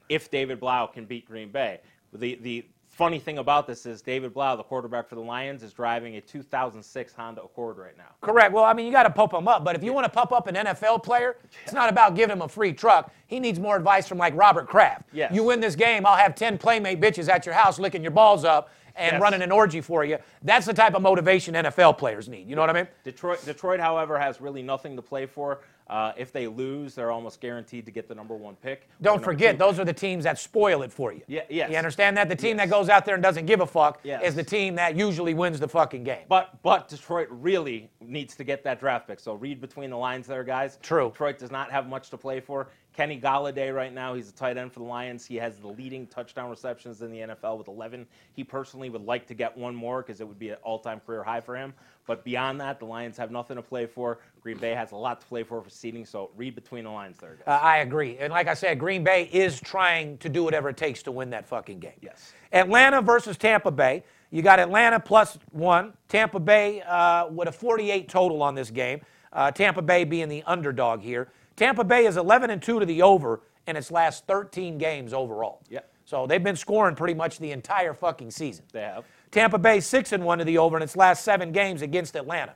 if 0.08 0.30
David 0.30 0.60
Blough 0.60 0.88
can 0.88 1.06
beat 1.06 1.24
Green 1.26 1.50
Bay. 1.50 1.80
The, 2.12 2.34
the 2.42 2.66
funny 2.88 3.18
thing 3.18 3.38
about 3.38 3.66
this 3.66 3.86
is 3.86 4.02
David 4.02 4.34
Blough, 4.34 4.56
the 4.56 4.62
quarterback 4.62 5.08
for 5.08 5.14
the 5.14 5.20
Lions, 5.22 5.62
is 5.62 5.72
driving 5.72 6.16
a 6.16 6.20
2006 6.20 7.12
Honda 7.14 7.42
Accord 7.42 7.78
right 7.78 7.96
now. 7.96 8.10
Correct. 8.20 8.52
Well, 8.52 8.64
I 8.64 8.74
mean, 8.74 8.84
you 8.84 8.92
got 8.92 9.04
to 9.04 9.10
pump 9.10 9.32
him 9.32 9.48
up. 9.48 9.64
But 9.64 9.76
if 9.76 9.82
you 9.82 9.92
want 9.92 10.04
to 10.04 10.10
pump 10.10 10.32
up 10.32 10.48
an 10.48 10.56
NFL 10.56 11.02
player, 11.02 11.36
it's 11.64 11.72
not 11.72 11.88
about 11.88 12.14
giving 12.14 12.36
him 12.36 12.42
a 12.42 12.48
free 12.48 12.72
truck. 12.72 13.12
He 13.28 13.40
needs 13.40 13.58
more 13.58 13.76
advice 13.76 14.06
from 14.06 14.18
like 14.18 14.36
Robert 14.36 14.66
Kraft. 14.66 15.08
Yes. 15.12 15.32
You 15.32 15.44
win 15.44 15.60
this 15.60 15.76
game, 15.76 16.04
I'll 16.04 16.16
have 16.16 16.34
10 16.34 16.58
playmate 16.58 17.00
bitches 17.00 17.28
at 17.28 17.46
your 17.46 17.54
house 17.54 17.78
licking 17.78 18.02
your 18.02 18.10
balls 18.10 18.44
up 18.44 18.70
and 19.00 19.12
Yes. 19.14 19.20
running 19.22 19.42
an 19.42 19.50
orgy 19.50 19.80
for 19.80 20.04
you. 20.04 20.18
That's 20.42 20.66
the 20.66 20.74
type 20.74 20.94
of 20.94 21.02
motivation 21.02 21.54
NFL 21.54 21.94
players 21.98 22.28
need. 22.28 22.48
You 22.48 22.54
know 22.54 22.60
what 22.62 22.70
I 22.70 22.74
mean? 22.74 22.88
Detroit, 23.04 23.44
Detroit, 23.44 23.80
however, 23.80 24.18
has 24.18 24.40
really 24.40 24.62
nothing 24.62 24.96
to 24.96 25.02
play 25.02 25.26
for. 25.26 25.60
Uh, 25.88 26.12
if 26.16 26.30
they 26.30 26.46
lose, 26.46 26.94
they're 26.94 27.10
almost 27.10 27.40
guaranteed 27.40 27.84
to 27.84 27.90
get 27.90 28.06
the 28.06 28.14
number 28.14 28.36
one 28.36 28.54
pick. 28.54 28.88
Don't 29.02 29.20
forget, 29.24 29.58
those 29.58 29.80
are 29.80 29.84
the 29.84 29.92
teams 29.92 30.22
that 30.22 30.38
spoil 30.38 30.82
it 30.82 30.92
for 30.92 31.12
you. 31.12 31.20
Yeah, 31.26 31.40
yes. 31.48 31.68
You 31.68 31.76
understand 31.78 32.16
that? 32.16 32.28
The 32.28 32.36
team 32.36 32.56
that 32.58 32.70
goes 32.70 32.88
out 32.88 33.04
there 33.04 33.14
and 33.14 33.22
doesn't 33.24 33.46
give 33.46 33.60
a 33.60 33.66
fuck 33.66 33.98
Yes. 34.04 34.22
is 34.22 34.36
the 34.36 34.44
team 34.44 34.76
that 34.76 34.94
usually 34.94 35.34
wins 35.34 35.58
the 35.58 35.66
fucking 35.66 36.04
game. 36.04 36.26
But 36.28 36.62
but 36.62 36.86
Detroit 36.88 37.26
really 37.30 37.90
needs 38.00 38.36
to 38.36 38.44
get 38.44 38.62
that 38.62 38.78
draft 38.78 39.08
pick. 39.08 39.18
So 39.18 39.34
read 39.34 39.60
between 39.60 39.90
the 39.90 39.96
lines 39.96 40.28
there, 40.28 40.44
guys. 40.44 40.78
True. 40.80 41.08
Detroit 41.08 41.38
does 41.38 41.50
not 41.50 41.72
have 41.72 41.88
much 41.88 42.08
to 42.10 42.16
play 42.16 42.38
for. 42.38 42.68
Kenny 43.00 43.18
Golladay 43.18 43.74
right 43.74 43.94
now, 43.94 44.12
he's 44.12 44.28
a 44.28 44.32
tight 44.32 44.58
end 44.58 44.74
for 44.74 44.80
the 44.80 44.84
Lions. 44.84 45.24
He 45.24 45.36
has 45.36 45.56
the 45.56 45.68
leading 45.68 46.06
touchdown 46.08 46.50
receptions 46.50 47.00
in 47.00 47.10
the 47.10 47.20
NFL 47.20 47.56
with 47.56 47.68
11. 47.68 48.06
He 48.34 48.44
personally 48.44 48.90
would 48.90 49.06
like 49.06 49.26
to 49.28 49.32
get 49.32 49.56
one 49.56 49.74
more 49.74 50.02
because 50.02 50.20
it 50.20 50.28
would 50.28 50.38
be 50.38 50.50
an 50.50 50.58
all-time 50.62 51.00
career 51.00 51.22
high 51.22 51.40
for 51.40 51.56
him. 51.56 51.72
But 52.06 52.24
beyond 52.24 52.60
that, 52.60 52.78
the 52.78 52.84
Lions 52.84 53.16
have 53.16 53.30
nothing 53.30 53.56
to 53.56 53.62
play 53.62 53.86
for. 53.86 54.18
Green 54.42 54.58
Bay 54.58 54.74
has 54.74 54.92
a 54.92 54.96
lot 54.96 55.22
to 55.22 55.26
play 55.26 55.44
for 55.44 55.62
for 55.62 55.70
seeding. 55.70 56.04
So 56.04 56.30
read 56.36 56.54
between 56.54 56.84
the 56.84 56.90
lines 56.90 57.16
there, 57.16 57.36
guys. 57.36 57.44
Uh, 57.46 57.64
I 57.64 57.78
agree. 57.78 58.18
And 58.18 58.34
like 58.34 58.48
I 58.48 58.52
said, 58.52 58.78
Green 58.78 59.02
Bay 59.02 59.30
is 59.32 59.58
trying 59.58 60.18
to 60.18 60.28
do 60.28 60.44
whatever 60.44 60.68
it 60.68 60.76
takes 60.76 61.02
to 61.04 61.10
win 61.10 61.30
that 61.30 61.48
fucking 61.48 61.80
game. 61.80 61.96
Yes. 62.02 62.34
Atlanta 62.52 63.00
versus 63.00 63.38
Tampa 63.38 63.70
Bay. 63.70 64.04
You 64.30 64.42
got 64.42 64.60
Atlanta 64.60 65.00
plus 65.00 65.38
one. 65.52 65.94
Tampa 66.08 66.38
Bay 66.38 66.82
uh, 66.82 67.28
with 67.28 67.48
a 67.48 67.52
48 67.52 68.10
total 68.10 68.42
on 68.42 68.54
this 68.54 68.70
game. 68.70 69.00
Uh, 69.32 69.50
Tampa 69.50 69.80
Bay 69.80 70.04
being 70.04 70.28
the 70.28 70.42
underdog 70.42 71.00
here. 71.00 71.30
Tampa 71.60 71.84
Bay 71.84 72.06
is 72.06 72.16
11 72.16 72.48
and 72.48 72.62
2 72.62 72.80
to 72.80 72.86
the 72.86 73.02
over 73.02 73.42
in 73.66 73.76
its 73.76 73.90
last 73.90 74.26
13 74.26 74.78
games 74.78 75.12
overall. 75.12 75.60
Yep. 75.68 75.92
So 76.06 76.26
they've 76.26 76.42
been 76.42 76.56
scoring 76.56 76.96
pretty 76.96 77.12
much 77.12 77.38
the 77.38 77.52
entire 77.52 77.92
fucking 77.92 78.30
season. 78.30 78.64
They 78.72 78.80
have. 78.80 79.04
Tampa 79.30 79.58
Bay 79.58 79.80
6 79.80 80.12
and 80.12 80.24
1 80.24 80.38
to 80.38 80.44
the 80.44 80.56
over 80.56 80.78
in 80.78 80.82
its 80.82 80.96
last 80.96 81.22
7 81.22 81.52
games 81.52 81.82
against 81.82 82.16
Atlanta. 82.16 82.54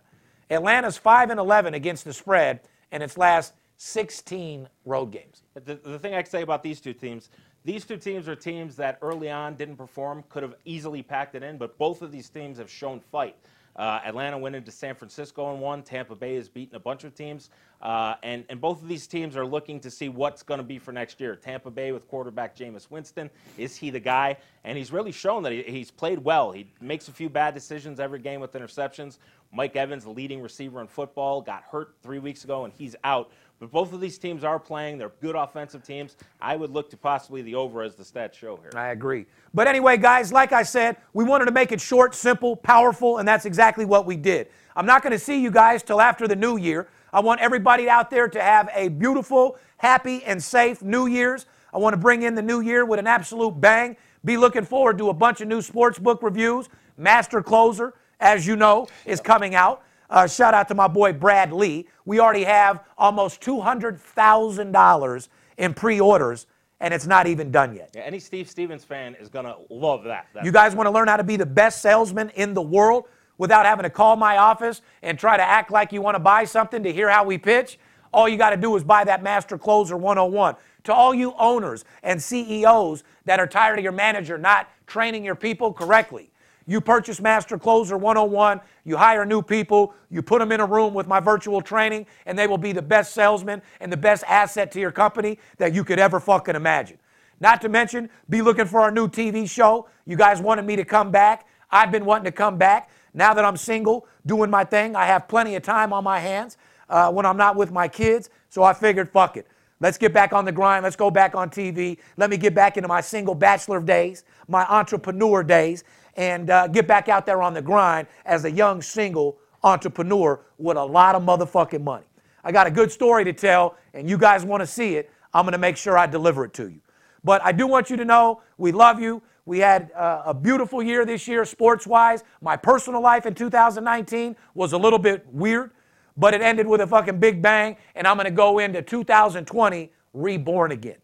Atlanta's 0.48 0.96
5 0.96 1.28
and 1.28 1.38
11 1.38 1.74
against 1.74 2.06
the 2.06 2.14
spread 2.14 2.60
in 2.92 3.02
its 3.02 3.18
last 3.18 3.52
16 3.76 4.70
road 4.86 5.12
games. 5.12 5.42
The, 5.52 5.74
the 5.74 5.98
thing 5.98 6.14
I 6.14 6.22
can 6.22 6.30
say 6.30 6.40
about 6.40 6.62
these 6.62 6.80
two 6.80 6.94
teams, 6.94 7.28
these 7.62 7.84
two 7.84 7.98
teams 7.98 8.26
are 8.26 8.34
teams 8.34 8.74
that 8.76 8.96
early 9.02 9.30
on 9.30 9.54
didn't 9.54 9.76
perform, 9.76 10.24
could 10.30 10.42
have 10.42 10.54
easily 10.64 11.02
packed 11.02 11.34
it 11.34 11.42
in, 11.42 11.58
but 11.58 11.76
both 11.76 12.00
of 12.00 12.10
these 12.10 12.30
teams 12.30 12.56
have 12.56 12.70
shown 12.70 13.00
fight. 13.00 13.36
Uh, 13.76 14.00
Atlanta 14.04 14.38
went 14.38 14.54
into 14.54 14.70
San 14.70 14.94
Francisco 14.94 15.52
and 15.52 15.60
won. 15.60 15.82
Tampa 15.82 16.14
Bay 16.14 16.36
has 16.36 16.48
beaten 16.48 16.76
a 16.76 16.80
bunch 16.80 17.04
of 17.04 17.14
teams. 17.14 17.50
Uh, 17.82 18.14
and, 18.22 18.44
and 18.48 18.60
both 18.60 18.80
of 18.80 18.88
these 18.88 19.06
teams 19.06 19.36
are 19.36 19.44
looking 19.44 19.80
to 19.80 19.90
see 19.90 20.08
what's 20.08 20.42
going 20.42 20.58
to 20.58 20.64
be 20.64 20.78
for 20.78 20.92
next 20.92 21.20
year. 21.20 21.36
Tampa 21.36 21.70
Bay 21.70 21.92
with 21.92 22.08
quarterback 22.08 22.56
Jameis 22.56 22.90
Winston. 22.90 23.28
Is 23.58 23.76
he 23.76 23.90
the 23.90 24.00
guy? 24.00 24.36
And 24.64 24.78
he's 24.78 24.92
really 24.92 25.12
shown 25.12 25.42
that 25.42 25.52
he, 25.52 25.62
he's 25.64 25.90
played 25.90 26.18
well. 26.18 26.52
He 26.52 26.70
makes 26.80 27.08
a 27.08 27.12
few 27.12 27.28
bad 27.28 27.52
decisions 27.54 28.00
every 28.00 28.20
game 28.20 28.40
with 28.40 28.52
interceptions. 28.52 29.18
Mike 29.52 29.76
Evans, 29.76 30.04
the 30.04 30.10
leading 30.10 30.40
receiver 30.40 30.80
in 30.80 30.86
football, 30.86 31.40
got 31.40 31.62
hurt 31.64 31.94
three 32.02 32.18
weeks 32.18 32.44
ago 32.44 32.64
and 32.64 32.72
he's 32.72 32.96
out. 33.04 33.30
But 33.60 33.70
both 33.70 33.92
of 33.92 34.00
these 34.00 34.18
teams 34.18 34.44
are 34.44 34.58
playing. 34.58 34.98
They're 34.98 35.12
good 35.20 35.36
offensive 35.36 35.82
teams. 35.84 36.16
I 36.40 36.56
would 36.56 36.70
look 36.70 36.90
to 36.90 36.96
possibly 36.96 37.40
the 37.42 37.54
over 37.54 37.82
as 37.82 37.94
the 37.94 38.02
stats 38.02 38.34
show 38.34 38.56
here. 38.56 38.70
I 38.74 38.88
agree. 38.88 39.26
But 39.54 39.68
anyway, 39.68 39.96
guys, 39.96 40.32
like 40.32 40.52
I 40.52 40.64
said, 40.64 40.96
we 41.12 41.24
wanted 41.24 41.46
to 41.46 41.52
make 41.52 41.72
it 41.72 41.80
short, 41.80 42.14
simple, 42.14 42.56
powerful, 42.56 43.18
and 43.18 43.28
that's 43.28 43.44
exactly 43.44 43.84
what 43.84 44.06
we 44.06 44.16
did. 44.16 44.48
I'm 44.76 44.86
not 44.86 45.02
going 45.02 45.12
to 45.12 45.18
see 45.18 45.40
you 45.40 45.50
guys 45.50 45.82
till 45.82 46.00
after 46.00 46.26
the 46.26 46.36
new 46.36 46.56
year. 46.56 46.88
I 47.12 47.20
want 47.20 47.40
everybody 47.40 47.88
out 47.88 48.10
there 48.10 48.28
to 48.28 48.42
have 48.42 48.68
a 48.74 48.88
beautiful, 48.88 49.56
happy, 49.76 50.24
and 50.24 50.42
safe 50.42 50.82
New 50.82 51.06
Year's. 51.06 51.46
I 51.72 51.78
want 51.78 51.94
to 51.94 51.96
bring 51.96 52.22
in 52.22 52.34
the 52.34 52.42
new 52.42 52.60
year 52.60 52.84
with 52.84 52.98
an 52.98 53.06
absolute 53.06 53.60
bang. 53.60 53.96
Be 54.24 54.36
looking 54.36 54.64
forward 54.64 54.98
to 54.98 55.10
a 55.10 55.14
bunch 55.14 55.40
of 55.40 55.48
new 55.48 55.62
sports 55.62 55.98
book 55.98 56.22
reviews. 56.22 56.68
Master 56.96 57.40
Closer, 57.40 57.94
as 58.18 58.46
you 58.46 58.56
know, 58.56 58.88
is 59.06 59.20
coming 59.20 59.54
out. 59.54 59.82
Uh, 60.10 60.26
shout 60.26 60.54
out 60.54 60.68
to 60.68 60.74
my 60.74 60.88
boy 60.88 61.12
Brad 61.12 61.52
Lee. 61.52 61.86
We 62.04 62.20
already 62.20 62.44
have 62.44 62.84
almost 62.98 63.40
$200,000 63.40 65.28
in 65.58 65.74
pre 65.74 66.00
orders, 66.00 66.46
and 66.80 66.92
it's 66.92 67.06
not 67.06 67.26
even 67.26 67.50
done 67.50 67.74
yet. 67.74 67.90
Yeah, 67.94 68.02
any 68.02 68.18
Steve 68.18 68.48
Stevens 68.50 68.84
fan 68.84 69.14
is 69.14 69.28
going 69.28 69.46
to 69.46 69.56
love 69.70 70.04
that. 70.04 70.26
That's 70.34 70.44
You 70.44 70.52
guys 70.52 70.74
want 70.74 70.86
to 70.86 70.90
learn 70.90 71.08
how 71.08 71.16
to 71.16 71.24
be 71.24 71.36
the 71.36 71.46
best 71.46 71.80
salesman 71.82 72.30
in 72.30 72.54
the 72.54 72.62
world 72.62 73.04
without 73.38 73.66
having 73.66 73.82
to 73.82 73.90
call 73.90 74.16
my 74.16 74.36
office 74.36 74.82
and 75.02 75.18
try 75.18 75.36
to 75.36 75.42
act 75.42 75.70
like 75.70 75.92
you 75.92 76.02
want 76.02 76.14
to 76.14 76.20
buy 76.20 76.44
something 76.44 76.82
to 76.82 76.92
hear 76.92 77.08
how 77.08 77.24
we 77.24 77.38
pitch? 77.38 77.78
All 78.12 78.28
you 78.28 78.36
got 78.36 78.50
to 78.50 78.56
do 78.56 78.76
is 78.76 78.84
buy 78.84 79.04
that 79.04 79.22
Master 79.22 79.58
Closer 79.58 79.96
101. 79.96 80.54
To 80.84 80.92
all 80.92 81.14
you 81.14 81.34
owners 81.38 81.84
and 82.02 82.22
CEOs 82.22 83.02
that 83.24 83.40
are 83.40 83.46
tired 83.46 83.78
of 83.78 83.82
your 83.82 83.92
manager 83.92 84.36
not 84.36 84.68
training 84.86 85.24
your 85.24 85.34
people 85.34 85.72
correctly, 85.72 86.30
you 86.66 86.80
purchase 86.80 87.20
Master 87.20 87.58
Closer 87.58 87.96
101, 87.96 88.60
you 88.84 88.96
hire 88.96 89.24
new 89.24 89.42
people, 89.42 89.94
you 90.10 90.22
put 90.22 90.38
them 90.38 90.52
in 90.52 90.60
a 90.60 90.66
room 90.66 90.94
with 90.94 91.06
my 91.06 91.20
virtual 91.20 91.60
training, 91.60 92.06
and 92.26 92.38
they 92.38 92.46
will 92.46 92.58
be 92.58 92.72
the 92.72 92.82
best 92.82 93.12
salesman 93.12 93.60
and 93.80 93.92
the 93.92 93.96
best 93.96 94.24
asset 94.26 94.72
to 94.72 94.80
your 94.80 94.92
company 94.92 95.38
that 95.58 95.74
you 95.74 95.84
could 95.84 95.98
ever 95.98 96.20
fucking 96.20 96.54
imagine. 96.54 96.98
Not 97.40 97.60
to 97.62 97.68
mention, 97.68 98.08
be 98.30 98.40
looking 98.42 98.66
for 98.66 98.80
our 98.80 98.90
new 98.90 99.08
TV 99.08 99.48
show. 99.48 99.88
You 100.06 100.16
guys 100.16 100.40
wanted 100.40 100.64
me 100.64 100.76
to 100.76 100.84
come 100.84 101.10
back. 101.10 101.46
I've 101.70 101.90
been 101.90 102.04
wanting 102.04 102.24
to 102.24 102.32
come 102.32 102.56
back. 102.56 102.90
Now 103.12 103.34
that 103.34 103.44
I'm 103.44 103.56
single, 103.56 104.06
doing 104.24 104.50
my 104.50 104.64
thing, 104.64 104.96
I 104.96 105.06
have 105.06 105.28
plenty 105.28 105.54
of 105.56 105.62
time 105.62 105.92
on 105.92 106.04
my 106.04 106.18
hands 106.18 106.56
uh, 106.88 107.10
when 107.10 107.26
I'm 107.26 107.36
not 107.36 107.56
with 107.56 107.70
my 107.70 107.88
kids. 107.88 108.30
So 108.48 108.62
I 108.62 108.72
figured, 108.72 109.10
fuck 109.10 109.36
it. 109.36 109.46
Let's 109.80 109.98
get 109.98 110.12
back 110.12 110.32
on 110.32 110.44
the 110.44 110.52
grind. 110.52 110.84
Let's 110.84 110.96
go 110.96 111.10
back 111.10 111.34
on 111.34 111.50
TV. 111.50 111.98
Let 112.16 112.30
me 112.30 112.36
get 112.36 112.54
back 112.54 112.76
into 112.76 112.88
my 112.88 113.00
single 113.00 113.34
bachelor 113.34 113.80
days, 113.80 114.24
my 114.48 114.64
entrepreneur 114.66 115.42
days, 115.42 115.84
and 116.16 116.50
uh, 116.50 116.66
get 116.68 116.86
back 116.86 117.08
out 117.08 117.26
there 117.26 117.42
on 117.42 117.54
the 117.54 117.62
grind 117.62 118.06
as 118.24 118.44
a 118.44 118.50
young 118.50 118.82
single 118.82 119.38
entrepreneur 119.62 120.40
with 120.58 120.76
a 120.76 120.84
lot 120.84 121.14
of 121.14 121.22
motherfucking 121.22 121.82
money. 121.82 122.04
I 122.44 122.52
got 122.52 122.66
a 122.66 122.70
good 122.70 122.92
story 122.92 123.24
to 123.24 123.32
tell, 123.32 123.76
and 123.94 124.08
you 124.08 124.18
guys 124.18 124.44
want 124.44 124.60
to 124.60 124.66
see 124.66 124.96
it. 124.96 125.10
I'm 125.32 125.44
going 125.44 125.52
to 125.52 125.58
make 125.58 125.76
sure 125.76 125.96
I 125.96 126.06
deliver 126.06 126.44
it 126.44 126.52
to 126.54 126.68
you. 126.68 126.80
But 127.24 127.42
I 127.42 127.52
do 127.52 127.66
want 127.66 127.88
you 127.88 127.96
to 127.96 128.04
know 128.04 128.42
we 128.58 128.70
love 128.70 129.00
you. 129.00 129.22
We 129.46 129.58
had 129.58 129.90
uh, 129.92 130.22
a 130.26 130.34
beautiful 130.34 130.82
year 130.82 131.04
this 131.04 131.26
year, 131.26 131.44
sports 131.44 131.86
wise. 131.86 132.22
My 132.40 132.56
personal 132.56 133.00
life 133.00 133.26
in 133.26 133.34
2019 133.34 134.36
was 134.54 134.72
a 134.72 134.78
little 134.78 134.98
bit 134.98 135.26
weird, 135.32 135.70
but 136.16 136.34
it 136.34 136.42
ended 136.42 136.66
with 136.66 136.82
a 136.82 136.86
fucking 136.86 137.18
big 137.18 137.42
bang, 137.42 137.76
and 137.94 138.06
I'm 138.06 138.16
going 138.16 138.26
to 138.26 138.30
go 138.30 138.58
into 138.58 138.82
2020 138.82 139.90
reborn 140.12 140.72
again. 140.72 140.96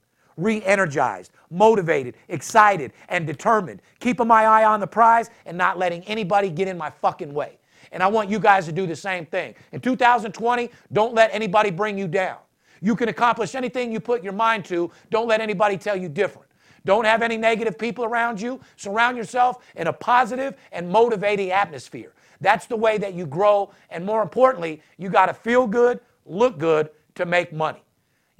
Re 0.43 0.63
energized, 0.65 1.33
motivated, 1.51 2.17
excited, 2.29 2.93
and 3.09 3.27
determined, 3.27 3.83
keeping 3.99 4.27
my 4.27 4.45
eye 4.45 4.65
on 4.65 4.81
the 4.81 4.87
prize 4.87 5.31
and 5.47 5.57
not 5.57 5.79
letting 5.79 6.03
anybody 6.05 6.51
get 6.51 6.69
in 6.69 6.79
my 6.79 6.91
fucking 6.91 7.33
way. 7.33 7.59
And 7.93 8.03
I 8.03 8.07
want 8.07 8.29
you 8.29 8.39
guys 8.39 8.67
to 8.67 8.73
do 8.73 8.87
the 8.87 8.97
same 8.97 9.27
thing. 9.27 9.55
In 9.73 9.81
2020, 9.81 10.71
don't 10.93 11.15
let 11.15 11.31
anybody 11.33 11.71
bring 11.71 11.99
you 11.99 12.07
down. 12.09 12.39
You 12.81 12.97
can 12.97 13.09
accomplish 13.09 13.55
anything 13.55 13.93
you 13.93 14.01
put 14.01 14.23
your 14.23 14.33
mind 14.33 14.65
to. 14.67 14.91
Don't 15.11 15.29
let 15.29 15.41
anybody 15.41 15.77
tell 15.77 15.97
you 15.97 16.09
different. 16.09 16.49
Don't 16.85 17.05
have 17.05 17.23
any 17.23 17.37
negative 17.37 17.79
people 17.79 18.05
around 18.05 18.41
you. 18.41 18.61
Surround 18.77 19.17
yourself 19.17 19.63
in 19.77 19.87
a 19.87 19.93
positive 19.93 20.55
and 20.73 20.89
motivating 20.89 21.51
atmosphere. 21.51 22.13
That's 22.41 22.67
the 22.67 22.77
way 22.77 22.97
that 22.99 23.13
you 23.15 23.27
grow. 23.27 23.71
And 23.91 24.05
more 24.05 24.23
importantly, 24.23 24.83
you 24.97 25.11
got 25.11 25.27
to 25.27 25.35
feel 25.35 25.67
good, 25.67 26.01
look 26.25 26.59
good 26.59 26.91
to 27.17 27.27
make 27.27 27.53
money. 27.53 27.83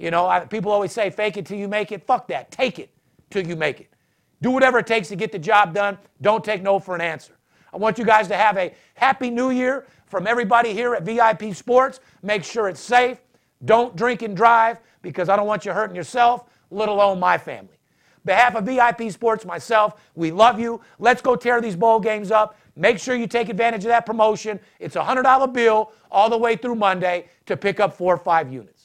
You 0.01 0.09
know, 0.09 0.25
I, 0.25 0.39
people 0.39 0.71
always 0.71 0.91
say, 0.91 1.11
fake 1.11 1.37
it 1.37 1.45
till 1.45 1.59
you 1.59 1.67
make 1.67 1.91
it. 1.91 2.03
Fuck 2.07 2.27
that. 2.29 2.49
Take 2.49 2.79
it 2.79 2.89
till 3.29 3.45
you 3.45 3.55
make 3.55 3.79
it. 3.79 3.93
Do 4.41 4.49
whatever 4.49 4.79
it 4.79 4.87
takes 4.87 5.09
to 5.09 5.15
get 5.15 5.31
the 5.31 5.37
job 5.37 5.75
done. 5.75 5.95
Don't 6.21 6.43
take 6.43 6.63
no 6.63 6.79
for 6.79 6.95
an 6.95 7.01
answer. 7.01 7.37
I 7.71 7.77
want 7.77 7.99
you 7.99 8.03
guys 8.03 8.27
to 8.29 8.35
have 8.35 8.57
a 8.57 8.73
happy 8.95 9.29
new 9.29 9.51
year 9.51 9.85
from 10.07 10.25
everybody 10.25 10.73
here 10.73 10.95
at 10.95 11.03
VIP 11.03 11.53
Sports. 11.53 11.99
Make 12.23 12.43
sure 12.43 12.67
it's 12.67 12.79
safe. 12.79 13.19
Don't 13.63 13.95
drink 13.95 14.23
and 14.23 14.35
drive 14.35 14.79
because 15.03 15.29
I 15.29 15.35
don't 15.35 15.45
want 15.45 15.65
you 15.65 15.71
hurting 15.71 15.95
yourself, 15.95 16.45
let 16.71 16.89
alone 16.89 17.19
my 17.19 17.37
family. 17.37 17.77
Behalf 18.25 18.55
of 18.55 18.65
VIP 18.65 19.11
Sports, 19.11 19.45
myself, 19.45 20.01
we 20.15 20.31
love 20.31 20.59
you. 20.59 20.81
Let's 20.97 21.21
go 21.21 21.35
tear 21.35 21.61
these 21.61 21.75
bowl 21.75 21.99
games 21.99 22.31
up. 22.31 22.57
Make 22.75 22.97
sure 22.97 23.15
you 23.15 23.27
take 23.27 23.49
advantage 23.49 23.83
of 23.83 23.89
that 23.89 24.07
promotion. 24.07 24.59
It's 24.79 24.95
a 24.95 25.01
$100 25.01 25.53
bill 25.53 25.91
all 26.09 26.27
the 26.27 26.37
way 26.37 26.55
through 26.55 26.75
Monday 26.75 27.27
to 27.45 27.55
pick 27.55 27.79
up 27.79 27.93
four 27.93 28.15
or 28.15 28.17
five 28.17 28.51
units. 28.51 28.80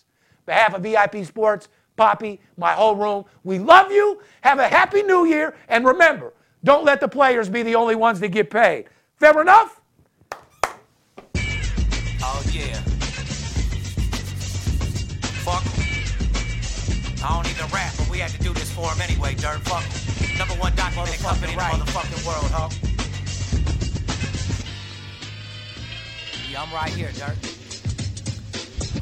Behalf 0.47 0.75
of 0.75 0.83
VIP 0.83 1.25
Sports, 1.25 1.69
Poppy, 1.97 2.41
my 2.57 2.73
whole 2.73 2.95
room, 2.95 3.25
we 3.43 3.59
love 3.59 3.91
you. 3.91 4.21
Have 4.43 4.59
a 4.59 4.69
happy 4.69 5.03
new 5.03 5.27
year. 5.27 5.55
And 5.69 5.85
remember, 5.85 6.33
don't 6.63 6.85
let 6.85 7.01
the 7.01 7.09
players 7.09 7.49
be 7.49 7.63
the 7.63 7.75
only 7.75 7.97
ones 7.97 8.21
that 8.21 8.29
get 8.29 8.51
paid. 8.51 8.87
Fair 9.17 9.41
enough? 9.41 9.81
Oh, 11.35 12.43
yeah. 12.53 12.75
Fuck. 15.43 15.65
I 17.25 17.35
don't 17.35 17.51
even 17.51 17.67
rap, 17.73 17.95
but 17.97 18.11
we 18.11 18.19
had 18.19 18.31
to 18.31 18.39
do 18.39 18.53
this 18.53 18.71
for 18.71 18.91
him 18.93 19.01
anyway, 19.01 19.35
Dirt. 19.35 19.61
Fuck. 19.61 19.85
Number 20.39 20.55
one 20.55 20.75
documented 20.77 21.19
company 21.21 21.53
in 21.53 21.59
the 21.59 21.65
motherfucking 21.65 22.27
world, 22.27 22.51
huh? 22.53 22.69
Yeah, 26.51 26.63
I'm 26.63 26.73
right 26.73 26.91
here, 26.91 27.11
Dirt. 27.13 27.37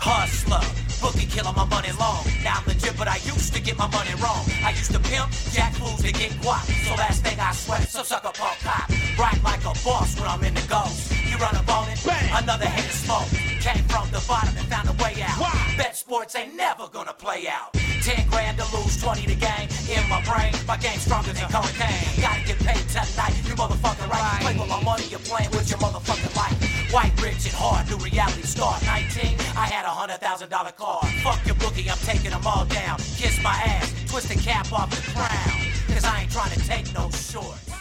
Hustler, 0.01 0.84
bookie 1.05 1.29
killer, 1.29 1.53
my 1.53 1.69
money 1.69 1.93
long. 2.01 2.25
Now 2.43 2.57
I'm 2.59 2.67
legit, 2.67 2.97
but 2.97 3.09
I 3.09 3.17
used 3.29 3.53
to 3.53 3.61
get 3.61 3.77
my 3.77 3.89
money 3.93 4.15
wrong. 4.25 4.41
I 4.65 4.71
used 4.71 4.93
to 4.97 5.01
pimp, 5.01 5.29
jack 5.53 5.75
fools 5.77 6.01
to 6.01 6.11
get 6.11 6.33
guap. 6.41 6.65
So 6.89 6.95
last 6.97 7.23
thing 7.23 7.39
I 7.39 7.53
sweat, 7.53 7.85
so 7.89 8.03
suck 8.03 8.25
a 8.25 8.33
punk 8.33 8.59
cop. 8.65 8.89
Right 9.21 9.41
like 9.45 9.61
a 9.69 9.75
boss 9.85 10.17
when 10.19 10.29
I'm 10.33 10.43
in 10.43 10.55
the 10.55 10.65
ghost. 10.67 11.13
You 11.29 11.37
run 11.37 11.55
up 11.61 11.69
on 11.69 11.93
it, 11.93 12.01
another 12.41 12.65
hit 12.65 12.89
of 12.89 12.97
smoke. 13.05 13.29
Came 13.61 13.85
from 13.93 14.09
the 14.17 14.25
bottom 14.27 14.57
and 14.57 14.67
found 14.73 14.89
a 14.89 14.97
way 15.03 15.21
out. 15.21 15.37
Why? 15.37 15.75
Bet 15.77 15.95
sports 15.95 16.35
ain't 16.37 16.57
never 16.57 16.89
gonna 16.89 17.13
play 17.13 17.49
out. 17.49 17.77
10 18.03 18.29
grand 18.29 18.57
to 18.59 18.67
lose, 18.75 18.97
20 19.03 19.27
to 19.29 19.37
gain. 19.37 19.69
In 19.93 20.09
my 20.09 20.21
brain, 20.25 20.53
my 20.67 20.77
game 20.79 20.99
stronger 20.99 21.33
than 21.33 21.49
cocaine. 21.53 22.17
Gotta 22.21 22.43
get 22.49 22.59
paid 22.65 22.85
tonight, 22.89 23.37
you 23.45 23.55
motherfucking 23.61 24.09
right. 24.09 24.41
Play 24.41 24.57
with 24.57 24.69
my 24.69 24.83
money, 24.83 25.05
you're 25.13 25.27
playing 25.29 25.51
with 25.53 25.69
your 25.69 25.81
motherfucking 25.81 26.35
life. 26.37 26.64
White, 26.91 27.13
rich, 27.21 27.45
and 27.47 27.55
hard, 27.55 27.89
new 27.91 27.97
reality 27.97 28.43
star. 28.43 28.79
19, 28.85 29.37
I 29.57 29.67
had 29.67 29.85
a 29.85 29.89
hundred 29.89 30.21
thousand 30.21 30.51
dollar 30.51 30.73
car. 30.73 31.01
Fuck 31.23 31.45
your 31.47 31.57
bookie, 31.57 31.91
I'm 31.91 31.99
taking 31.99 32.31
them 32.31 32.47
all 32.47 32.65
down. 32.67 32.99
Kiss 33.17 33.43
my 33.43 33.55
ass, 33.65 33.93
twist 34.09 34.29
the 34.29 34.37
cap 34.37 34.73
off 34.73 34.91
the 34.91 35.03
crown. 35.13 35.59
Cause 35.89 36.05
I 36.05 36.23
ain't 36.23 36.33
trying 36.33 36.53
to 36.53 36.61
take 36.67 36.93
no 36.95 37.11
shorts. 37.11 37.74